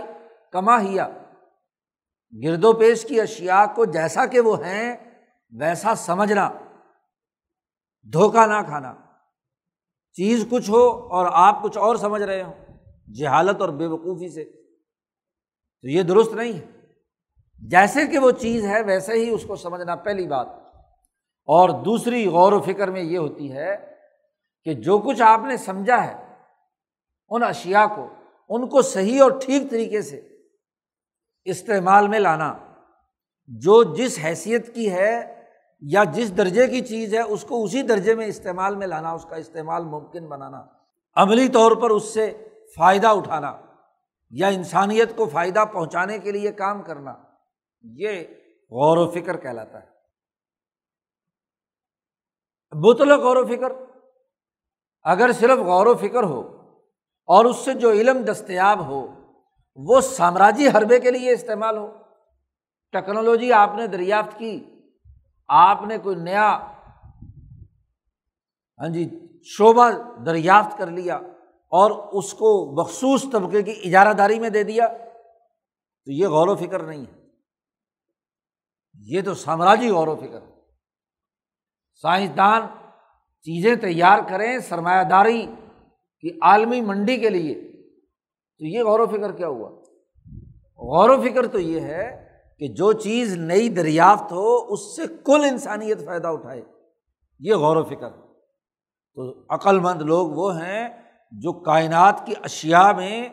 کما 0.52 0.80
ہیا۔ 0.80 1.08
گرد 2.44 2.64
و 2.64 2.72
پیش 2.72 3.04
کی 3.04 3.20
اشیا 3.20 3.66
کو 3.74 3.84
جیسا 3.84 4.26
کہ 4.26 4.40
وہ 4.40 4.58
ہیں، 4.58 4.96
ویسا 5.60 5.94
سمجھنا، 5.94 6.50
دھوکہ 8.12 8.46
نہ 8.46 8.62
کھانا۔ 8.66 8.94
چیز 10.12 10.46
کچھ 10.50 10.70
ہو 10.70 10.88
اور 10.90 11.26
آپ 11.32 11.62
کچھ 11.62 11.78
اور 11.78 11.96
سمجھ 11.96 12.22
رہے 12.22 12.42
ہوں، 12.42 12.54
جہالت 13.14 13.60
اور 13.60 13.68
بے 13.68 13.86
وقوفی 13.86 14.28
سے۔ 14.34 14.44
تو 15.82 15.88
یہ 15.88 16.02
درست 16.02 16.32
نہیں 16.32 16.52
ہے۔ 16.52 16.64
جیسے 17.68 18.06
کہ 18.06 18.18
وہ 18.18 18.30
چیز 18.30 18.66
ہے، 18.66 18.82
ویسے 18.82 19.12
ہی 19.12 19.30
اس 19.30 19.44
کو 19.48 19.56
سمجھنا 19.56 19.94
پہلی 19.96 20.28
بات۔ 20.28 20.46
اور 21.46 21.84
دوسری 21.84 22.26
غور 22.26 22.52
و 22.52 22.60
فکر 22.60 22.90
میں 22.90 23.02
یہ 23.02 23.18
ہوتی 23.18 23.52
ہے 23.52 23.94
کہ 24.64 24.74
جو 24.74 24.98
کچھ 24.98 25.22
آپ 25.22 25.40
نے 25.40 25.56
سمجھا 25.56 26.06
ہے، 26.06 26.34
ان 27.28 27.42
اشیا 27.42 27.86
کو، 27.96 28.08
ان 28.48 28.68
کو 28.68 28.82
صحیح 28.82 29.22
اور 29.22 29.30
ٹھیک 29.30 29.70
طریقے 29.70 30.02
سے 30.02 30.27
استعمال 31.50 32.08
میں 32.08 32.18
لانا۔ 32.18 32.54
جو 33.46 33.94
جس 33.94 34.18
حیثیت 34.24 34.74
کی 34.74 34.92
ہے 34.92 35.44
یا 35.80 36.04
جس 36.04 36.36
درجے 36.36 36.66
کی 36.66 36.80
چیز 36.80 37.14
ہے، 37.14 37.20
اس 37.20 37.44
کو 37.44 37.64
اسی 37.64 37.82
درجے 37.82 38.14
میں 38.14 38.26
استعمال 38.26 38.76
میں 38.76 38.86
لانا، 38.86 39.10
اس 39.10 39.26
کا 39.30 39.36
استعمال 39.36 39.84
ممکن 39.84 40.26
بنانا۔ 40.26 40.64
عملی 41.16 41.48
طور 41.48 41.72
پر 41.72 41.90
اس 41.90 42.04
سے 42.04 42.48
فائدہ 42.76 43.06
اٹھانا 43.06 43.60
یا 44.30 44.48
انسانیت 44.48 45.16
کو 45.16 45.26
فائدہ 45.26 45.64
پہنچانے 45.72 46.18
کے 46.18 46.32
لیے 46.32 46.52
کام 46.52 46.82
کرنا، 46.82 47.14
یہ 47.82 48.20
غور 48.70 48.96
و 48.96 49.10
فکر 49.10 49.36
کہلاتا 49.36 49.80
ہے۔ 49.80 49.86
بتل 52.70 53.12
غور 53.12 53.36
و 53.36 53.46
فکر، 53.46 53.72
اگر 55.02 55.32
صرف 55.32 55.58
غور 55.58 55.86
و 55.86 55.94
فکر 55.94 56.22
ہو 56.22 56.40
اور 57.26 57.44
اس 57.44 57.56
سے 57.56 57.74
جو 57.74 57.90
علم 57.90 58.24
دستیاب 58.24 58.86
ہو 58.86 59.17
وہ 59.80 60.00
سامراجی 60.00 60.68
حربے 60.68 61.00
کے 61.00 61.10
لیے 61.10 61.32
استعمال 61.32 61.76
ہو۔ 61.76 61.92
ٹیکنالوجی 62.92 63.52
آپ 63.52 63.70
نے 63.76 63.86
دریافت 63.86 64.38
کی۔ 64.38 64.64
آپ 65.48 65.82
نے 65.86 65.98
کوئی 65.98 66.16
نیا 66.16 66.74
ہاں 68.80 68.88
جی 68.88 69.28
شعبہ 69.44 69.90
دریافت 70.26 70.78
کر 70.78 70.86
لیا 70.86 71.16
اور 71.68 71.90
اس 72.12 72.34
کو 72.34 72.80
مخصوص 72.80 73.24
طبقے 73.32 73.62
کی 73.62 73.74
اجارہ 73.84 74.12
داری 74.12 74.38
میں 74.38 74.50
دے 74.50 74.62
دیا، 74.62 74.86
تو 76.04 76.12
یہ 76.12 76.26
غور 76.26 76.48
و 76.48 76.56
فکر 76.56 76.82
نہیں 76.82 77.00
ہے۔ 77.00 77.20
یہ 78.94 79.22
تو 79.22 79.34
سامراجی 79.34 79.90
غور 79.90 80.08
و 80.08 80.16
فکر 80.16 80.42
ہے۔ 80.42 80.60
سائنسدان 82.02 82.62
چیزیں 83.42 83.76
تیار 83.76 84.18
کریں، 84.28 84.58
سرمایہ 84.58 85.04
داری 85.04 85.46
کی 86.20 86.38
عالمی 86.42 86.80
منڈی 86.80 87.16
کے 87.16 87.28
لیے۔ 87.28 87.67
تو 88.58 88.64
یہ 88.66 88.82
غور 88.82 89.00
و 89.00 89.06
فکر 89.06 89.32
کیا 89.32 89.48
ہوا؟ 89.48 89.68
غور 90.78 91.08
و 91.08 91.22
فکر 91.22 91.46
تو 91.46 91.58
یہ 91.58 91.80
ہے 91.80 92.28
کہ 92.58 92.68
جو 92.68 92.92
چیز 92.92 93.36
نئی 93.36 93.68
دریافت 93.68 94.32
ہو، 94.32 94.72
اس 94.72 94.96
سے 94.96 95.02
کل 95.24 95.44
انسانیت 95.50 96.04
فائدہ 96.04 96.28
اٹھائے۔ 96.28 96.62
یہ 97.38 97.54
غور 97.54 97.76
و 97.76 97.84
فکر 97.84 98.10
تو 99.14 99.44
عقل 99.50 99.78
مند 99.78 100.02
لوگ 100.02 100.30
وہ 100.30 100.56
ہیں 100.56 100.88
جو 101.32 101.52
کائنات 101.52 102.26
کی 102.26 102.34
اشیا 102.42 102.92
میں، 102.92 103.28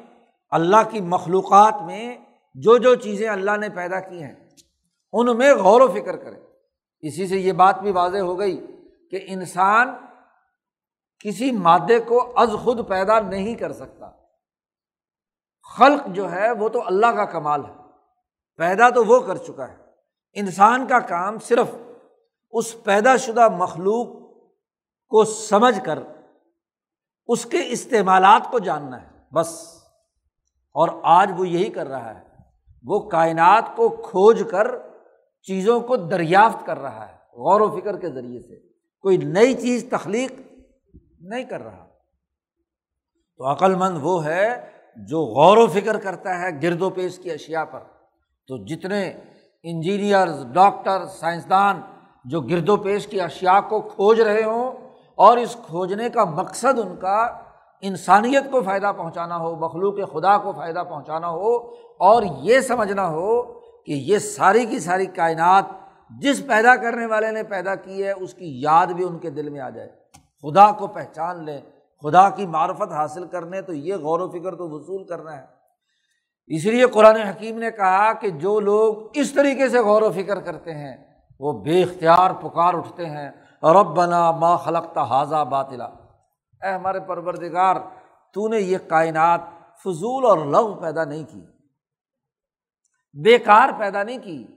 اللہ 0.49 0.89
کی 0.91 1.01
مخلوقات 1.01 1.73
میں 1.85 2.17
جو 2.53 2.77
جو 2.77 2.95
چیزیں 2.95 3.29
اللہ 3.29 3.57
نے 3.57 3.69
پیدا 3.69 3.99
کی 3.99 4.23
ہیں، 4.23 4.35
ان 5.13 5.37
میں 5.37 5.53
غور 5.53 5.81
و 5.81 5.87
فکر 5.87 6.17
کرے 6.17 6.39
اسی 7.01 7.27
سے 7.27 7.37
یہ 7.37 7.51
بات 7.51 7.79
بھی 7.79 7.91
واضح 7.91 8.17
ہو 8.17 8.39
گئی 8.39 8.65
کہ 9.11 9.19
انسان 9.27 9.87
کسی 11.19 11.51
مادے 11.51 11.99
کو 11.99 12.33
از 12.35 12.49
خود 12.63 12.87
پیدا 12.87 13.19
نہیں 13.19 13.55
کر 13.55 13.71
سکتا۔ 13.71 14.24
خلق 15.73 16.07
جو 16.07 16.31
ہے 16.31 16.51
وہ 16.51 16.69
تو 16.69 16.87
اللہ 16.87 17.05
کا 17.05 17.25
کمال 17.25 17.65
ہے۔ 17.65 17.73
پیدا 18.57 18.89
تو 18.89 19.03
وہ 19.03 19.19
کر 19.19 19.37
چکا 19.37 19.67
ہے۔ 19.67 19.75
انسان 20.33 20.87
کا 20.87 20.99
کام 20.99 21.39
صرف 21.39 21.67
اس 22.51 22.83
پیدا 22.83 23.17
شدہ 23.17 23.49
مخلوق 23.49 24.07
کو 25.07 25.23
سمجھ 25.23 25.85
کر 25.85 25.99
اس 27.27 27.45
کے 27.45 27.61
استعمالات 27.65 28.51
کو 28.51 28.59
جاننا 28.59 29.01
ہے۔ 29.01 29.07
بس۔ 29.33 29.75
اور 30.71 30.87
آج 31.03 31.31
وہ 31.37 31.47
یہی 31.47 31.69
کر 31.69 31.87
رہا 31.87 32.19
ہے۔ 32.19 32.25
وہ 32.83 33.09
کائنات 33.09 33.63
کو 33.75 33.89
کھوج 33.89 34.43
کر 34.51 34.67
چیزوں 35.41 35.79
کو 35.79 35.95
دریافت 35.95 36.65
کر 36.65 36.79
رہا 36.79 37.07
ہے۔ 37.07 37.13
غور 37.13 37.61
و 37.61 37.79
فکر 37.79 37.97
کے 37.97 38.09
ذریعے 38.09 38.39
سے۔ 38.39 38.67
کوئی 38.99 39.17
نئی 39.17 39.53
چیز 39.53 39.85
تخلیق 39.91 40.31
نہیں 41.19 41.43
کر 41.43 41.63
رہا۔ 41.63 41.85
تو 43.37 43.51
عقل 43.51 43.75
مند 43.75 43.97
وہ 44.01 44.25
ہے 44.25 44.74
جو 44.95 45.21
غور 45.21 45.57
و 45.57 45.67
فکر 45.67 45.97
کرتا 45.97 46.41
ہے 46.41 46.49
گرد 46.63 46.81
و 46.81 46.89
پیش 46.89 47.19
کی 47.19 47.31
اشیا 47.31 47.65
پر، 47.65 47.79
تو 48.47 48.65
جتنے 48.65 49.13
انجینئرز 49.63 50.45
ڈاکٹر 50.45 51.05
سائنسدان 51.05 51.81
جو 52.25 52.41
گرد 52.41 52.69
و 52.69 52.77
پیش 52.77 53.07
کی 53.07 53.21
اشیا 53.21 53.59
کو 53.61 53.81
کھوج 53.81 54.21
رہے 54.21 54.43
ہوں 54.43 54.71
اور 55.15 55.37
اس 55.37 55.57
کھوجنے 55.65 56.09
کا 56.09 56.25
مقصد 56.25 56.79
ان 56.79 56.95
کا 56.95 57.27
انسانیت 57.81 58.51
کو 58.51 58.61
فائدہ 58.61 58.91
پہنچانا 58.97 59.37
ہو، 59.37 59.55
مخلوق 59.55 60.13
خدا 60.13 60.37
کو 60.37 60.51
فائدہ 60.51 60.83
پہنچانا 60.89 61.29
ہو، 61.29 61.57
اور 61.99 62.23
یہ 62.41 62.59
سمجھنا 62.59 63.07
ہو 63.07 63.43
کہ 63.85 63.91
یہ 63.91 64.17
ساری 64.17 64.65
کی 64.65 64.79
ساری 64.79 65.05
کائنات 65.05 65.63
جس 66.09 66.47
پیدا 66.47 66.75
کرنے 66.75 67.05
والے 67.05 67.31
نے 67.31 67.43
پیدا 67.43 67.75
کی 67.75 68.03
ہے، 68.03 68.11
اس 68.11 68.33
کی 68.33 68.61
یاد 68.61 68.87
بھی 68.87 69.03
ان 69.03 69.19
کے 69.19 69.29
دل 69.29 69.49
میں 69.49 69.59
آ 69.59 69.69
جائے۔ 69.69 69.89
خدا 70.41 70.71
کو 70.71 70.87
پہچان 70.87 71.45
لیں۔ 71.45 71.61
خدا 72.05 72.29
کی 72.29 72.45
معرفت 72.45 72.91
حاصل 72.91 73.27
کرنے 73.27 73.61
تو 73.61 73.73
یہ 73.73 73.95
غور 73.95 74.19
و 74.19 74.29
فکر 74.29 74.55
تو 74.55 74.69
وصول 74.69 75.07
کرنا 75.07 75.37
ہے۔ 75.37 75.45
اس 76.47 76.65
لیے 76.65 76.85
قرآن 76.85 77.15
حکیم 77.15 77.57
نے 77.57 77.71
کہا 77.71 78.13
کہ 78.13 78.29
جو 78.29 78.59
لوگ 78.59 78.95
اس 79.13 79.33
طریقے 79.33 79.69
سے 79.69 79.79
غور 79.79 80.01
و 80.01 80.11
فکر 80.11 80.41
کرتے 80.41 80.73
ہیں، 80.73 80.97
وہ 81.39 81.63
بے 81.63 81.83
اختیار 81.83 82.31
پکار 82.31 82.73
اٹھتے 82.73 83.05
ہیں۔ 83.05 83.31
رب 83.63 83.85
بنا 83.85 84.31
ما 84.31 84.55
خلقتا 84.55 85.03
حاضہ 85.03 85.43
باطلا۔ 85.43 85.85
اے 86.61 86.73
ہمارے 86.73 86.99
پروردگار، 86.99 87.75
تو 88.33 88.47
نے 88.47 88.59
یہ 88.59 88.77
کائنات 88.87 89.41
فضول 89.83 90.25
اور 90.25 90.37
لغ 90.37 90.81
پیدا 90.81 91.03
نہیں 91.03 91.23
کی، 91.23 91.45
بیکار 93.13 93.69
پیدا 93.77 94.03
نہیں 94.03 94.19
کی۔ 94.23 94.47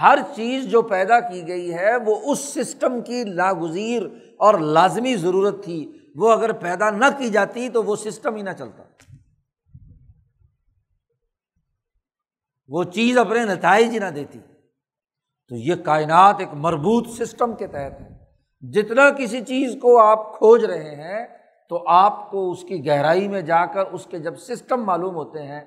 ہر 0.00 0.18
چیز 0.34 0.64
جو 0.64 0.82
پیدا 0.82 1.20
کی 1.20 1.48
گئی 1.48 1.74
ہے، 1.74 1.96
وہ 1.96 2.16
اس 2.24 2.38
سسٹم 2.38 3.00
کی 3.00 3.24
لاگزیر 3.24 4.02
اور 4.38 4.54
لازمی 4.54 5.16
ضرورت 5.16 5.64
تھی۔ 5.64 5.99
وہ 6.14 6.32
اگر 6.32 6.52
پیدا 6.52 6.90
نہ 6.90 7.04
کی 7.18 7.28
جاتی 7.28 7.68
تو 7.68 7.82
وہ 7.82 7.96
سسٹم 7.96 8.36
ہی 8.36 8.42
نہ 8.42 8.50
چلتا۔ 8.58 8.82
وہ 12.68 12.84
چیز 12.84 13.18
اپنے 13.18 13.44
نتائج 13.44 13.90
ہی 13.90 13.98
نہ 13.98 14.10
دیتی۔ 14.10 14.38
تو 15.48 15.56
یہ 15.56 15.74
کائنات 15.74 16.36
ایک 16.38 16.48
مربوط 16.52 17.08
سسٹم 17.08 17.56
کے 17.56 17.66
تحت 17.66 18.00
ہے۔ 18.00 18.20
جتنا 18.70 19.10
کسی 19.10 19.40
چیز 19.40 19.76
کو 19.82 19.98
آپ 19.98 20.38
کھوج 20.38 20.64
رہے 20.64 20.94
ہیں 20.94 21.26
تو 21.68 21.88
آپ 21.88 22.30
کو 22.30 22.50
اس 22.50 22.62
کی 22.62 22.86
گہرائی 22.86 23.28
میں 23.28 23.42
جا 23.42 23.66
کر 23.66 23.86
اس 23.86 24.06
کے 24.06 24.18
جب 24.18 24.36
سسٹم 24.36 24.84
معلوم 24.84 25.14
ہوتے 25.14 25.42
ہیں، 25.42 25.60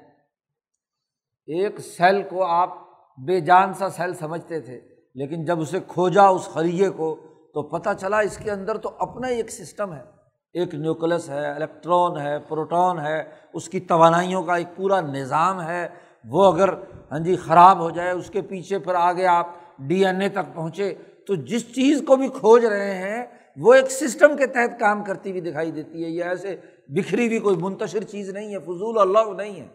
ایک 1.46 1.80
سیل 1.80 2.24
کو 2.30 2.44
آپ 2.44 2.70
بے 3.18 3.40
جان 3.40 3.74
سا 3.74 3.90
سیل 3.90 4.14
سمجھتے 4.14 4.62
تھے، 4.62 4.82
لیکن 5.16 5.46
جب 5.46 5.60
اسے 5.60 5.80
کھوجا 5.88 6.24
اس 6.24 6.46
خریے 6.46 6.90
کو 6.90 7.16
تو 7.54 7.64
پتہ 7.64 7.90
چلا 8.00 8.20
اس 8.20 8.38
کے 8.38 8.52
اندر 8.52 8.78
تو 8.78 8.96
اپنا 9.00 9.28
ہی 9.28 9.36
ایک 9.36 9.52
سسٹم 9.52 9.94
ہے۔ 9.94 10.13
ایک 10.54 10.76
نیوکلس 10.76 11.30
ہے 11.30 11.52
الیکٹران 11.52 12.18
ہے، 12.18 12.40
پروٹون 12.40 13.00
ہے، 13.00 13.24
اس 13.54 13.70
کی 13.70 13.80
توانائیوں 13.80 14.44
کا 14.44 14.56
ایک 14.56 14.68
پورا 14.76 15.02
نظام 15.02 15.62
ہے۔ 15.62 15.88
وہ 16.26 16.54
اگر 16.54 16.70
ہاں 17.12 17.20
جی 17.20 17.36
خراب 17.36 17.80
ہو 17.80 17.90
جائے، 17.90 18.12
اس 18.12 18.30
کے 18.30 18.42
پیچھے 18.42 18.80
پھر 18.80 18.96
آگے 18.96 19.26
آپ 19.26 19.48
ڈی 19.78 20.06
این 20.06 20.22
اے 20.22 20.30
تک 20.30 20.56
پہنچے، 20.56 20.96
تو 21.28 21.36
جس 21.36 21.76
چیز 21.76 22.04
کو 22.08 22.16
بھی 22.16 22.28
کھوج 22.28 22.66
رہے 22.66 22.94
ہیں، 22.94 23.26
وہ 23.58 23.74
ایک 23.74 23.92
سسٹم 23.92 24.38
کے 24.38 24.48
تحت 24.48 24.80
کام 24.80 25.04
کرتی 25.04 25.30
ہوئی 25.30 25.42
دکھائی 25.42 25.72
دیتی 25.72 26.04
ہے۔ 26.04 26.10
یہ 26.10 26.24
ایسے 26.24 26.56
بکھری 26.88 27.28
ہوئی 27.28 27.40
کوئی 27.40 27.56
منتشر 27.56 28.04
چیز 28.04 28.30
نہیں 28.30 28.54
ہے، 28.54 28.60
فضول 28.60 29.00
اللہ 29.00 29.34
نہیں 29.38 29.60
ہے۔ 29.62 29.68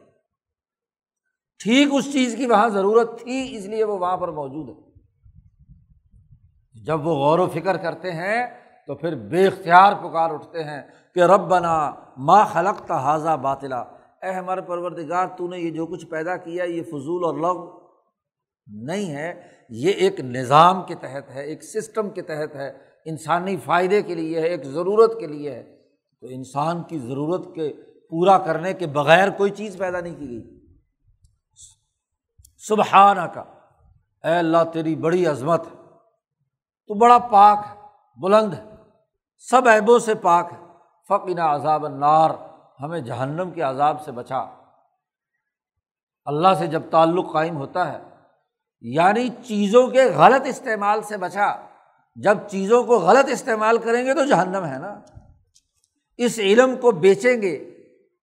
ٹھیک 1.65 1.89
اس 1.93 2.13
چیز 2.13 2.35
کی 2.37 2.47
وہاں 2.47 2.69
ضرورت 2.69 3.21
تھی، 3.23 3.57
اس 3.57 3.67
لیے 3.67 3.85
وہ 3.85 3.99
وہاں 3.99 4.17
پر 4.17 4.29
موجود 4.29 4.69
ہے۔ 4.69 4.89
جب 6.85 7.07
وہ 7.07 7.15
غور 7.15 7.39
و 7.39 7.47
فکر 7.47 7.77
کرتے 7.77 8.11
ہیں 8.11 8.68
تو 8.89 8.95
پھر 8.95 9.15
بے 9.15 9.47
اختیار 9.47 9.93
پکار 9.93 10.31
اٹھتے 10.31 10.65
ہیں 10.65 10.83
کہ 11.15 11.21
رب 11.21 11.41
بنا 11.41 11.95
ماں 12.17 12.45
خلق 12.45 12.87
تا 12.87 13.37
باطلا۔ 13.37 13.79
اے 14.23 14.31
ہمارے 14.31 14.61
پروردگار، 14.61 15.27
تو 15.27 15.49
نے 15.49 15.59
یہ 15.59 15.71
جو 15.71 15.87
کچھ 15.87 16.07
پیدا 16.07 16.37
کیا، 16.37 16.65
یہ 16.65 16.83
فضول 16.83 17.25
اور 17.25 17.35
لغ 17.35 17.81
نہیں 18.67 19.13
ہے۔ 19.13 19.43
یہ 19.69 19.91
ایک 19.91 20.21
نظام 20.21 20.83
کے 20.83 20.95
تحت 20.95 21.31
ہے، 21.31 21.45
ایک 21.45 21.65
سسٹم 21.65 22.11
کے 22.11 22.23
تحت 22.23 22.57
ہے۔ 22.57 22.73
انسانی 23.05 23.57
فائدے 23.57 24.03
کے 24.03 24.15
لیے 24.15 24.41
ہے، 24.41 24.47
ایک 24.47 24.65
ضرورت 24.65 25.21
کے 25.21 25.27
لیے 25.27 25.55
ہے۔ 25.55 25.77
تو 26.21 26.27
انسان 26.31 26.83
کی 26.83 26.99
ضرورت 26.99 27.55
کے 27.55 27.73
پورا 28.11 28.39
کرنے 28.39 28.73
کے 28.73 28.87
بغیر 28.87 29.31
کوئی 29.31 29.51
چیز 29.51 29.79
پیدا 29.79 30.01
نہیں 30.01 30.15
کی 30.15 30.29
گئی۔ 30.29 30.67
سبحانہ 32.69 33.21
کا 33.21 33.41
اے 34.25 34.39
اللہ 34.39 34.65
تیری 34.73 34.95
بڑی 34.95 35.27
عظمت 35.27 35.67
ہے 35.67 35.77
تو 36.87 36.95
بڑا 36.95 37.19
پاک 37.19 37.59
ہے 37.71 37.79
بلند 38.17 38.55
ہے 38.55 38.68
سب 39.39 39.69
عیبوں 39.69 39.99
سے 39.99 40.15
پاک 40.15 40.53
ہے۔ 40.53 40.67
فقینہ 41.09 41.41
عذاب 41.41 41.85
النار، 41.85 42.31
ہمیں 42.81 43.01
جہنم 43.01 43.51
کے 43.51 43.63
عذاب 43.63 44.05
سے 44.05 44.13
بچا۔ 44.13 44.45
اللہ 46.25 46.49
سے 46.59 46.67
جب 46.67 46.83
تعلق 46.91 47.33
قائم 47.33 47.57
ہوتا 47.57 47.93
ہے 47.93 47.99
یعنی 48.81 49.29
چیزوں 49.29 49.87
کے 49.87 50.05
غلط 50.05 50.43
استعمال 50.47 51.03
سے 51.03 51.17
بچا۔ 51.17 51.67
جب 52.17 52.39
چیزوں 52.51 52.85
کو 52.85 52.99
غلط 52.99 53.29
استعمال 53.29 53.79
کریں 53.79 54.07
گے 54.07 54.15
تو 54.15 54.27
جہنم 54.27 54.65
ہے 54.65 54.79
نا۔ 54.79 55.01
اس 56.17 56.39
علم 56.39 56.77
کو 56.77 56.91
بیچیں 56.91 57.43
گے، 57.43 57.77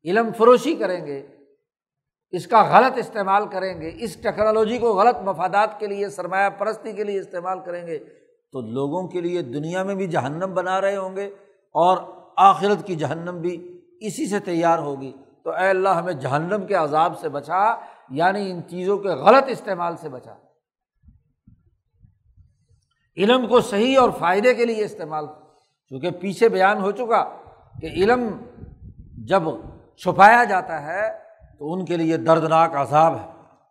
علم 0.06 0.32
فروشی 0.38 0.76
کریں 0.76 1.06
گے۔ 1.06 1.28
اس 2.32 2.48
کا 2.48 2.78
غلط 2.78 2.98
استعمال 2.98 3.48
کریں 3.48 3.82
گے۔ 3.82 3.92
اس 3.96 4.16
ٹیکنالوجی 4.16 4.78
کو 4.78 4.96
غلط 4.96 5.16
مفادات 5.18 5.80
کے 5.80 5.88
لیے، 5.88 6.10
سرمایہ 6.10 6.50
پرستی 6.50 6.92
کے 6.92 7.04
لیے 7.04 7.20
استعمال 7.20 7.60
کریں 7.60 7.88
گے۔ 7.88 8.00
تو 8.52 8.62
لوگوں 8.62 9.08
کے 9.08 9.22
لیے 9.22 9.42
دنیا 9.42 9.84
میں 9.84 9.96
بھی 9.96 10.08
جہنم 10.08 10.54
بنا 10.54 10.82
رہے 10.82 10.96
ہوں 10.96 11.16
گے 11.16 11.26
اور 11.72 11.98
آخرت 12.38 12.88
کی 12.88 12.96
جہنم 12.96 13.42
بھی 13.42 13.82
اسی 14.00 14.28
سے 14.28 14.40
تیار 14.40 14.80
ہوگی۔ 14.80 15.12
تو 15.44 15.52
اے 15.52 15.70
اللہ، 15.70 15.90
ہمیں 15.90 16.14
جہنم 16.14 16.66
کے 16.66 16.74
عذاب 16.74 17.20
سے 17.20 17.30
بچا 17.30 17.76
یعنی 18.10 18.52
ان 18.52 18.62
چیزوں 18.70 18.98
کے 18.98 19.08
غلط 19.08 19.44
استعمال 19.48 19.98
سے 19.98 20.10
بچا۔ 20.10 20.34
علم 23.18 23.48
کو 23.48 23.62
صحیح 23.62 24.00
اور 24.00 24.10
فائدے 24.10 24.54
کے 24.54 24.66
لیے 24.66 24.86
استعمال، 24.86 25.26
چونکہ 25.90 26.12
پیچھے 26.12 26.50
بیان 26.50 26.82
ہو 26.82 26.92
چکا 26.92 27.24
کہ 27.82 27.86
علم 27.86 28.30
جب 29.28 29.44
چھپایا 29.98 30.44
جاتا 30.44 30.82
ہے 30.82 31.20
تو 31.60 31.74
ان 31.74 31.86
کے 31.86 31.98
لیے 31.98 32.18
دردناک 32.18 32.76
عذاب 32.76 33.16
ہے۔ 33.16 33.28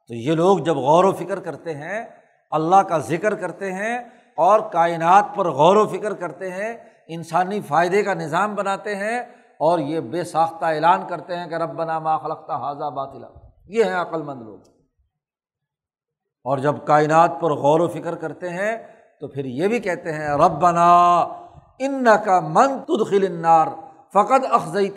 تو 0.08 0.14
یہ 0.14 0.32
لوگ 0.32 0.58
جب 0.58 0.76
غور 0.76 1.04
و 1.04 1.12
فکر 1.12 1.40
کرتے 1.40 1.74
ہیں، 1.74 2.06
اللہ 2.50 2.76
کا 2.76 2.98
ذکر 2.98 3.34
کرتے 3.34 3.72
ہیں 3.72 3.98
اور 4.36 4.60
کائنات 4.72 5.24
پر 5.34 5.48
غور 5.48 5.76
و 5.76 5.86
فکر 5.86 6.14
کرتے 6.14 6.50
ہیں، 6.50 6.76
انسانی 7.08 7.60
فائدے 7.60 8.02
کا 8.02 8.14
نظام 8.14 8.54
بناتے 8.54 8.96
ہیں 8.96 9.20
اور 9.58 9.78
یہ 9.78 10.00
بے 10.00 10.24
ساختہ 10.24 10.64
اعلان 10.64 11.06
کرتے 11.08 11.36
ہیں 11.36 11.48
کہ 11.48 11.54
رب 11.54 11.70
بنا 11.70 11.98
ما 11.98 12.18
خلقتا 12.18 12.56
حاضہ 12.56 12.90
باطلا۔ 12.90 13.26
یہ 13.66 13.84
ہیں 13.84 13.94
عقل 13.94 14.22
مند 14.22 14.42
لوگ۔ 14.42 14.58
اور 16.44 16.58
جب 16.58 16.74
کائنات 16.84 17.30
پر 17.40 17.50
غور 17.50 17.80
و 17.80 17.88
فکر 17.88 18.14
کرتے 18.14 18.48
ہیں، 18.48 18.76
تو 19.20 19.28
پھر 19.28 19.44
یہ 19.44 19.68
بھی 19.68 19.80
کہتے 19.80 20.12
ہیں 20.12 20.28
رب 20.28 20.60
بنا 20.60 21.20
ان 21.78 22.06
کا 22.24 22.40
من 22.40 22.78
تدخل 22.80 23.26
انار 23.26 23.66
فقط 24.12 24.46
افزئی 24.50 24.88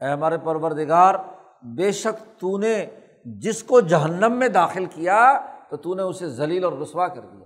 اے 0.00 0.08
ہمارے 0.08 0.38
پروردگار، 0.38 1.14
بے 1.62 1.92
شک 1.92 2.40
تو 2.40 2.58
نے 2.58 2.86
جس 3.24 3.62
کو 3.62 3.80
جہنم 3.80 4.32
میں 4.32 4.48
داخل 4.48 4.84
کیا، 4.84 5.40
تو 5.70 5.76
تو 5.76 5.94
نے 5.94 6.02
اسے 6.02 6.28
ذلیل 6.28 6.64
اور 6.64 6.72
رسوا 6.72 7.08
کر 7.08 7.20
دیا۔ 7.20 7.41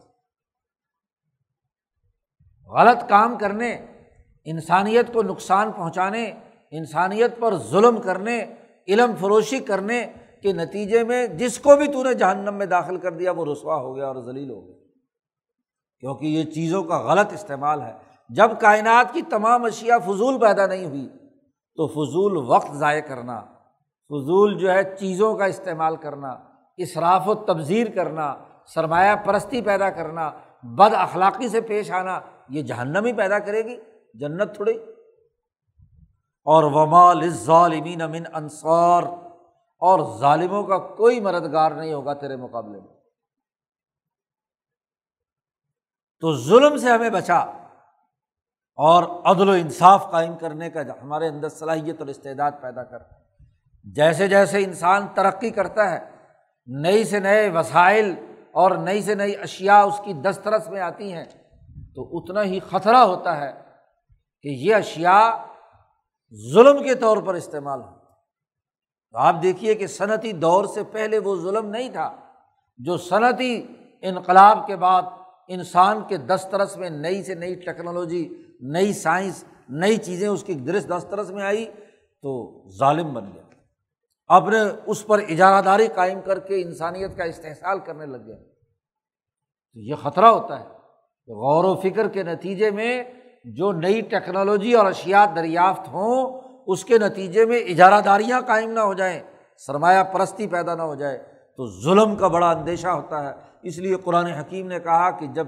غلط 2.72 3.08
کام 3.08 3.38
کرنے، 3.38 3.86
انسانیت 4.44 5.12
کو 5.12 5.22
نقصان 5.22 5.72
پہنچانے، 5.72 6.32
انسانیت 6.70 7.38
پر 7.38 7.56
ظلم 7.56 8.00
کرنے، 8.00 8.44
علم 8.88 9.12
فروشی 9.20 9.58
کرنے 9.58 10.06
کے 10.42 10.52
نتیجے 10.52 11.04
میں 11.04 11.26
جس 11.26 11.58
کو 11.58 11.76
بھی 11.76 11.86
تو 11.86 12.02
نے 12.02 12.14
جہنم 12.14 12.54
میں 12.54 12.66
داخل 12.66 12.96
کر 12.96 13.10
دیا، 13.10 13.30
وہ 13.30 13.44
رسوا 13.52 13.76
ہو 13.76 13.96
گیا 13.96 14.06
اور 14.06 14.22
ذلیل 14.22 14.50
ہو 14.50 14.66
گیا۔ 14.66 14.74
کیونکہ 16.00 16.26
یہ 16.26 16.44
چیزوں 16.44 16.82
کا 16.82 16.98
غلط 16.98 17.32
استعمال 17.32 17.82
ہے۔ 17.82 17.92
جب 18.28 18.50
کائنات 18.60 19.14
کی 19.14 19.22
تمام 19.22 19.64
اشیا 19.64 19.98
فضول 19.98 20.40
پیدا 20.40 20.66
نہیں 20.66 20.86
ہوئی، 20.86 21.08
تو 21.76 21.86
فضول 21.86 22.36
وقت 22.36 22.72
ضائع 22.72 23.00
کرنا، 23.00 23.40
فضول 24.08 24.58
جو 24.58 24.72
ہے 24.72 24.96
چیزوں 24.98 25.36
کا 25.36 25.44
استعمال 25.44 25.96
کرنا 25.96 26.28
اصراف 26.78 27.28
و 27.28 27.34
تبذیر 27.34 27.86
کرنا، 27.94 28.34
سرمایہ 28.66 29.14
پرستی 29.16 29.62
پیدا 29.62 29.90
کرنا، 29.90 30.30
بد 30.62 30.94
اخلاقی 30.94 31.48
سے 31.48 31.60
پیش 31.60 31.90
آنا 31.90 32.20
یہ 32.48 32.62
جہنم 32.62 33.04
ہی 33.04 33.12
پیدا 33.12 33.38
کرے 33.38 33.62
گی، 33.62 33.76
جنت 34.14 34.54
تھوڑی۔ 34.54 34.78
اور 36.46 36.64
ومال 36.64 37.30
ظالمین 37.30 38.02
امن 38.02 38.22
انصار، 38.32 39.02
اور 39.78 40.18
ظالموں 40.18 40.62
کا 40.62 40.78
کوئی 40.78 41.20
مددگار 41.20 41.70
نہیں 41.70 41.92
ہوگا 41.92 42.14
تیرے 42.14 42.36
مقابلے 42.36 42.80
میں۔ 42.80 42.94
تو 46.20 46.36
ظلم 46.36 46.76
سے 46.76 46.90
ہمیں 46.90 47.10
بچا، 47.10 47.38
اور 48.74 49.04
عدل 49.24 49.48
و 49.48 49.52
انصاف 49.52 50.10
قائم 50.10 50.36
کرنے 50.36 50.70
کا 50.70 50.80
ہمارے 51.02 51.28
اندر 51.28 51.48
صلاحیت 51.48 51.96
اور 51.98 52.06
استعداد 52.06 52.52
پیدا 52.60 52.82
کر۔ 52.82 52.98
جیسے 53.84 54.28
جیسے 54.28 54.64
انسان 54.64 55.06
ترقی 55.14 55.50
کرتا 55.50 55.90
ہے، 55.90 56.10
نئی 56.66 57.04
سے 57.04 57.20
نئے 57.20 57.48
وسائل 57.48 58.14
اور 58.52 58.70
نئی 58.70 59.02
سے 59.02 59.14
نئی 59.14 59.36
اشیا 59.36 59.82
اس 59.82 60.00
کی 60.04 60.12
دسترس 60.12 60.68
میں 60.68 60.80
آتی 60.80 61.12
ہیں 61.12 61.24
تو 61.96 62.18
اتنا 62.18 62.42
ہی 62.42 62.60
خطرہ 62.60 62.96
ہوتا 62.96 63.36
ہے 63.36 63.52
کہ 64.42 64.48
یہ 64.48 64.74
اشیا 64.74 65.44
ظلم 66.52 66.82
کے 66.82 66.94
طور 66.94 67.16
پر 67.16 67.34
استعمال 67.34 67.80
ہو 67.80 67.94
تو 69.10 69.18
آپ 69.18 69.36
دیکھیے 69.42 69.74
کہ 69.74 69.86
صنعتی 69.86 70.32
دور 70.32 70.64
سے 70.64 70.82
پہلے 70.82 71.18
وہ 71.18 71.36
ظلم 71.36 71.66
نہیں 71.66 71.88
تھا، 71.90 72.16
جو 72.78 72.96
صنعتی 72.96 73.66
انقلاب 74.02 74.66
کے 74.66 74.76
بعد 74.76 75.02
انسان 75.48 76.02
کے 76.08 76.16
دسترس 76.16 76.76
میں 76.76 76.90
نئی 76.90 77.22
سے 77.22 77.34
نئی 77.34 77.54
ٹیکنالوجی، 77.54 78.28
نئی 78.60 78.92
سائنس، 78.92 79.44
نئی 79.68 79.96
چیزیں 79.96 80.28
اس 80.28 80.42
کی 80.42 80.54
درست 80.54 80.88
دسترس 80.88 81.30
میں 81.30 81.42
آئی 81.42 81.66
تو 82.22 82.62
ظالم 82.78 83.14
بن 83.14 83.32
گیا 83.32 83.42
اپنے 84.26 84.58
اس 84.86 85.06
پر 85.06 85.18
اجارہ 85.18 85.62
داری 85.62 85.86
قائم 85.86 86.20
کر 86.20 86.38
کے 86.38 86.62
انسانیت 86.62 87.16
کا 87.16 87.24
استحصال 87.24 87.78
کرنے 87.78 88.06
لگ 88.06 88.26
گیا 88.26 88.36
تو 88.36 89.80
یہ 89.80 89.94
خطرہ 89.94 90.26
ہوتا 90.26 90.60
ہے۔ 90.60 90.75
غور 91.28 91.64
و 91.64 91.74
فکر 91.74 92.08
کے 92.08 92.22
نتیجے 92.22 92.70
میں 92.70 93.04
جو 93.44 93.72
نئی 93.72 94.00
ٹیکنالوجی 94.00 94.72
اور 94.72 94.86
اشیات 94.86 95.36
دریافت 95.36 95.88
ہوں، 95.88 96.40
اس 96.66 96.84
کے 96.84 96.98
نتیجے 96.98 97.44
میں 97.44 97.58
اجارہ 97.58 98.00
داریاں 98.00 98.40
قائم 98.40 98.70
نہ 98.70 98.80
ہو 98.80 98.94
جائیں، 98.94 99.20
سرمایہ 99.56 100.02
پرستی 100.02 100.46
پیدا 100.46 100.74
نہ 100.74 100.82
ہو 100.82 100.94
جائے، 100.94 101.18
تو 101.56 101.66
ظلم 101.82 102.16
کا 102.16 102.28
بڑا 102.28 102.50
اندیشہ 102.50 102.88
ہوتا 102.88 103.28
ہے۔ 103.28 103.34
اس 103.62 103.78
لیے 103.78 103.96
قرآن 103.96 104.26
حکیم 104.26 104.66
نے 104.66 104.80
کہا 104.80 105.10
کہ 105.10 105.26
جب 105.26 105.46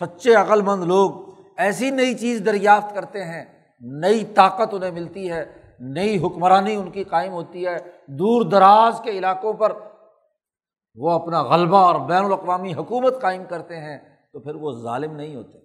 سچے 0.00 0.34
عقل 0.34 0.62
مند 0.62 0.84
لوگ 0.84 1.10
ایسی 1.56 1.90
نئی 1.90 2.14
چیز 2.14 2.42
دریافت 2.46 2.94
کرتے 2.94 3.24
ہیں، 3.24 3.44
نئی 3.80 4.24
طاقت 4.24 4.74
انہیں 4.74 4.90
ملتی 4.90 5.30
ہے، 5.30 5.44
نئی 5.80 6.26
حکمرانی 6.26 6.74
ان 6.74 6.90
کی 6.90 7.04
قائم 7.04 7.32
ہوتی 7.32 7.66
ہے، 7.66 7.76
دور 8.06 8.42
دراز 8.42 9.00
کے 9.04 9.10
علاقوں 9.10 9.52
پر 9.52 9.72
وہ 10.94 11.10
اپنا 11.10 11.42
غلبہ 11.42 11.78
اور 11.78 11.94
بین 11.94 12.24
الاقوامی 12.24 12.74
حکومت 12.74 13.20
قائم 13.20 13.44
کرتے 13.48 13.76
ہیں۔ 13.76 13.98
تو 14.32 14.40
پھر 14.40 14.54
وہ 14.54 14.72
ظالم 14.72 15.16
نہیں 15.16 15.36
ہوتے۔ 15.36 15.58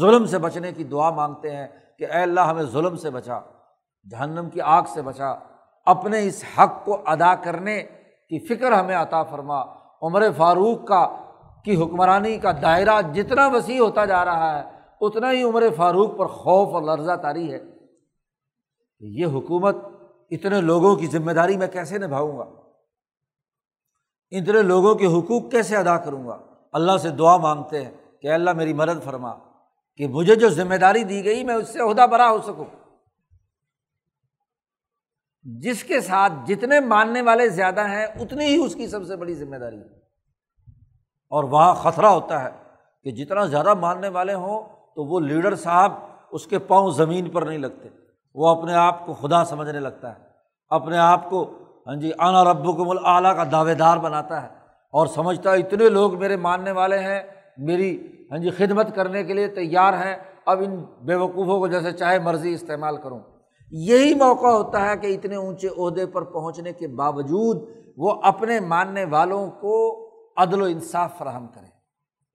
ظلم 0.00 0.26
سے 0.26 0.38
بچنے 0.38 0.72
کی 0.72 0.84
دعا 0.84 1.10
مانگتے 1.10 1.56
ہیں 1.56 1.66
کہ 1.98 2.04
اے 2.04 2.22
اللہ 2.22 2.40
ہمیں 2.40 2.62
ظلم 2.62 2.96
سے 2.96 3.10
بچا، 3.10 3.40
جہنم 4.10 4.50
کی 4.50 4.60
آگ 4.60 4.82
سے 4.94 5.02
بچا، 5.02 5.30
اپنے 5.86 6.26
اس 6.26 6.44
حق 6.58 6.84
کو 6.84 7.02
ادا 7.06 7.34
کرنے 7.34 7.82
کی 8.28 8.46
فکر 8.46 8.72
ہمیں 8.72 8.96
عطا 8.96 9.22
فرما۔ 9.22 9.62
عمر 10.02 10.22
فاروق 10.36 10.86
کا، 10.86 11.16
کی 11.64 11.82
حکمرانی 11.82 12.38
کا 12.38 12.52
دائرہ 12.62 13.02
جتنا 13.14 13.48
وسیع 13.48 13.80
ہوتا 13.80 14.04
جا 14.04 14.24
رہا 14.24 14.58
ہے، 14.58 14.64
اتنا 15.00 15.32
ہی 15.32 15.42
عمر 15.42 15.62
فاروق 15.76 16.18
پر 16.18 16.26
خوف 16.26 16.74
اور 16.74 16.82
لرزہ 16.82 17.16
تاری 17.22 17.52
ہے۔ 17.52 17.60
یہ 19.00 19.26
حکومت 19.26 19.76
اتنے 20.30 20.60
لوگوں 20.60 20.96
کی 20.96 21.06
ذمہ 21.06 21.32
داری 21.32 21.56
میں 21.56 21.66
کیسے 21.66 21.98
نبھاؤں 21.98 22.38
گا؟ 22.38 22.44
اتنے 24.30 24.62
لوگوں 24.62 24.94
کے 24.94 25.06
حقوق 25.06 25.50
کیسے 25.50 25.76
ادا 25.76 25.96
کروں 25.96 26.26
گا؟ 26.26 26.47
اللہ 26.72 26.96
سے 26.96 27.10
دعا 27.10 27.36
مانگتے 27.36 27.84
ہیں 27.84 27.90
کہ 28.22 28.32
اللہ 28.32 28.52
میری 28.52 28.72
مدد 28.72 29.04
فرما، 29.04 29.34
کہ 29.96 30.06
مجھے 30.06 30.34
جو 30.34 30.48
ذمہ 30.48 30.74
داری 30.74 31.04
دی 31.04 31.24
گئی 31.24 31.44
میں 31.44 31.54
اس 31.54 31.68
سے 31.68 31.80
عہدہ 31.80 32.06
برا 32.10 32.30
ہو 32.30 32.38
سکوں۔ 32.38 32.64
جس 35.42 35.84
کے 35.84 36.00
ساتھ 36.00 36.32
جتنے 36.46 36.80
ماننے 36.80 37.22
والے 37.22 37.48
زیادہ 37.48 37.88
ہیں، 37.88 38.06
اتنی 38.06 38.44
ہی 38.44 38.56
اس 38.56 38.74
کی 38.74 38.86
سب 38.86 39.06
سے 39.06 39.16
بڑی 39.16 39.34
ذمہ 39.34 39.56
داری۔ 39.56 39.78
ہے 39.78 39.98
اور 41.30 41.44
وہاں 41.44 41.74
خطرہ 41.74 42.06
ہوتا 42.06 42.44
ہے 42.44 42.50
کہ 43.02 43.10
جتنا 43.10 43.44
زیادہ 43.44 43.74
ماننے 43.74 44.08
والے 44.08 44.34
ہوں، 44.34 44.62
تو 44.94 45.04
وہ 45.04 45.20
لیڈر 45.20 45.54
صاحب 45.54 45.92
اس 46.30 46.46
کے 46.46 46.58
پاؤں 46.58 46.90
زمین 46.90 47.30
پر 47.30 47.42
نہیں 47.42 47.58
لگتے۔ 47.58 47.88
وہ 48.34 48.48
اپنے 48.48 48.74
آپ 48.74 49.06
کو 49.06 49.14
خدا 49.14 49.44
سمجھنے 49.44 49.80
لگتا 49.80 50.18
ہے۔ 50.18 50.24
اپنے 50.68 50.98
آپ 50.98 51.30
کو 51.30 51.58
ہاں 51.86 51.96
جی 51.96 52.10
آنا 52.18 52.44
رب 52.44 52.76
کو 52.76 52.84
مل 52.84 52.96
اعلیٰ 53.04 53.36
کا 53.36 53.44
دعوے 53.52 53.74
دار 53.74 53.96
بناتا 53.96 54.42
ہے۔ 54.42 54.57
اور 54.90 55.06
سمجھتا 55.06 55.52
اتنے 55.52 55.88
لوگ 55.88 56.18
میرے 56.18 56.36
ماننے 56.36 56.72
والے 56.72 56.98
ہیں، 56.98 57.20
میری 57.58 58.06
ہاں 58.30 58.38
جی 58.38 58.50
خدمت 58.50 58.94
کرنے 58.94 59.24
کے 59.24 59.34
لیے 59.34 59.48
تیار 59.48 59.92
ہیں۔ 59.92 60.16
اب 60.46 60.62
ان 60.62 60.84
بے 61.04 61.14
وقوفوں 61.14 61.58
کو 61.58 61.66
جیسے 61.66 61.92
چاہے 61.92 62.18
مرضی 62.18 62.52
استعمال 62.52 62.96
کروں۔ 62.96 63.20
یہی 63.70 64.14
موقع 64.14 64.46
ہوتا 64.46 64.90
ہے 64.90 64.96
کہ 64.96 65.06
اتنے 65.06 65.36
اونچے 65.36 65.68
عہدے 65.68 66.06
پر 66.06 66.22
پہنچنے 66.22 66.72
کے 66.72 66.88
باوجود 66.88 67.68
وہ 67.96 68.14
اپنے 68.22 68.60
ماننے 68.60 69.04
والوں 69.04 69.50
کو 69.50 70.08
عدل 70.36 70.62
و 70.62 70.64
انصاف 70.64 71.18
فراہم 71.18 71.46
کرے 71.46 71.78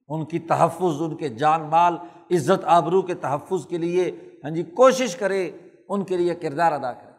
ان 0.07 0.25
کی 0.25 0.39
تحفظ، 0.39 1.01
ان 1.01 1.15
کے 1.15 1.29
جان 1.29 1.61
مال، 1.61 1.93
عزت 2.31 2.65
آبرو 2.65 3.01
کے 3.01 3.13
تحفظ 3.13 3.67
کے 3.67 3.77
لیے 3.77 4.19
ہاں 4.43 4.51
جی 4.51 4.63
کوشش 4.63 5.15
کرے، 5.15 5.51
ان 5.89 6.03
کے 6.03 6.17
لیے 6.17 6.35
کردار 6.35 6.71
ادا 6.71 6.93
کرے۔ 6.93 7.13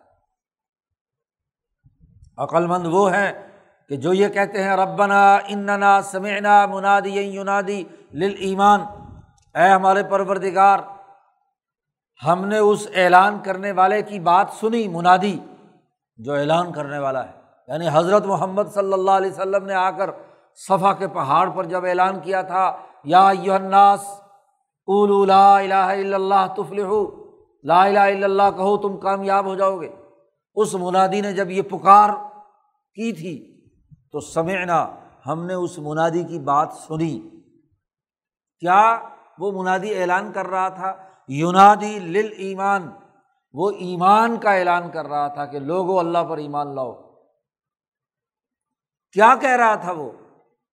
عقلمند 2.38 2.86
وہ 2.86 3.14
ہیں 3.14 3.32
کہ 3.88 3.96
جو 3.96 4.12
یہ 4.12 4.28
کہتے 4.28 4.62
ہیں 4.62 4.76
ربنا 4.76 5.38
اننا 5.48 6.02
سمعنا 6.02 6.66
منادی 6.66 7.10
یونادی 7.10 7.84
لل 8.14 8.34
ایمان 8.38 8.80
اے 9.54 9.68
ہمارے 9.68 10.02
پروردگار، 10.02 10.78
ہم 12.26 12.44
نے 12.44 12.58
اس 12.58 12.86
اعلان 12.94 13.38
کرنے 13.42 13.72
والے 13.72 14.02
کی 14.02 14.20
بات 14.20 14.46
سنی، 14.60 14.88
منادی 14.88 15.38
جو 16.16 16.34
اعلان 16.34 16.72
کرنے 16.72 16.98
والا 16.98 17.24
ہے۔ 17.24 17.32
یعنی 17.68 17.88
حضرت 17.92 18.26
محمد 18.26 18.62
صلی 18.74 18.92
اللہ 18.92 19.10
علیہ 19.10 19.30
وسلم 19.30 19.64
نے 19.66 19.74
آ 19.74 19.90
کر 19.90 20.10
صفا 20.68 20.92
کے 20.92 21.08
پہاڑ 21.08 21.50
پر 21.50 21.64
جب 21.64 21.84
اعلان 21.84 22.20
کیا 22.20 22.42
تھا، 22.42 22.76
یا 23.04 23.30
یوناس 23.42 24.00
اول 24.86 25.28
لا 25.28 25.58
الہ 25.58 25.74
الا 25.74 26.16
اللہ 26.16 26.46
تفلح 26.56 26.92
لا 27.64 27.82
الہ 27.82 27.98
الا 27.98 28.24
اللہ 28.24 28.50
کہو 28.56 28.76
تم 28.76 28.96
کامیاب 28.96 29.46
ہو 29.46 29.54
جاؤ 29.54 29.80
گے۔ 29.80 29.88
اس 30.54 30.74
منادی 30.74 31.20
نے 31.20 31.32
جب 31.32 31.50
یہ 31.50 31.62
پکار 31.62 32.10
کی 32.94 33.12
تھی 33.12 33.53
تو 34.14 34.20
سمعنا، 34.20 34.86
ہم 35.26 35.44
نے 35.44 35.54
اس 35.54 35.78
منادی 35.78 36.24
کی 36.24 36.38
بات 36.38 36.72
سنی۔ 36.72 37.20
کیا 38.58 39.00
وہ 39.38 39.62
منادی 39.62 39.94
اعلان 39.94 40.32
کر 40.32 40.46
رہا 40.46 40.68
تھا؟ 40.68 40.96
یونادی 41.28 41.98
لل 41.98 42.28
ایمان 42.36 42.90
وہ 43.52 43.70
ایمان 43.70 44.36
کا 44.36 44.52
اعلان 44.52 44.90
کر 44.90 45.06
رہا 45.06 45.28
تھا 45.28 45.46
کہ 45.46 45.58
لوگو 45.58 45.98
اللہ 45.98 46.24
پر 46.28 46.38
ایمان 46.38 46.74
لاؤ۔ 46.74 46.92
کیا 49.12 49.34
کہہ 49.40 49.56
رہا 49.56 49.74
تھا 49.74 49.92
وہ؟ 49.92 50.10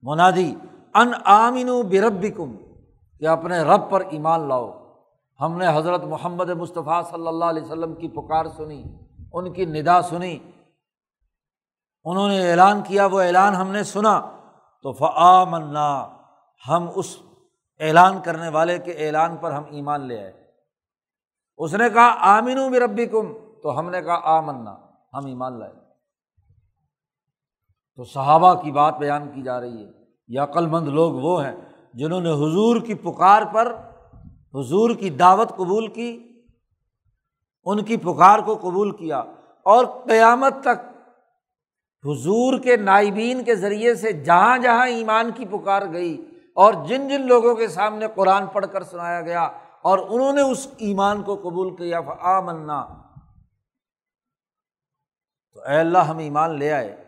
منادی، 0.02 0.56
ان 0.94 1.12
آمین 1.26 1.68
بربی 1.68 2.30
کم 2.30 2.56
کہ 3.20 3.28
اپنے 3.28 3.58
رب 3.60 3.90
پر 3.90 4.02
ایمان 4.02 4.48
لاؤ۔ 4.48 4.80
ہم 5.42 5.58
نے 5.58 5.66
حضرت 5.68 6.04
محمد 6.04 6.50
مصطفیٰ 6.50 7.04
صلی 7.12 7.28
اللہ 7.28 7.46
علیہ 7.46 7.64
وسلم 7.64 7.96
کی 7.96 8.08
پکار 8.08 8.46
سنی، 8.46 8.84
ان 9.34 9.54
کی 9.54 9.66
ندا 9.66 10.02
سنی۔ 10.02 10.40
انہوں 12.06 12.28
نے 12.28 12.52
اعلان 12.52 12.82
کیا، 12.82 13.06
وہ 13.06 13.22
اعلان 13.22 13.56
ہم 13.56 13.72
نے 13.72 13.84
سنا۔ 13.84 14.22
تو 14.84 14.94
فعا 14.94 15.44
منا 15.44 16.08
ہم 16.68 16.88
اس 16.96 17.18
اعلان 17.80 18.22
کرنے 18.22 18.50
والے 18.50 18.80
کے 18.80 18.92
اعلان 18.92 19.38
پر 19.38 19.52
ہم 19.52 19.64
ایمان 19.70 20.02
لے 20.02 20.24
آئے۔ 20.24 20.34
اس 21.58 21.74
نے 21.74 21.90
کہا 21.90 22.16
آمین 22.20 22.72
بھی 22.72 22.80
ربی 22.80 23.06
کم 23.06 23.34
تو 23.64 23.80
ہم 23.80 23.90
نے 23.90 24.02
کہا 24.02 24.20
آ 24.24 24.40
منا 24.40 24.76
ہم 25.14 25.26
ایمان 25.26 25.60
لائے۔ 25.60 25.74
تو 27.96 28.04
صحابہ 28.04 28.54
کی 28.54 28.72
بات 28.72 28.98
بیان 28.98 29.32
کی 29.36 29.42
جا 29.42 29.62
رہی 29.62 29.86
ہے۔ 29.86 29.92
یا 30.28 30.44
عقل 30.44 30.68
مند 30.68 30.88
لوگ 30.88 31.14
وہ 31.14 31.46
ہیں 31.46 31.56
جنہوں 31.94 32.22
نے 32.22 32.32
حضور 32.32 32.82
کی 32.82 32.94
پکار 32.96 33.42
پر، 33.54 33.76
حضور 34.54 34.90
کی 34.96 35.10
دعوت 35.10 35.50
قبول 35.50 35.88
کی، 35.88 36.42
ان 37.64 37.84
کی 37.84 37.98
پکار 37.98 38.40
کو 38.40 38.58
قبول 38.58 38.92
کیا 38.92 39.20
اور 39.66 39.86
قیامت 39.86 40.54
تک 40.62 40.91
حضور 42.06 42.60
کے 42.60 42.78
نائبین 42.78 43.44
کے 43.44 43.56
ذریعے 43.56 43.96
سے 43.96 44.12
جہاں 44.12 44.58
جہاں 44.58 44.88
ایمان 44.88 45.32
کی 45.36 45.46
پکار 45.46 45.82
گئی 45.94 46.26
اور 46.56 46.74
جن 46.74 47.08
جن 47.08 47.28
لوگوں 47.28 47.56
کے 47.56 47.68
سامنے 47.68 48.08
قرآن 48.16 48.48
پڑھ 48.48 48.66
کر 48.72 48.84
سنایا 48.84 49.22
گیا 49.22 49.44
اور 49.82 50.00
انہوں 50.10 50.34
نے 50.34 50.42
اس 50.42 50.68
ایمان 50.78 51.24
کو 51.24 51.36
قبول 51.36 51.76
کیا 51.76 52.00
آ 52.20 52.40
منا 52.40 52.86
تو 55.54 55.60
اے 55.60 55.80
اللہ، 55.80 55.98
ہم 55.98 56.18
ایمان 56.18 56.60
لے 56.60 56.72
آئے۔ 56.72 57.04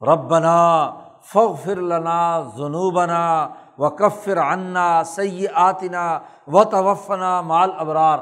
رب 0.00 0.20
بنا 0.20 0.90
فر 1.32 1.76
لنا 1.76 2.40
جنوبنا 2.56 3.48
و 3.78 3.90
کفر 3.90 4.36
انا 4.36 5.04
سی 5.04 5.46
آتنا 5.54 6.18
و 6.46 6.64
توفنا 6.64 7.40
مال 7.40 7.70
ابرار 7.76 8.18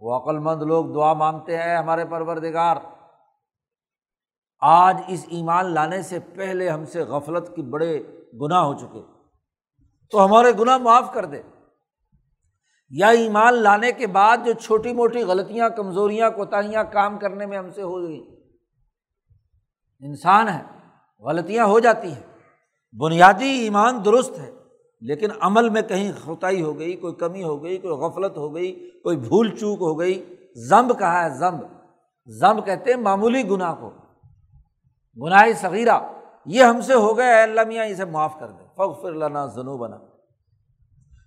وہ 0.00 0.16
عقلمند 0.16 0.62
لوگ 0.62 0.86
دعا 0.86 1.12
مانگتے 1.12 1.58
ہیں 1.58 1.76
ہمارے 1.76 2.04
پروردگار۔ 2.04 2.76
آج 4.60 5.00
اس 5.08 5.24
ایمان 5.28 5.64
لانے 5.66 6.02
سے 6.02 6.18
پہلے 6.18 6.68
ہم 6.68 6.84
سے 6.84 7.00
غفلت 7.00 7.56
کی 7.56 7.62
بڑے 7.62 8.02
گناہ 8.40 8.64
ہو 8.64 8.74
چکے۔ 8.74 9.02
تو 10.10 10.24
ہمارے 10.24 10.52
گناہ 10.60 10.78
معاف 10.78 11.14
کر 11.14 11.24
دے۔ 11.24 11.42
یا 12.90 13.08
ایمان 13.08 13.54
لانے 13.54 13.92
کے 13.92 14.06
بعد 14.06 14.36
جو 14.46 14.52
چھوٹی 14.52 14.92
موٹی 14.92 15.22
غلطیاں، 15.22 15.68
کمزوریاں، 15.68 16.30
کوتاہیاں 16.30 16.84
کام 16.92 17.18
کرنے 17.18 17.46
میں 17.46 17.58
ہم 17.58 17.70
سے 17.70 17.82
ہو 17.82 18.02
گئی۔ 18.02 18.26
انسان 20.00 20.48
ہے، 20.48 20.62
غلطیاں 21.20 21.66
ہو 21.66 21.78
جاتی 21.78 22.12
ہیں۔ 22.12 22.38
بنیادی 22.98 23.48
ایمان 23.48 24.04
درست 24.04 24.38
ہے، 24.38 24.50
لیکن 25.00 25.28
عمل 25.40 25.68
میں 25.68 25.82
کہیں 25.82 26.12
خطائی 26.24 26.62
ہو 26.62 26.78
گئی، 26.78 26.96
کوئی 26.96 27.14
کمی 27.14 27.42
ہو 27.42 27.64
گئی، 27.64 27.78
کوئی 27.78 27.94
غفلت 27.94 28.36
ہو 28.36 28.54
گئی، 28.54 28.90
کوئی 28.90 29.16
بھول 29.16 29.56
چوک 29.56 29.78
ہو 29.80 29.98
گئی۔ 29.98 30.34
ضمب 30.54 30.98
کہا 30.98 31.24
ہے 31.24 31.38
ضمب 31.38 31.60
ضمب 32.26 32.66
کہتے 32.66 32.92
ہیں 32.92 33.00
معمولی 33.00 33.50
گناہ 33.50 33.74
کو۔ 33.80 34.07
گناہ 35.22 35.52
صغیرہ، 35.56 35.98
یہ 36.46 36.62
ہم 36.62 36.80
سے 36.80 36.94
ہو 36.94 37.18
گئے 37.18 37.42
اللہ 37.42 37.60
میاں، 37.66 37.84
اسے 37.84 38.04
معاف 38.04 38.38
کر 38.38 38.48
دے۔ 38.48 38.64
فخر 38.76 39.12
لنا 39.12 39.46
ضنو 39.46 39.78
بنا 39.78 39.96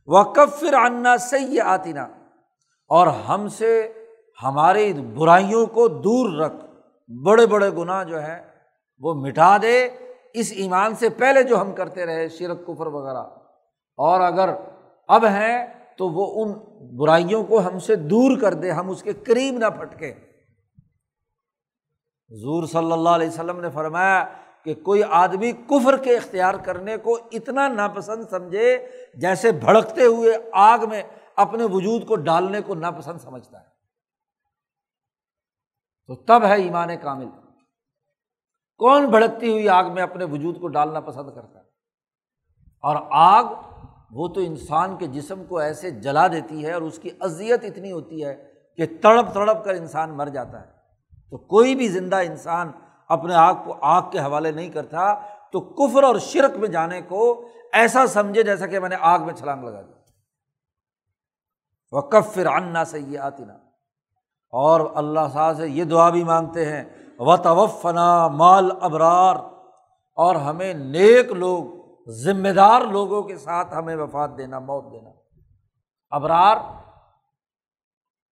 وقف 0.08 0.64
انا 0.86 1.18
سی 1.18 1.60
آتینا 1.60 2.08
اور 2.88 3.08
ہم 3.08 3.48
سے 3.48 3.94
ہماری 4.44 4.94
برائیوں 4.94 5.66
کو 5.66 5.88
دور 5.88 6.40
رکھ۔ 6.40 6.66
بڑے 7.26 7.46
بڑے 7.46 7.70
گناہ 7.70 8.04
جو 8.04 8.24
ہے 8.24 8.42
وہ 9.00 9.14
مٹا 9.14 9.58
دے۔ 9.62 9.88
اس 10.34 10.54
ایمان 10.56 10.96
سے 10.96 11.10
پہلے 11.10 11.44
جو 11.44 11.62
ہم 11.62 11.72
کرتے 11.72 12.06
رہے، 12.06 12.30
شرک، 12.30 12.68
کفر 12.68 12.88
وغیرہ۔ 12.88 13.24
اور 13.98 14.22
اگر 14.22 14.50
اب 15.08 15.26
ہیں، 15.26 15.66
تو 15.98 16.10
وہ 16.10 16.46
ان 16.46 16.54
برائیوں 16.98 17.44
کو 17.44 17.60
ہم 17.60 17.80
سے 17.80 17.96
دور 17.96 18.38
کر 18.42 18.54
دے، 18.54 18.72
ہم 18.72 18.90
اس 18.90 19.04
کے 19.04 19.14
قریب 19.14 19.54
نہ 19.54 19.66
پھٹکے۔ 19.66 20.14
حضور 22.32 22.64
صلی 22.68 22.92
اللہ 22.92 23.10
علیہ 23.10 23.28
وسلم 23.28 23.60
نے 23.60 23.70
فرمایا 23.70 24.26
کہ 24.64 24.74
کوئی 24.74 25.04
آدمی 25.04 25.52
کفر 25.52 25.98
کے 25.98 26.18
اختیار 26.18 26.54
کرنے 26.54 26.98
کو 26.98 27.20
اتنا 27.32 27.68
ناپسند 27.68 28.24
سمجھے 28.30 28.88
جیسے 29.14 29.52
بھڑکتے 29.52 30.06
ہوئے 30.06 30.38
آگ 30.52 30.80
میں 30.90 31.04
اپنے 31.36 31.64
وجود 31.64 32.08
کو 32.08 32.16
ڈالنے 32.16 32.62
کو 32.62 32.76
ناپسند 32.76 33.18
سمجھتا 33.18 33.60
ہے۔ 33.60 33.66
تو 36.08 36.16
تب 36.16 36.44
ہے 36.46 36.56
ایمان 36.56 36.90
کامل۔ 37.02 37.28
کون 38.78 39.06
بھڑکتی 39.06 39.52
ہوئی 39.52 39.70
آگ 39.70 39.94
میں 39.94 40.04
اپنے 40.04 40.26
وجود 40.26 40.62
کو 40.62 40.68
ڈالنا 40.68 41.00
پسند 41.00 41.36
کرتا 41.36 41.60
ہے؟ 41.60 41.64
اور 42.82 42.96
آگ 43.10 43.44
وہ 44.12 44.28
تو 44.28 44.42
انسان 44.42 44.98
کے 44.98 45.08
جسم 45.08 45.44
کو 45.44 45.58
ایسے 45.58 45.92
جلا 45.92 46.28
دیتی 46.28 46.66
ہے 46.66 46.72
اور 46.72 46.82
اس 46.82 47.00
کی 47.00 47.10
اذیت 47.20 47.64
اتنی 47.64 47.92
ہوتی 47.92 48.26
ہے 48.26 48.52
کہ 48.78 48.86
تڑپ 49.02 49.34
تڑپ 49.34 49.66
کر 49.66 49.74
انسان 49.74 50.18
مر 50.18 50.28
جاتا 50.28 50.62
ہے۔ 50.62 50.81
تو 51.32 51.38
کوئی 51.38 51.76
بھی 51.76 51.88
زندہ 51.88 52.16
انسان 52.16 52.72
اپنے 53.08 53.34
آگ 53.34 53.54
کو 53.66 53.78
آگ 53.82 54.02
کے 54.12 54.20
حوالے 54.20 54.52
نہیں 54.52 54.70
کرتا، 54.70 55.14
تو 55.52 55.60
کفر 55.62 56.04
اور 56.04 56.16
شرک 56.16 56.58
میں 56.58 56.68
جانے 56.68 57.02
کو 57.02 57.48
ایسا 57.74 58.08
سمجھے 58.08 58.44
جیسا 58.44 58.66
کہ 58.66 58.80
میں 58.80 58.90
نے 58.90 58.96
آگ 59.00 59.20
میں 59.20 59.34
چھلانگ 59.34 59.64
لگا 59.64 59.82
دی۔ 59.82 59.92
وہ 61.92 62.02
کب 62.02 62.22
سے 62.88 63.00
یہ 63.00 63.20
آتی 63.20 63.46
نا 63.46 63.54
اور 64.50 64.92
اللہ 64.96 65.20
صاحب 65.34 65.58
سے 65.58 65.70
یہ 65.70 65.84
دعا 65.84 66.10
بھی 66.10 66.24
مانگتے 66.24 66.66
ہیں 66.66 66.84
و 67.20 67.38
توفنا 67.38 68.28
مال 68.28 68.72
ابرار 68.82 69.36
اور 70.16 70.36
ہمیں 70.36 70.74
نیک 70.74 71.32
لوگ، 71.32 71.64
ذمہ 72.10 72.50
دار 72.50 72.82
لوگوں 72.82 73.24
کے 73.24 73.38
ساتھ 73.38 73.74
ہمیں 73.74 73.96
وفات 73.96 74.38
دینا، 74.38 74.60
موت 74.60 74.92
دینا۔ 74.92 75.10
ابرار 76.10 76.58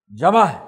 جمع 0.09 0.43
ہے، 0.43 0.65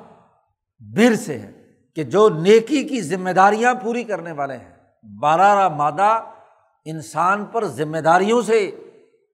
بر 0.79 1.15
سے 1.15 1.39
ہے۔ 1.39 1.60
کہ 1.95 2.03
جو 2.03 2.29
نیکی 2.29 2.83
کی 2.83 3.01
ذمہ 3.01 3.29
داریاں 3.29 3.73
پوری 3.73 4.03
کرنے 4.03 4.31
والے 4.31 4.57
ہیں 4.57 4.75
بارہ 5.19 5.69
مادہ 5.69 6.23
انسان 6.85 7.45
پر 7.45 7.65
ذمہ 7.65 7.97
داریوں 7.97 8.41
سے 8.41 8.87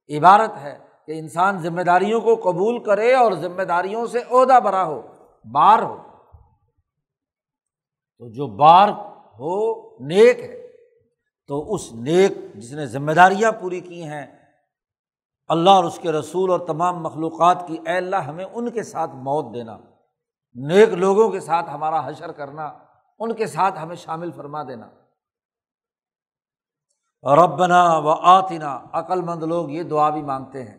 عبارت 0.09 0.51
ہے 0.61 0.79
کہ 1.05 1.19
انسان 1.19 1.57
ذمہ 1.57 1.81
داریوں 1.81 2.21
کو 2.21 2.35
قبول 2.35 2.83
کرے 2.83 3.13
اور 3.13 3.31
ذمہ 3.31 3.63
داریوں 3.63 4.05
سے 4.05 4.19
عہدہ 4.31 4.59
برا 4.59 4.83
ہو، 4.83 5.01
بار 5.45 5.81
ہو۔ 5.81 5.97
تو 8.17 8.29
جو 8.29 8.47
بار 8.47 8.89
ہو، 9.39 9.89
نیک 10.05 10.39
ہے۔ 10.39 10.67
تو 11.47 11.73
اس 11.73 11.93
نیک 11.93 12.31
جس 12.55 12.71
نے 12.71 12.85
ذمہ 12.85 13.11
داریاں 13.11 13.51
پوری 13.51 13.79
کی 13.79 14.03
ہیں، 14.03 14.25
اللہ 15.47 15.69
اور 15.69 15.83
اس 15.83 15.99
کے 16.01 16.11
رسول 16.11 16.49
اور 16.51 16.59
تمام 16.59 17.03
مخلوقات 17.03 17.67
کی، 17.67 17.77
اے 17.85 17.97
اللہ 17.97 18.15
ہمیں 18.15 18.45
ان 18.45 18.69
کے 18.69 18.83
ساتھ 18.83 19.11
موت 19.13 19.53
دینا۔ 19.53 19.77
نیک 20.57 20.89
لوگوں 20.89 21.29
کے 21.29 21.39
ساتھ 21.39 21.69
ہمارا 21.69 22.09
حشر 22.09 22.31
کرنا، 22.31 22.73
ان 23.19 23.33
کے 23.33 23.47
ساتھ 23.47 23.79
ہمیں 23.79 23.95
شامل 23.95 24.31
فرما 24.31 24.63
دینا۔ 24.63 24.89
ربنا 27.23 27.97
و 27.97 28.09
آتنا 28.09 28.79
عقل 28.93 29.21
مند 29.21 29.43
لوگ 29.43 29.69
یہ 29.69 29.83
دعا 29.83 30.09
بھی 30.09 30.21
مانگتے 30.21 30.63
ہیں 30.63 30.77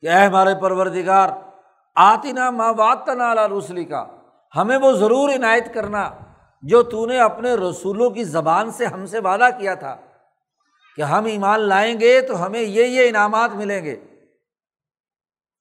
کہ 0.00 0.08
اے 0.08 0.24
ہمارے 0.24 0.54
پروردگار، 0.60 1.28
آتنا 1.94 2.50
ماں 2.50 2.72
واتنا 2.76 3.48
رسلی 3.48 3.84
کا 3.84 4.06
ہمیں 4.56 4.78
وہ 4.78 4.92
ضرور 4.92 5.30
عنایت 5.30 5.74
کرنا 5.74 6.10
جو 6.62 6.82
تو 6.82 7.06
نے 7.06 7.20
اپنے 7.20 7.54
رسولوں 7.54 8.10
کی 8.10 8.24
زبان 8.24 8.70
سے 8.70 8.86
ہم 8.86 9.06
سے 9.06 9.18
وعدہ 9.18 9.48
کیا 9.58 9.74
تھا 9.74 9.96
کہ 10.96 11.02
ہم 11.02 11.24
ایمان 11.24 11.60
لائیں 11.60 12.00
گے 12.00 12.20
تو 12.20 12.46
ہمیں 12.46 12.60
یہ 12.60 12.84
یہ 12.84 13.08
انعامات 13.08 13.50
ملیں 13.50 13.84
گے۔ 13.84 14.04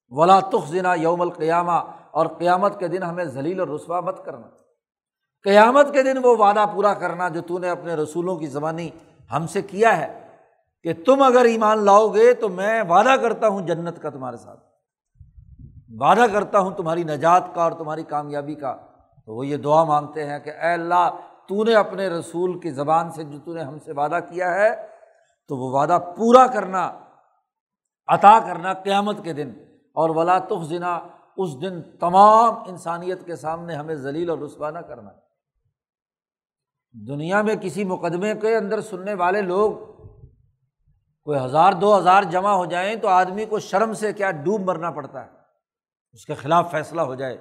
ولا 0.10 0.40
تخنا 0.40 0.94
یوم 0.94 1.22
القیامہ 1.22 1.82
اور 2.12 2.26
قیامت 2.26 2.80
کے 2.80 2.88
دن 2.88 3.04
ہمیں 3.04 3.26
ذلیل 3.26 3.60
اور 3.60 3.68
رسوا 3.68 4.00
مت 4.00 4.26
کرنا۔ 4.26 4.48
قیامت 5.44 5.94
کے 5.94 6.04
دن 6.04 6.18
وہ 6.24 6.38
وعدہ 6.38 6.66
پورا 6.74 6.94
کرنا 6.94 7.30
جو 7.30 7.42
تو 7.42 7.60
نے 7.60 7.70
اپنے 7.70 7.94
رسولوں 7.94 8.38
کی 8.38 8.48
زبانی 8.48 8.90
ہم 9.32 9.48
سے 9.48 9.62
کیا 9.62 9.98
ہے 9.98 10.28
کہ 10.84 10.94
تم 11.06 11.22
اگر 11.22 11.46
ایمان 11.46 11.86
لاؤ 11.86 12.08
گے 12.08 12.34
تو 12.34 12.50
میں 12.50 12.84
وعدہ 12.84 13.16
کرتا 13.22 13.48
ہوں 13.48 13.62
جنت 13.62 14.02
کا 14.02 14.10
تمہارے 14.10 14.38
ساتھ۔ 14.38 14.60
وعدہ 16.00 16.26
کرتا 16.34 16.60
ہوں 16.60 16.72
تمہاری 16.72 17.04
نجات 17.04 17.44
کا 17.54 17.64
اور 17.64 17.72
تمہاری 17.72 18.04
کامیابی 18.04 18.56
کا۔ 18.56 18.76
تو 19.26 19.36
وہ 19.36 19.48
یہ 19.48 19.58
دعا 19.58 19.84
مانگتے 19.84 20.26
ہیں 20.26 20.40
کہ 20.40 20.50
اے 20.50 20.74
اللہ، 20.74 21.10
تو 21.48 21.64
نے 21.64 21.76
اپنے 21.76 22.08
رسول 22.08 22.60
کی 22.60 22.72
زبان 22.72 23.12
سے 23.12 23.24
جو 23.24 23.40
تو 23.40 23.54
نے 23.54 23.62
ہم 23.62 23.80
سے 23.80 23.92
وعدہ 23.92 24.20
کیا 24.30 24.56
ہے، 24.56 24.88
تو 25.48 25.58
وہ 25.58 25.80
وعدہ 25.80 26.00
پورا 26.18 26.48
کرنا، 26.48 26.92
عطا 28.08 28.40
کرنا 28.40 28.74
قیامت 28.74 29.24
کے 29.24 29.34
دن۔ 29.34 29.54
اور 29.94 30.10
ولا 30.10 30.40
تخذنا 30.40 31.00
اس 31.40 31.62
دن 31.62 31.82
تمام 31.82 32.54
انسانیت 32.68 33.26
کے 33.26 33.36
سامنے 33.36 33.76
ہمیں 33.76 33.96
ذلیل 33.96 34.30
اور 34.30 34.38
رسوا 34.38 34.70
نہ 34.70 34.80
کرنا 34.80 35.10
دنیا 37.08 37.42
میں 37.42 37.56
کسی 37.56 37.84
مقدمے 37.84 38.34
کے 38.34 38.56
اندر 38.56 38.82
سننے 38.82 39.14
والے 39.14 39.42
لوگ 39.42 39.72
کوئی 41.24 41.40
ہزار، 41.46 41.74
دو 41.74 41.98
ہزار 41.98 42.24
جمع 42.24 42.52
ہو 42.52 42.66
جائیں 42.66 42.96
تو 42.96 43.08
آدمی 43.08 43.46
کو 43.46 43.60
شرم 43.60 43.94
سے 43.94 44.14
کیا 44.14 44.32
ڈوب 44.32 44.62
مرنا 44.62 44.92
پڑتا 44.92 45.26
ہے؟ 45.26 45.30
اس 46.12 46.26
کے 46.26 46.34
خلاف 46.34 46.72
فیصلہ 46.72 47.02
ہو 47.02 47.16
جائے، 47.16 47.38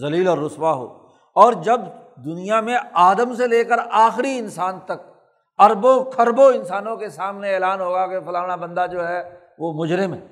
ذلیل 0.00 0.28
اور 0.28 0.38
رسوا 0.38 0.72
ہو۔ 0.72 1.06
اور 1.34 1.52
جب 1.52 1.80
دنیا 2.24 2.60
میں 2.60 2.78
آدم 2.92 3.34
سے 3.34 3.46
لے 3.46 3.64
کر 3.64 3.76
آخری 3.90 4.38
انسان 4.38 4.80
تک 4.84 5.12
اربوں، 5.58 6.04
کھربوں 6.04 6.52
انسانوں 6.52 6.96
کے 6.96 7.08
سامنے 7.08 7.54
اعلان 7.54 7.80
ہوگا 7.80 8.06
کہ 8.06 8.20
فلانا 8.20 8.56
بندہ 8.56 8.86
جو 8.92 9.08
ہے 9.08 9.38
وہ 9.58 9.72
مجرم 9.72 10.14
ہے، 10.14 10.26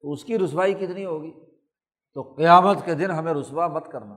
تو 0.00 0.12
اس 0.12 0.24
کی 0.24 0.38
رسوائی 0.38 0.74
کتنی 0.74 1.04
ہوگی؟ 1.04 1.43
تو 2.14 2.22
قیامت 2.22 2.76
کے 2.84 2.94
دن 2.94 3.10
ہمیں 3.10 3.34
رسوا 3.34 3.66
مت 3.66 3.92
کرنا۔ 3.92 4.16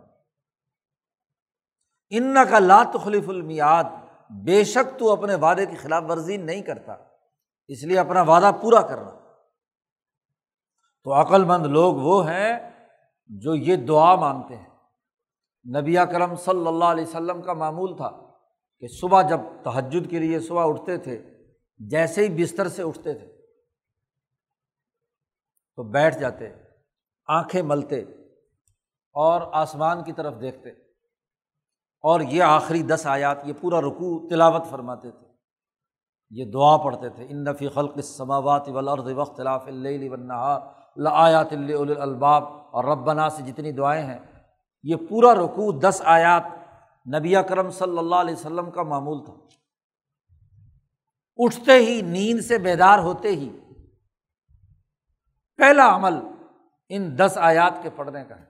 ان 2.10 2.36
کا 2.52 2.60
لات 2.60 2.96
خلیف 3.04 3.30
المیاد 3.30 3.84
بے 4.30 4.64
شک 4.64 5.00
تو 5.00 5.12
اپنے 5.12 5.36
وعدے 5.36 5.66
کی 5.66 5.76
خلاف 5.76 6.04
ورزی 6.10 6.38
نہیں 6.38 6.62
کرتا، 6.62 6.96
اس 7.68 7.84
لیے 7.84 8.00
اپنا 8.00 8.22
وعدہ 8.22 8.52
پورا 8.62 8.82
کرنا۔ 8.82 9.12
تو 11.04 11.14
عقل 11.14 11.44
مند 11.44 11.66
لوگ 11.66 11.96
وہ 11.96 12.30
ہیں 12.30 12.72
جو 13.28 13.56
یہ 13.56 13.76
دعا 13.76 14.16
مانگتے 14.16 14.56
ہیں۔ 14.56 14.70
نبی 15.82 15.96
کرم 15.96 16.36
صلی 16.36 16.68
اللہ 16.68 16.86
علیہ 16.86 17.06
وسلم 17.06 17.42
کا 17.42 17.54
معمول 17.54 17.98
تھا 17.98 18.10
کہ 18.80 18.88
صبح 18.88 19.22
جب 19.22 19.40
تہجد 19.64 20.10
کے 20.10 20.20
لیے 20.20 20.40
صبح 20.40 20.70
اٹھتے 20.70 20.98
تھے، 20.98 21.24
جیسے 21.78 22.28
ہی 22.28 22.44
بستر 22.44 22.68
سے 22.68 22.84
اٹھتے 22.84 23.14
تھے، 23.14 23.28
تو 25.76 25.84
بیٹھ 25.84 26.18
جاتے۔ 26.18 26.67
آنکھیں 27.28 27.62
ملتے 27.62 28.00
اور 29.14 29.42
آسمان 29.52 30.04
کی 30.04 30.14
طرف 30.14 30.34
دیکھتے 30.42 30.70
اور 32.02 32.22
یہ 32.22 32.44
آخری 32.44 32.82
دس 32.82 33.08
آیات، 33.08 33.38
یہ 33.44 33.54
پورا 33.62 33.82
رکوع، 33.82 34.30
تلاوت 34.30 34.66
فرماتے 34.70 35.12
تھے۔ 35.12 35.28
یہ 36.30 36.52
دعا 36.52 36.78
پڑھتے 36.78 37.10
تھے۔ 37.10 37.28
ان 37.30 37.44
نفی 37.44 37.68
خلق 37.68 38.00
سماوات 38.00 38.70
ولرد 38.70 39.08
وقت 39.16 39.42
آیات 41.12 41.54
الباب 42.00 42.44
اور 42.44 42.84
ربنا 42.84 43.30
سے 43.30 43.44
جتنی 43.44 43.72
دعائیں 43.72 44.06
ہیں، 44.06 44.20
یہ 44.84 44.96
پورا 45.10 45.36
رکوع 45.36 45.74
دس 45.84 46.02
آیات 46.06 46.44
نبی 47.20 47.34
کرم 47.50 47.70
صلی 47.70 47.98
اللہ 47.98 48.16
علیہ 48.16 48.34
وسلم 48.34 48.72
کا 48.72 48.84
معمول 48.84 49.26
تھا۔ 49.26 49.34
اٹھتے 51.38 51.72
ہی، 51.72 52.02
نیند 52.02 52.40
سے 52.40 52.58
بیدار 52.58 53.00
ہوتے 53.00 53.28
ہی، 53.28 53.50
پہلا 55.58 55.96
عمل 55.96 56.37
ان 56.90 57.18
دس 57.18 57.34
آیات 57.36 57.74
کے 57.84 57.90
پڑھنے 57.96 58.24
کا 58.24 58.40
ہے۔ 58.40 58.46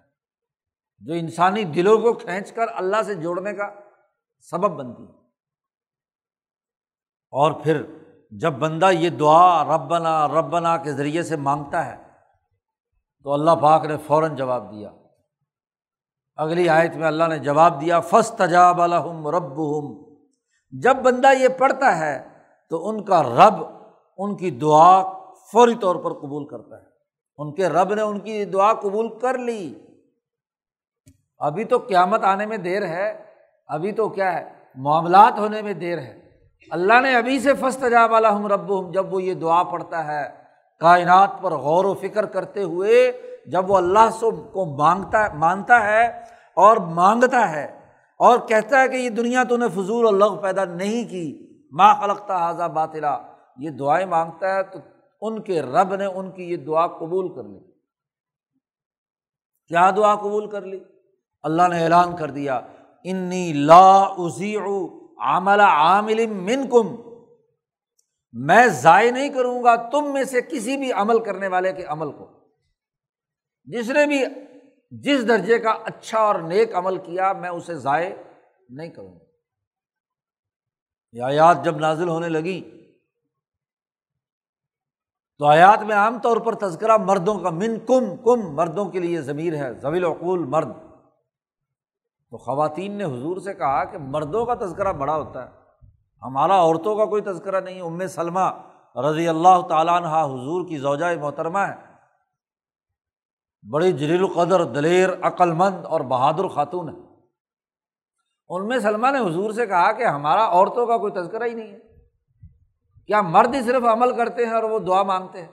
جو 0.99 1.13
انسانی 1.13 1.63
دلوں 1.63 1.97
کو 1.97 2.13
کھینچ 2.13 2.51
کر 2.51 2.65
اللہ 2.75 3.01
سے 3.05 3.15
جوڑنے 3.15 3.53
کا 3.53 3.69
سبب 4.39 4.71
بنتی 4.71 5.03
ہے۔ 5.03 5.17
اور 7.31 7.51
پھر 7.51 7.83
جب 8.31 8.53
بندہ 8.53 8.91
یہ 8.91 9.09
دعا 9.09 9.63
ربنا 9.63 10.27
ربنا 10.27 10.77
کے 10.77 10.93
ذریعے 10.93 11.23
سے 11.23 11.35
مانگتا 11.35 11.85
ہے، 11.85 11.95
تو 13.23 13.33
اللہ 13.33 13.51
پاک 13.61 13.85
نے 13.85 13.97
فوراً 14.07 14.35
جواب 14.35 14.71
دیا۔ 14.71 14.89
اگلی 16.35 16.69
آیت 16.69 16.95
میں 16.95 17.07
اللہ 17.07 17.23
نے 17.23 17.39
جواب 17.39 17.81
دیا 17.81 17.99
فس 17.99 18.31
تجاب 18.37 18.81
الحم 18.81 19.27
رب 19.27 19.59
جب 20.71 20.95
بندہ 20.95 21.27
یہ 21.39 21.47
پڑھتا 21.47 21.97
ہے، 21.97 22.27
تو 22.69 22.89
ان 22.89 23.03
کا 23.03 23.23
رب 23.23 23.65
ان 24.17 24.37
کی 24.37 24.51
دعا 24.51 25.13
فوری 25.51 25.75
طور 25.75 25.95
پر 25.95 26.13
قبول 26.13 26.47
کرتا 26.47 26.81
ہے۔ 26.81 26.86
ان 27.37 27.55
کے 27.55 27.67
رب 27.67 27.93
نے 27.93 28.01
ان 28.01 28.19
کی 28.19 28.45
دعا 28.45 28.73
قبول 28.73 29.19
کر 29.19 29.37
لی۔ 29.37 29.73
ابھی 31.39 31.63
تو 31.63 31.77
قیامت 31.77 32.23
آنے 32.23 32.45
میں 32.45 32.57
دیر 32.57 32.85
ہے۔ 32.85 33.23
ابھی 33.67 33.91
تو 33.91 34.09
کیا 34.09 34.33
ہے؟ 34.33 34.49
معاملات 34.75 35.39
ہونے 35.39 35.61
میں 35.61 35.73
دیر 35.73 35.97
ہے۔ 35.97 36.19
اللہ 36.71 37.01
نے 37.01 37.15
ابھی 37.15 37.39
سے 37.39 37.53
فسٹ 37.53 37.83
جا 37.91 38.05
والا 38.05 38.35
ہم 38.35 38.47
رب 38.47 38.69
ہوں 38.69 38.91
جب 38.91 39.13
وہ 39.13 39.23
یہ 39.23 39.33
دعا 39.33 39.63
پڑھتا 39.63 40.07
ہے، 40.07 40.29
کائنات 40.79 41.29
پر 41.41 41.51
غور 41.51 41.85
و 41.85 41.93
فکر 41.93 42.25
کرتے 42.25 42.63
ہوئے 42.63 43.11
جب 43.47 43.71
وہ 43.71 43.77
اللہ 43.77 44.09
سے 44.11 44.25
کو 44.53 44.77
مانگتا، 44.77 45.33
مانتا 45.33 45.85
ہے 45.85 46.07
اور 46.55 46.77
مانگتا 46.77 47.51
ہے 47.51 47.79
اور 48.19 48.39
کہتا 48.47 48.81
ہے 48.81 48.87
کہ 48.87 48.95
یہ 48.95 49.09
دنیا 49.09 49.43
تو 49.43 49.57
نے 49.57 49.69
فضول 49.69 50.07
اللہ 50.07 50.41
پیدا 50.41 50.65
نہیں 50.65 51.09
کی۔ 51.09 51.47
ماں 51.71 51.95
خلقتا 51.95 52.37
حاضہ 52.37 52.63
باطلا۔ 52.63 53.17
یہ 53.57 53.69
دعائیں 53.69 54.05
مانگتا 54.05 54.55
ہے 54.55 54.63
تو 54.63 54.79
ان 55.21 55.41
کے 55.41 55.61
رب 55.61 55.95
نے 55.95 56.05
ان 56.05 56.31
کی 56.31 56.43
یہ 56.43 56.57
دعا 56.57 56.87
قبول 56.87 57.35
کر 57.35 57.43
لی۔ 57.43 57.59
کیا 59.67 59.91
دعا 59.91 60.15
قبول 60.15 60.49
کر 60.49 60.61
لی؟ 60.61 60.79
اللہ 61.43 61.67
نے 61.67 61.83
اعلان 61.83 62.15
کر 62.15 62.29
دیا، 62.29 62.55
انی 63.03 63.53
لا 63.53 64.05
عامل 65.17 65.59
عامل 65.59 66.25
من 66.25 66.69
کم 66.69 67.17
میں 68.33 68.67
ضائع 68.67 69.11
نہیں 69.11 69.29
کروں 69.29 69.63
گا 69.63 69.89
تم 69.89 70.13
میں 70.13 70.23
سے 70.23 70.41
کسی 70.41 70.77
بھی 70.77 70.91
عمل 70.91 71.23
کرنے 71.23 71.47
والے 71.47 71.73
کے 71.73 71.83
عمل 71.83 72.11
کو۔ 72.11 72.27
جس 73.63 73.89
نے 73.89 74.05
بھی 74.05 74.23
جس 74.91 75.27
درجے 75.27 75.59
کا 75.59 75.69
اچھا 75.69 76.19
اور 76.19 76.35
نیک 76.35 76.75
عمل 76.75 76.97
کیا، 76.97 77.33
میں 77.33 77.49
اسے 77.49 77.75
ضائع 77.75 78.09
نہیں 78.69 78.89
کروں 78.89 79.13
گا۔ 79.13 79.25
یہ 81.11 81.21
آیات 81.21 81.57
جب 81.63 81.77
نازل 81.77 82.07
ہونے 82.07 82.29
لگی 82.29 82.76
تو 85.39 85.45
آیات 85.45 85.83
میں 85.83 85.95
عام 85.95 86.19
طور 86.19 86.37
پر 86.37 86.55
تذکرہ 86.55 86.97
مردوں 86.97 87.39
کا 87.39 87.49
من 87.49 87.79
کم 87.79 88.15
کم 88.15 88.55
مردوں 88.55 88.85
کے 88.85 88.99
لیے 88.99 89.21
ضمیر 89.21 89.55
ہے 89.55 89.73
زویل 89.73 90.05
عقول 90.05 90.39
مرد۔ 90.39 90.71
تو 92.29 92.37
خواتین 92.37 92.91
نے 92.91 93.03
حضور 93.03 93.37
سے 93.37 93.53
کہا 93.53 93.83
کہ 93.83 93.97
مردوں 93.97 94.45
کا 94.45 94.53
تذکرہ 94.53 94.93
بڑا 94.93 95.15
ہوتا 95.15 95.45
ہے۔ 95.45 95.49
ہمارا 96.21 96.59
عورتوں 96.59 96.95
کا 96.95 97.05
کوئی 97.05 97.21
تذکرہ 97.21 97.59
نہیں، 97.59 97.81
ام 97.81 98.07
سلمہ 98.07 98.61
رضی 98.95 99.27
اللہ 99.27 99.61
تعالیٰ 99.69 100.01
عنہ 100.01 100.07
حضور 100.07 100.67
کی 100.67 100.77
زوجہ 100.77 101.05
محترمہ 101.21 101.59
ہے۔ 101.59 101.75
بڑی 103.71 103.91
جلیل 103.91 104.23
القدر، 104.23 104.63
دلیر 104.63 105.09
عقل 105.21 105.51
مند 105.51 105.85
اور 105.85 106.01
بہادر 106.01 106.47
خاتون 106.47 106.89
ہے۔ 106.89 106.99
ان 108.49 108.67
میں 108.67 108.79
سلمہ 108.79 109.07
نے 109.07 109.29
حضور 109.29 109.51
سے 109.51 109.65
کہا 109.65 109.91
کہ 109.91 110.03
ہمارا 110.03 110.47
عورتوں 110.47 110.85
کا 110.85 110.97
کوئی 110.97 111.13
تذکرہ 111.13 111.43
ہی 111.43 111.53
نہیں 111.53 111.71
ہے۔ 111.71 111.96
کیا 113.07 113.21
مرد 113.21 113.55
ہی 113.55 113.61
صرف 113.61 113.83
عمل 113.83 114.15
کرتے 114.15 114.45
ہیں 114.45 114.53
اور 114.53 114.63
وہ 114.63 114.79
دعا 114.79 115.03
مانگتے 115.03 115.41
ہیں؟ 115.41 115.51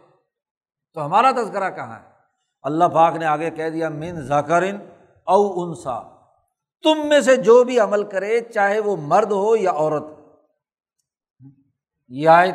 تو 0.94 1.07
ہمارا 1.07 1.30
تذکرہ 1.30 1.70
کہاں 1.70 2.00
ہے؟ 2.00 2.09
اللہ 2.62 2.84
پاک 2.84 3.16
نے 3.16 3.26
آگے 3.26 3.50
کہہ 3.50 3.70
دیا، 3.70 3.88
من 3.88 4.20
ذاکرن 4.20 4.76
او 5.24 5.62
انسا۔ 5.62 6.00
تم 6.82 7.09
میں 7.09 7.20
سے 7.20 7.36
جو 7.36 7.64
بھی 7.64 7.80
عمل 7.80 8.05
کرے، 8.05 8.40
چاہے 8.40 8.80
وہ 8.80 8.96
مرد 8.96 9.32
ہو 9.32 9.57
یا 9.57 9.70
عورت۔ 9.70 10.05
یہ 12.09 12.28
آیت 12.28 12.55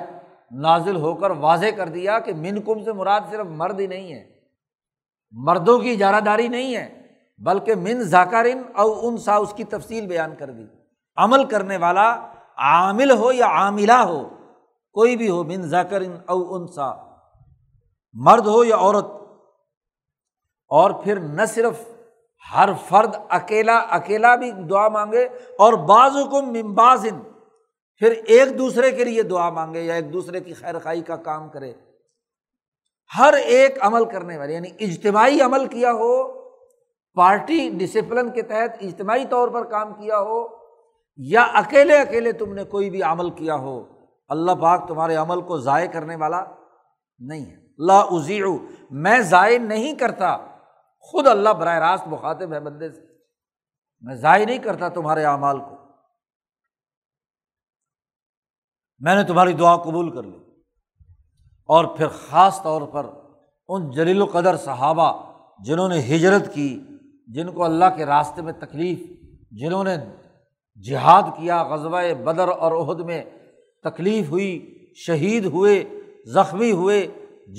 نازل 0.52 0.95
ہو 0.95 1.16
کر 1.16 1.32
واضح 1.32 1.66
کر 1.78 1.88
دیا 1.88 2.20
کہ 2.20 2.34
من 2.34 2.62
کم 2.62 2.84
سے 2.84 2.93
مراد 2.93 3.22
صرف 3.32 3.45
مرد 3.45 3.80
ہی 3.80 3.88
نہیں 3.88 4.14
ہے۔ 4.14 4.30
مردوں 5.32 5.80
کی 5.80 5.91
اجارہ 5.91 6.20
داری 6.20 6.47
نہیں 6.47 6.76
ہے، 6.76 7.08
بلکہ 7.38 7.76
من 7.76 8.02
ذاکرن 8.02 8.62
او 8.76 9.08
انسا، 9.08 9.36
اس 9.36 9.54
کی 9.54 9.64
تفصیل 9.64 10.08
بیان 10.08 10.36
کر 10.36 10.50
دی۔ 10.50 10.66
عمل 11.18 11.45
کرنے 11.45 11.78
والا 11.78 12.32
عامل 12.58 13.12
ہو 13.12 13.32
یا 13.32 13.45
عاملہ 13.45 13.93
ہو 13.93 14.30
کوئی 14.94 15.16
بھی 15.16 15.30
ہو، 15.30 15.44
من 15.44 15.62
ذکر 15.62 16.02
او 16.02 16.56
انسا۔ 16.56 16.92
مرد 18.14 18.48
ہو 18.48 18.64
یا 18.64 18.76
عورت۔ 18.76 19.06
اور 20.72 20.92
پھر 20.92 21.20
نہ 21.20 21.46
صرف 21.46 21.82
ہر 22.56 22.70
فرد 22.88 23.16
اکیلا 23.30 23.78
اکیلا 23.78 24.36
بھی 24.36 24.52
دعا 24.52 24.88
مانگے، 24.88 25.24
اور 25.60 25.74
بعض 25.74 26.16
حکم 26.18 26.50
ممبازن 26.50 27.20
پھر 28.02 28.12
ایک 28.26 28.58
دوسرے 28.58 28.92
کے 28.92 29.04
لیے 29.04 29.24
دعا 29.24 29.50
مانگے 29.50 29.82
یا 29.82 29.94
ایک 29.94 30.14
دوسرے 30.14 30.40
کی 30.40 30.54
خیر 30.54 30.80
خائی 30.80 31.02
کا 31.02 31.16
کام 31.16 31.50
کرے۔ 31.50 31.74
ہر 33.20 33.34
ایک 33.34 33.78
عمل 33.82 34.06
کرنے 34.06 34.38
والے 34.38 34.54
یعنی 34.54 34.70
اجتماعی 34.80 35.42
عمل 35.42 35.66
کیا 35.66 35.92
ہو، 35.92 36.42
پارٹی 37.14 37.70
ڈسپلن 37.70 38.32
کے 38.32 38.42
تحت 38.42 38.78
اجتماعی 38.82 39.26
طور 39.30 39.48
پر 39.48 39.64
کام 39.64 39.94
کیا 39.94 40.20
ہو، 40.20 40.48
یا 41.16 41.42
اکیلے 41.42 41.98
اکیلے 41.98 42.32
تم 42.32 42.54
نے 42.54 42.64
کوئی 42.64 42.90
بھی 42.90 43.04
عمل 43.04 43.30
کیا 43.30 43.56
ہو۔ 43.56 43.99
اللہ 44.30 44.52
پاک 44.52 44.88
تمہارے 44.88 45.16
عمل 45.16 45.42
کو 45.42 45.58
ضائع 45.58 45.88
کرنے 45.88 46.16
والا 46.16 46.46
نہیں 47.20 47.46
ہے۔ 47.46 47.56
اللہ 47.56 47.94
ازی 47.94 48.42
میں 48.92 49.20
ضائع 49.20 49.58
نہیں 49.58 49.96
کرتا۔ 49.96 50.38
خود 51.00 51.28
اللہ 51.28 51.50
براہ 51.50 51.80
راست 51.80 52.08
مخاطب 52.08 52.54
ہے 52.54 52.60
بندے 52.60 52.92
سے۔ 52.92 53.02
میں 54.02 54.16
ضائع 54.16 54.46
نہیں 54.46 54.58
کرتا 54.58 54.90
تمہارے 54.90 55.26
اعمال 55.26 55.60
کو۔ 55.60 55.76
میں 59.00 59.16
نے 59.16 59.24
تمہاری 59.24 59.54
دعا 59.54 59.76
قبول 59.76 60.16
کر 60.16 60.24
لی۔ 60.24 60.38
اور 61.66 61.86
پھر 61.86 62.08
خاص 62.08 62.62
طور 62.62 62.82
پر 62.82 63.06
ان 63.68 63.92
جلیل 63.92 64.22
القدر 64.22 64.58
صحابہ 64.58 65.32
جنہوں 65.64 65.90
نے 65.90 66.00
ہجرت 66.00 66.54
کی، 66.54 66.84
جن 67.28 67.52
کو 67.52 67.64
اللہ 67.64 67.86
کے 67.96 68.06
راستے 68.06 68.42
میں 68.42 68.54
تکلیف، 68.54 69.00
جنہوں 69.52 69.84
نے 69.84 69.98
جہاد 70.88 71.24
کیا 71.24 71.64
غزبۂ 71.64 72.24
بدر 72.24 72.48
اور 72.48 72.72
عہد 72.72 73.00
میں 73.00 73.24
تکلیف 73.84 74.30
ہوئی، 74.30 74.76
شہید 74.96 75.46
ہوئے، 75.46 75.84
زخمی 76.26 76.72
ہوئے، 76.72 77.08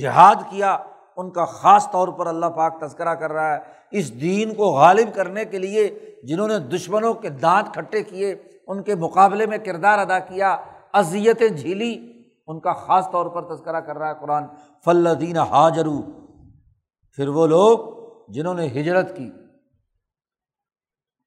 جہاد 0.00 0.34
کیا، 0.50 0.78
ان 1.16 1.30
کا 1.30 1.44
خاص 1.44 1.90
طور 1.90 2.08
پر 2.08 2.26
اللہ 2.26 2.46
پاک 2.46 2.80
تذکرہ 2.80 3.14
کر 3.14 3.32
رہا 3.32 3.54
ہے۔ 3.54 3.58
اس 3.90 4.20
دین 4.20 4.54
کو 4.54 4.64
غالب 4.64 5.14
کرنے 5.14 5.44
کے 5.44 5.58
لیے 5.58 5.98
جنہوں 6.24 6.48
نے 6.48 6.58
دشمنوں 6.58 7.14
کے 7.14 7.28
دانت 7.28 7.74
کھٹے 7.74 8.02
کیے، 8.02 8.36
ان 8.66 8.82
کے 8.82 8.94
مقابلے 8.94 9.46
میں 9.46 9.58
کردار 9.58 9.98
ادا 9.98 10.18
کیا، 10.18 10.56
اذیتیں 10.92 11.48
جھیلی، 11.48 12.22
ان 12.46 12.60
کا 12.60 12.72
خاص 12.72 13.10
طور 13.10 13.26
پر 13.26 13.56
تذکرہ 13.56 13.80
کر 13.80 13.98
رہا 13.98 14.08
ہے 14.08 14.14
قرآن۔ 14.20 14.44
فلدین 14.84 15.36
حاجرو 15.36 16.02
پھر 17.16 17.28
وہ 17.28 17.46
لوگ 17.46 17.78
جنہوں 18.32 18.54
نے 18.54 18.66
ہجرت 18.66 19.16
کی۔ 19.16 19.30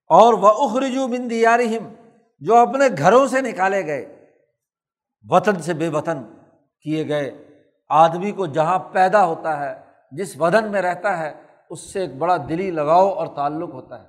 اور 0.07 0.33
وہ 0.33 0.47
اخرجو 0.47 1.07
بندیارہم 1.07 1.93
جو 2.39 2.55
اپنے 2.55 2.85
گھروں 2.97 3.27
سے 3.27 3.41
نکالے 3.41 3.85
گئے۔ 3.85 4.22
وطن 5.29 5.61
سے 5.61 5.73
بے 5.73 5.89
وطن 5.89 6.23
کیے 6.81 7.07
گئے۔ 7.07 7.49
آدمی 7.89 8.31
کو 8.31 8.45
جہاں 8.45 8.79
پیدا 8.79 9.25
ہوتا 9.25 9.59
ہے، 9.59 9.85
جس 10.11 10.41
وطن 10.41 10.71
میں 10.71 10.81
رہتا 10.81 11.17
ہے، 11.17 11.41
اس 11.69 11.93
سے 11.93 11.99
ایک 11.99 12.17
بڑا 12.17 12.37
دلی 12.37 12.71
لگاؤ 12.71 13.09
اور 13.09 13.27
تعلق 13.27 13.73
ہوتا 13.73 14.03
ہے۔ 14.03 14.07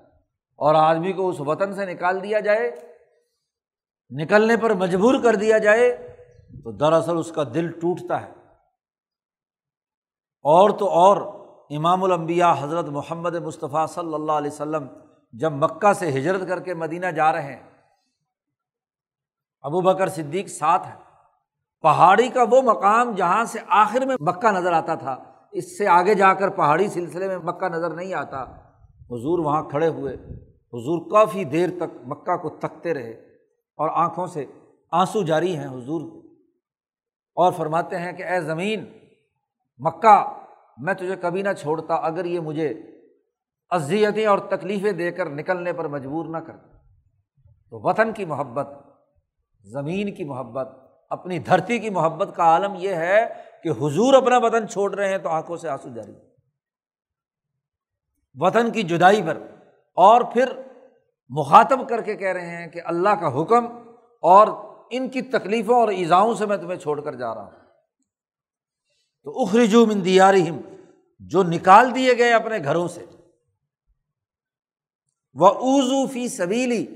اور 0.56 0.74
آدمی 0.74 1.12
کو 1.12 1.28
اس 1.28 1.36
وطن 1.40 1.74
سے 1.74 1.86
نکال 1.86 2.22
دیا 2.22 2.40
جائے، 2.40 2.94
نکلنے 4.10 4.56
پر 4.56 4.74
مجبور 4.74 5.14
کر 5.22 5.34
دیا 5.34 5.58
جائے، 5.58 6.16
تو 6.64 6.72
دراصل 6.72 7.18
اس 7.18 7.32
کا 7.32 7.42
دل 7.54 7.70
ٹوٹتا 7.70 8.22
ہے۔ 8.22 8.30
اور 10.42 10.70
تو 10.70 10.90
اور، 10.90 11.16
امام 11.70 12.04
الانبیاء 12.04 12.54
حضرت 12.60 12.84
محمد 12.84 13.34
مصطفیٰ 13.34 13.86
صلی 13.86 14.14
اللہ 14.14 14.32
علیہ 14.32 14.50
وسلم 14.50 14.86
جب 15.32 15.52
مکہ 15.52 15.92
سے 15.92 16.08
ہجرت 16.08 16.48
کر 16.48 16.60
کے 16.60 16.74
مدینہ 16.74 17.06
جا 17.06 17.32
رہے 17.32 17.56
ہیں، 17.56 17.70
ابو 19.62 19.80
بکر 19.80 20.08
صدیق 20.08 20.48
ساتھ 20.48 20.86
ہے 20.86 21.03
پہاڑی 21.84 22.28
کا 22.28 22.42
وہ 22.50 22.60
مقام 22.62 23.10
جہاں 23.16 23.44
سے 23.44 23.58
آخر 23.78 24.04
میں 24.06 24.16
مکہ 24.20 24.50
نظر 24.52 24.72
آتا 24.72 24.94
تھا، 24.94 25.16
اس 25.52 25.76
سے 25.78 25.86
آگے 25.88 26.14
جا 26.14 26.32
کر 26.34 26.50
پہاڑی 26.50 26.88
سلسلے 26.88 27.26
میں 27.28 27.38
مکہ 27.44 27.68
نظر 27.68 27.94
نہیں 27.94 28.14
آتا۔ 28.14 28.42
حضور 29.10 29.38
وہاں 29.38 29.62
کھڑے 29.62 29.88
ہوئے، 29.88 30.14
حضور 30.72 31.00
کافی 31.10 31.44
دیر 31.44 31.70
تک 31.78 31.96
مکہ 32.06 32.36
کو 32.36 32.50
تکتے 32.58 32.94
رہے 32.94 33.10
اور 33.78 33.90
آنکھوں 33.94 34.26
سے 34.26 34.44
آنسو 34.92 35.22
جاری 35.22 35.56
ہیں 35.56 35.66
حضور 35.66 36.00
اور 37.36 37.52
فرماتے 37.52 37.98
ہیں 37.98 38.12
کہ، 38.12 38.24
اے 38.24 38.40
زمین، 38.40 38.84
مکہ، 39.80 40.16
میں 40.78 40.94
تجھے 40.94 41.16
کبھی 41.16 41.42
نہ 41.42 41.52
چھوڑتا 41.52 41.94
اگر 42.08 42.24
یہ 42.24 42.40
مجھے 42.40 42.68
اذیتیں 43.70 44.26
اور 44.26 44.38
تکلیفیں 44.48 44.92
دے 44.92 45.10
کر 45.10 45.30
نکلنے 45.30 45.72
پر 45.72 45.88
مجبور 45.88 46.26
نہ 46.26 46.38
کرتا 46.38 46.78
تو 47.72 47.80
وطن 47.88 48.12
کی 48.12 48.24
محبت، 48.24 48.68
زمین 49.64 50.14
کی 50.14 50.24
محبت 50.24 50.68
اپنی 51.14 51.38
دھرتی 51.38 51.78
کی 51.78 51.90
محبت 51.90 52.36
کا 52.36 52.42
عالم 52.42 52.74
یہ 52.78 52.94
ہے 52.94 53.26
کہ 53.62 53.68
حضور 53.68 54.14
اپنا 54.14 54.38
وطن 54.38 54.68
چھوڑ 54.68 54.94
رہے 54.94 55.08
ہیں 55.08 55.18
تو 55.18 55.28
آنکھوں 55.28 55.56
سے 55.56 55.68
آنسو 55.68 55.88
جاری 55.94 56.12
وطن 58.34 58.72
کی 58.72 58.82
جدائی 58.82 59.22
پر 59.22 59.38
اور 59.96 60.20
پھر 60.32 60.46
مخاطب 61.28 61.88
کر 61.88 62.00
کے 62.00 62.16
کہہ 62.16 62.32
رہے 62.32 62.56
ہیں 62.56 62.66
کہ 62.66 62.80
اللہ 62.84 63.08
کا 63.08 63.42
حکم 63.42 63.66
اور 64.22 64.48
ان 64.90 65.08
کی 65.08 65.22
تکلیفوں 65.22 65.80
اور 65.80 65.88
ایزاؤں 65.88 66.34
سے 66.34 66.46
میں 66.46 66.56
تمہیں 66.56 66.78
چھوڑ 66.78 67.00
کر 67.00 67.14
جا 67.14 67.34
رہا 67.34 67.44
ہوں۔ 67.44 67.50
تو 69.24 69.42
اخرجو 69.42 69.86
من 69.86 70.04
دیارہم، 70.04 70.60
جو 71.18 71.42
نکال 71.42 71.94
دیے 71.94 72.18
گئے 72.18 72.32
اپنے 72.32 72.58
گھروں 72.64 72.88
سے۔ 72.88 73.04
وہ 75.34 75.48
اوزو 75.48 76.06
فی 76.06 76.28
سبیلی 76.28 76.86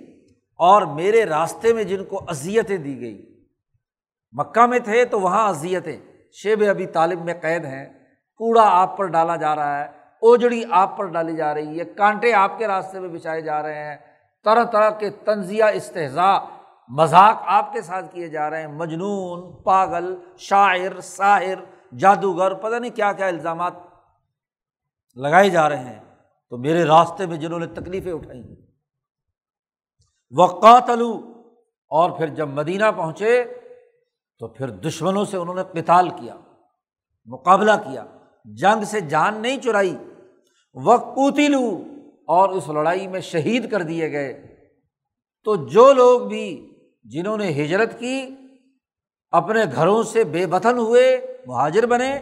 اور 0.58 0.82
میرے 0.82 1.24
راستے 1.24 1.72
میں 1.72 1.84
جن 1.84 2.04
کو 2.04 2.24
اذیتیں 2.28 2.76
دی 2.76 3.00
گئی 3.00 3.27
مکہ 4.32 4.66
میں 4.66 4.78
تھے 4.78 5.04
تو 5.04 5.20
وہاں 5.20 5.48
اذیتیں۔ 5.48 6.00
شیب 6.32 6.64
ابھی 6.70 6.86
طالب 6.86 7.24
میں 7.24 7.34
قید 7.42 7.64
ہیں۔ 7.64 7.86
کوڑا 8.36 8.62
آپ 8.66 8.96
پر 8.96 9.06
ڈالا 9.06 9.36
جا 9.36 9.56
رہا 9.56 9.78
ہے۔ 9.78 9.84
اوجڑی 10.22 10.62
آپ 10.70 10.96
پر 10.96 11.06
ڈالی 11.06 11.36
جا 11.36 11.54
رہی 11.54 11.80
ہے۔ 11.80 11.84
کانٹے 11.84 12.32
آپ 12.32 12.58
کے 12.58 12.66
راستے 12.66 13.00
میں 13.00 13.08
بچھائے 13.08 13.40
جا 13.40 13.62
رہے 13.62 13.84
ہیں۔ 13.84 13.96
طرح 14.44 14.64
طرح 14.64 14.90
کے 14.90 15.10
تنزیہ 15.10 15.64
استحضاء 15.64 16.38
مذاق 16.88 17.36
آپ 17.46 17.72
کے 17.72 17.82
ساتھ 17.82 18.14
کیے 18.14 18.28
جا 18.28 18.50
رہے 18.50 18.60
ہیں۔ 18.60 18.68
مجنون، 18.68 19.62
پاگل، 19.62 20.16
شاعر، 20.38 21.00
ساحر، 21.00 21.94
جادوگر، 21.96 22.54
پتہ 22.54 22.76
نہیں 22.76 22.96
کیا 22.96 23.12
کیا 23.12 23.26
الزامات 23.26 23.72
لگائے 25.14 25.50
جا 25.50 25.68
رہے 25.68 25.78
ہیں۔ 25.78 26.00
تو 26.50 26.58
میرے 26.58 26.84
راستے 26.84 27.26
میں 27.26 27.36
جنہوں 27.36 27.58
نے 27.58 27.66
تکلیفیں 27.66 28.12
اٹھائی 28.12 28.42
وقاتلو 30.38 31.32
اور 31.88 32.10
پھر 32.10 32.26
جب 32.26 32.48
مدینہ 32.48 32.84
پہنچے 32.96 33.44
تو 34.38 34.48
پھر 34.48 34.70
دشمنوں 34.70 35.24
سے 35.24 35.36
انہوں 35.36 35.54
نے 35.54 35.82
قتال 35.82 36.08
کیا، 36.08 36.34
مقابلہ 37.26 37.72
کیا۔ 37.72 38.04
جنگ 38.44 38.84
سے 38.84 39.00
جان 39.00 39.34
نہیں 39.34 39.58
چرائی۔ 39.58 39.96
وقت 40.74 41.08
وقوتی 41.08 41.48
لو 41.48 41.84
اور 42.28 42.48
اس 42.48 42.68
لڑائی 42.68 43.06
میں 43.06 43.20
شہید 43.20 43.70
کر 43.70 43.82
دیے 43.82 44.12
گئے۔ 44.12 44.56
تو 45.44 45.56
جو 45.56 45.92
لوگ 45.92 46.20
بھی 46.20 46.74
جنہوں 47.04 47.36
نے 47.36 47.50
ہجرت 47.50 47.98
کی، 47.98 48.30
اپنے 49.30 49.60
گھروں 49.74 50.02
سے 50.02 50.24
بے 50.24 50.44
وطن 50.44 50.78
ہوئے، 50.78 51.36
مہاجر 51.46 51.86
بنے، 51.86 52.18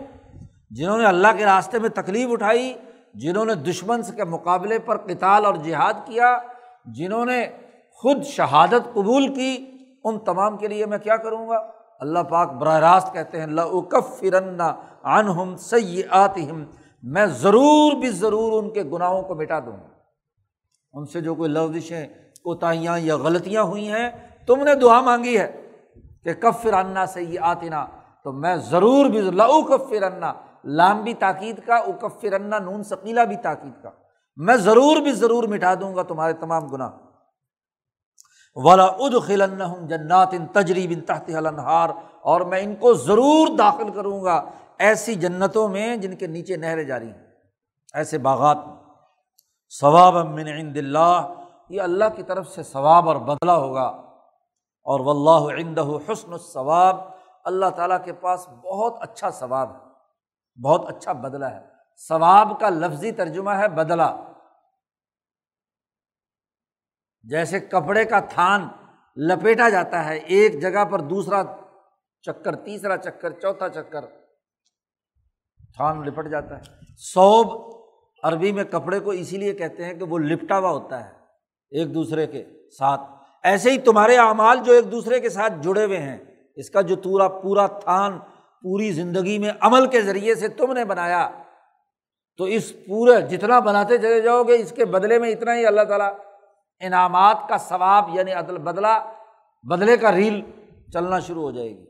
جنہوں 0.70 0.98
نے 0.98 1.04
اللہ 1.04 1.28
کے 1.38 1.44
راستے 1.44 1.78
میں 1.78 1.88
تکلیف 1.88 2.28
اٹھائی، 2.32 2.74
جنہوں 3.14 3.44
نے 3.44 3.54
دشمن 3.54 4.02
کے 4.02 4.24
مقابلے 4.24 4.78
پر 4.78 4.96
کتال 4.96 5.46
اور 5.46 5.54
جہاد 5.54 5.92
کیا، 6.06 6.38
جنہوں 6.84 7.26
نے 7.26 7.46
خود 7.90 8.24
شہادت 8.24 8.94
قبول 8.94 9.34
کی، 9.34 9.66
ان 10.04 10.18
تمام 10.18 10.56
کے 10.56 10.68
لیے 10.68 10.86
میں 10.86 10.98
کیا 10.98 11.16
کروں 11.16 11.48
گا؟ 11.48 11.75
اللہ 12.00 12.18
پاک 12.18 12.52
براہ 12.52 12.78
راست 12.78 13.12
کہتے 13.12 13.40
ہیں 13.40 13.46
لکف 13.46 14.20
فرن 14.20 14.60
عن 15.04 15.28
ہم 15.28 15.56
سی 15.56 16.02
آتم 16.10 16.64
میں 17.02 17.26
ضرور 17.26 17.92
بھی 17.92 18.08
ضرور 18.08 18.62
ان 18.62 18.70
کے 18.70 18.82
گناہوں 18.82 19.22
کو 19.22 19.34
مٹا 19.34 19.58
دوں 19.58 19.72
گا۔ 19.72 19.88
ان 20.92 21.06
سے 21.06 21.20
جو 21.20 21.34
کوئی 21.34 21.50
لفزشیں 21.50 22.06
کوتاہیاں 22.44 22.98
یا 22.98 23.16
غلطیاں 23.16 23.62
ہوئی 23.62 23.88
ہیں، 23.88 24.10
تم 24.46 24.62
نے 24.62 24.74
دعا 24.74 25.00
مانگی 25.00 25.38
ہے 25.38 25.68
کہ 26.24 26.32
کف 26.32 26.62
فرانا 26.62 27.06
سی 27.06 27.38
آتنا 27.38 27.86
تو 28.24 28.32
میں 28.32 28.56
ضرور 28.56 29.06
بھی 29.06 29.20
لو 29.20 29.62
کف 29.62 29.88
فرنا 29.88 30.32
لام 30.64 31.02
بھی 31.02 31.14
تاکید 31.14 31.60
کا 31.66 31.74
اکف 31.74 32.20
فرنا 32.20 32.58
نون 32.58 32.82
ثقیلا 32.82 33.24
بھی 33.24 33.36
تاکید 33.36 33.82
کا۔ 33.82 33.90
میں 34.36 34.56
ضرور 34.56 34.96
بھی 34.96 35.12
ضرور 35.12 35.44
مٹا 35.44 35.74
دوں 35.74 35.94
گا 35.94 36.02
تمہارے 36.02 36.32
تمام 36.32 36.66
گناہ۔ 36.66 36.90
والا 38.56 38.84
اد 38.84 39.26
خلن 39.26 39.86
جنات 39.88 40.28
ان 40.32 40.46
تجریب 40.46 40.90
ان 40.94 41.00
تحت 41.00 41.30
النہار 41.36 41.90
اور 42.22 42.40
میں 42.40 42.60
ان 42.60 42.76
کو 42.76 42.94
ضرور 42.94 43.56
داخل 43.56 43.90
کروں 43.90 44.24
گا 44.24 44.44
ایسی 44.78 45.14
جنتوں 45.14 45.68
میں 45.68 45.96
جن 45.96 46.16
کے 46.16 46.26
نیچے 46.26 46.56
نہریں 46.56 46.84
جاری 46.84 47.10
ہیں۔ 47.10 47.26
ایسے 47.94 48.18
باغات 48.18 48.56
میں۔ 48.66 48.74
ثواب 49.80 50.14
من 50.14 50.48
عند 50.48 50.76
اللہ۔ 50.76 51.34
یہ 51.68 51.82
اللہ 51.82 52.04
کی 52.16 52.22
طرف 52.22 52.48
سے 52.48 52.62
ثواب 52.62 53.08
اور 53.08 53.16
بدلہ 53.16 53.52
ہوگا۔ 53.52 53.86
اور 54.84 55.00
و 55.00 55.10
اللہ 55.10 55.54
عند 55.54 55.78
حسن 55.78 56.32
الثواب۔ 56.32 56.96
اللہ 57.44 57.66
تعالیٰ 57.66 58.04
کے 58.04 58.12
پاس 58.12 58.48
بہت 58.48 58.94
اچھا 59.00 59.30
ثواب 59.30 59.70
ہے۔ 59.70 59.86
بہت 60.62 60.84
اچھا 60.88 61.12
بدلہ 61.12 61.44
ہے۔ 61.44 61.60
ثواب 62.08 62.60
کا 62.60 62.68
لفظی 62.68 63.12
ترجمہ 63.12 63.50
ہے 63.50 63.68
بدلہ۔ 63.68 64.35
جیسے 67.30 67.60
کپڑے 67.60 68.04
کا 68.04 68.20
تھان 68.20 68.68
لپیٹا 69.16 69.68
جاتا 69.68 70.04
ہے، 70.04 70.16
ایک 70.16 70.60
جگہ 70.62 70.84
پر 70.84 71.00
دوسرا 71.00 71.42
چکر، 72.24 72.54
تیسرا 72.54 72.96
چکر، 72.96 73.30
چوتھا 73.30 73.68
چکر، 73.68 74.04
تھان 75.76 76.06
لپٹ 76.06 76.28
جاتا 76.28 76.58
ہے۔ 76.58 76.62
سوب 76.96 77.76
عربی 78.22 78.52
میں 78.52 78.64
کپڑے 78.64 79.00
کو 79.00 79.10
اسی 79.10 79.36
لیے 79.36 79.52
کہتے 79.52 79.84
ہیں 79.84 79.94
کہ 79.94 80.04
وہ 80.04 80.18
لپٹا 80.18 80.58
ہوا 80.58 80.70
ہوتا 80.70 81.04
ہے 81.04 81.10
ایک 81.70 81.94
دوسرے 81.94 82.26
کے 82.26 82.44
ساتھ۔ 82.78 83.00
ایسے 83.42 83.70
ہی 83.70 83.78
تمہارے 83.78 84.16
اعمال 84.16 84.58
جو 84.64 84.72
ایک 84.72 84.92
دوسرے 84.92 85.20
کے 85.20 85.28
ساتھ 85.28 85.52
جڑے 85.62 85.84
ہوئے 85.84 85.98
ہیں، 85.98 86.18
اس 86.56 86.70
کا 86.70 86.80
جو 86.80 86.96
پورا 86.96 87.28
پورا 87.28 87.66
تھان، 87.66 88.18
پوری 88.62 88.90
زندگی 88.92 89.38
میں 89.38 89.50
عمل 89.60 89.86
کے 89.86 90.00
ذریعے 90.02 90.34
سے 90.34 90.48
تم 90.48 90.72
نے 90.72 90.84
بنایا، 90.84 91.28
تو 92.36 92.44
اس 92.44 92.72
پورے، 92.86 93.20
جتنا 93.20 93.58
بناتے 93.58 93.98
چلے 93.98 94.20
جاؤ 94.20 94.42
گے، 94.42 94.54
اس 94.54 94.72
کے 94.72 94.84
بدلے 94.84 95.18
میں 95.18 95.30
اتنا 95.30 95.54
ہی 95.54 95.66
اللہ 95.66 95.82
تعالیٰ 95.82 96.12
انعامات 96.80 97.36
کا 97.48 97.58
ثواب 97.58 98.08
یعنی 98.12 98.32
عدل 98.32 98.58
بدلا 98.58 99.00
بدلے 99.62 99.96
کا 99.96 100.12
ریل 100.12 100.40
چلنا 100.92 101.18
شروع 101.18 101.42
ہو 101.42 101.50
جائے 101.50 101.68
گی۔ 101.68 101.84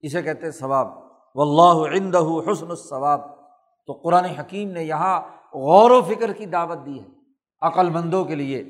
اسے 0.00 0.22
کہتے 0.22 0.44
ہیں 0.44 0.52
ثواب۔ 0.52 0.88
و 1.34 1.42
اللہ 1.42 1.96
عند 1.96 2.14
حسن 2.14 2.70
الثواب۔ 2.70 3.20
تو 3.86 3.92
قرآن 3.92 4.24
حکیم 4.24 4.70
نے 4.70 4.84
یہاں 4.84 5.20
غور 5.54 5.90
و 5.90 6.02
فکر 6.02 6.32
کی 6.32 6.46
دعوت 6.46 6.86
دی 6.86 7.00
ہے۔ 7.00 7.08
عقل 7.60 7.90
مندوں 7.90 8.24
کے 8.24 8.34
لیے۔ 8.34 8.60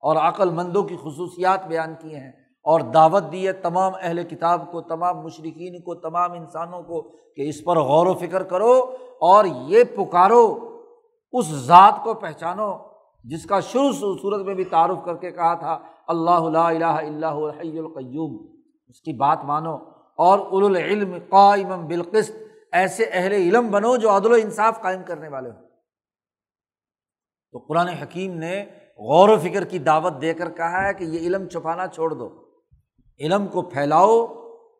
اور 0.00 0.16
عقل 0.16 0.50
مندوں 0.50 0.82
کی 0.82 0.96
خصوصیات 0.96 1.66
بیان 1.66 1.94
کیے 1.98 2.16
ہیں۔ 2.16 2.32
اور 2.62 2.80
دعوت 2.80 3.24
دی 3.32 3.46
ہے 3.46 3.52
تمام 3.52 3.92
اہل 4.02 4.24
کتاب 4.24 4.72
کو، 4.72 4.80
تمام 4.80 5.18
مشرقین 5.20 5.82
کو، 5.82 5.94
تمام 5.94 6.32
انسانوں 6.32 6.82
کو 6.82 7.02
کہ 7.36 7.48
اس 7.48 7.64
پر 7.64 7.78
غور 7.78 8.06
و 8.06 8.14
فکر 8.14 8.42
کرو 8.42 8.96
اور 9.20 9.44
یہ 9.44 9.84
پکارو، 9.84 10.58
اس 11.32 11.46
ذات 11.46 11.94
کو 12.04 12.14
پہچانو۔ 12.14 12.87
جس 13.24 13.46
کا 13.46 13.60
شروع 13.60 13.92
صورت 13.92 14.46
میں 14.46 14.54
بھی 14.54 14.64
تعارف 14.64 14.98
کر 15.04 15.16
کے 15.16 15.30
کہا 15.30 15.54
تھا، 15.54 15.78
اللہ 16.06 16.30
الہ 16.30 16.84
اللہ 16.84 17.26
الحی 17.26 17.78
القیوم۔ 17.78 18.56
اس 18.88 19.00
کی 19.00 19.12
بات 19.12 19.44
مانو۔ 19.44 19.74
اور 20.18 20.62
العلم 20.62 21.14
قائم 21.28 21.86
بالقست 21.86 22.30
ایسے 22.72 23.04
اہل 23.12 23.32
علم 23.32 23.70
بنو 23.70 23.96
جو 23.96 24.16
عدل 24.16 24.32
و 24.32 24.34
انصاف 24.34 24.82
قائم 24.82 25.02
کرنے 25.06 25.28
والے 25.28 25.50
ہوں۔ 25.50 25.62
تو 27.52 27.58
قرآن 27.58 27.88
حکیم 27.88 28.34
نے 28.34 28.64
غور 28.98 29.28
و 29.28 29.36
فکر 29.36 29.64
کی 29.64 29.78
دعوت 29.78 30.12
دے 30.22 30.34
کر 30.34 30.50
کہا 30.50 30.88
ہے 30.88 30.94
کہ 30.94 31.04
یہ 31.04 31.18
علم 31.18 31.48
چھپانا 31.48 31.86
چھوڑ 31.86 32.14
دو۔ 32.14 32.28
علم 33.20 33.46
کو 33.46 33.62
پھیلاؤ۔ 33.62 34.26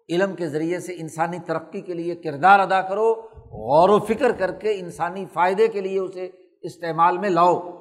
علم 0.08 0.34
کے 0.34 0.48
ذریعے 0.48 0.80
سے 0.80 0.92
انسانی 0.92 1.38
ترقی 1.38 1.80
کے 1.80 1.94
لیے 1.94 2.14
کردار 2.14 2.60
ادا 2.60 2.82
کرو۔ 2.82 3.14
غور 3.36 3.88
و 3.88 3.98
فکر 3.98 4.32
کر 4.32 4.52
کے 4.52 4.80
انسانی 4.80 5.24
فائدے 5.32 5.68
کے 5.68 5.80
لیے 5.80 5.98
اسے 5.98 6.30
استعمال 6.62 7.18
میں 7.18 7.30
لاؤ۔ 7.30 7.77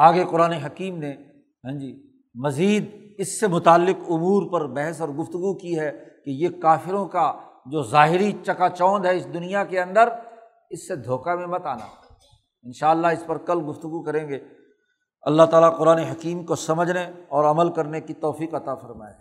آگے 0.00 0.24
قرآن 0.30 0.52
حکیم 0.52 0.98
نے 0.98 1.12
ہاں 1.64 1.78
جی 1.78 2.10
مزید 2.34 3.14
اس 3.18 3.40
سے 3.40 3.46
متعلق 3.46 3.96
امور 4.08 4.50
پر 4.52 4.66
بحث 4.66 5.00
اور 5.00 5.08
گفتگو 5.08 5.54
کی 5.54 5.78
ہے 5.78 6.08
کہ 6.24 6.30
یہ 6.30 6.48
کافروں 6.62 7.08
کا 7.08 7.32
جو 7.66 7.82
ظاہری 7.82 8.32
چکا 8.32 8.68
چوند 8.68 9.04
ہے 9.04 9.16
اس 9.16 9.34
دنیا 9.34 9.64
کے 9.64 9.80
اندر، 9.80 10.08
اس 10.70 10.88
سے 10.88 10.96
دھوکہ 10.96 11.34
میں 11.34 11.46
مت 11.46 11.66
آنا۔ 11.66 11.84
ان 12.62 12.72
شاء 12.72 12.88
اللہ 12.88 13.06
اس 13.06 13.26
پر 13.26 13.38
کل 13.38 13.70
گفتگو 13.70 14.02
کریں 14.02 14.28
گے۔ 14.28 14.38
اللہ 15.22 15.42
تعالیٰ 15.42 15.78
قرآن 15.78 15.98
حکیم 15.98 16.46
کو 16.46 16.54
سمجھنے 16.54 17.06
اور 17.28 17.44
عمل 17.44 17.72
کرنے 17.72 18.00
کی 18.00 18.14
توفیق 18.14 18.54
عطا 18.54 18.74
فرمائے۔ 18.74 19.14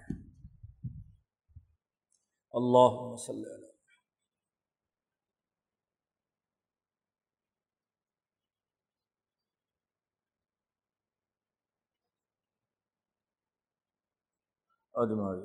اللہ 2.51 2.91
وسلم۔ 2.91 3.68
اجمائی 15.01 15.41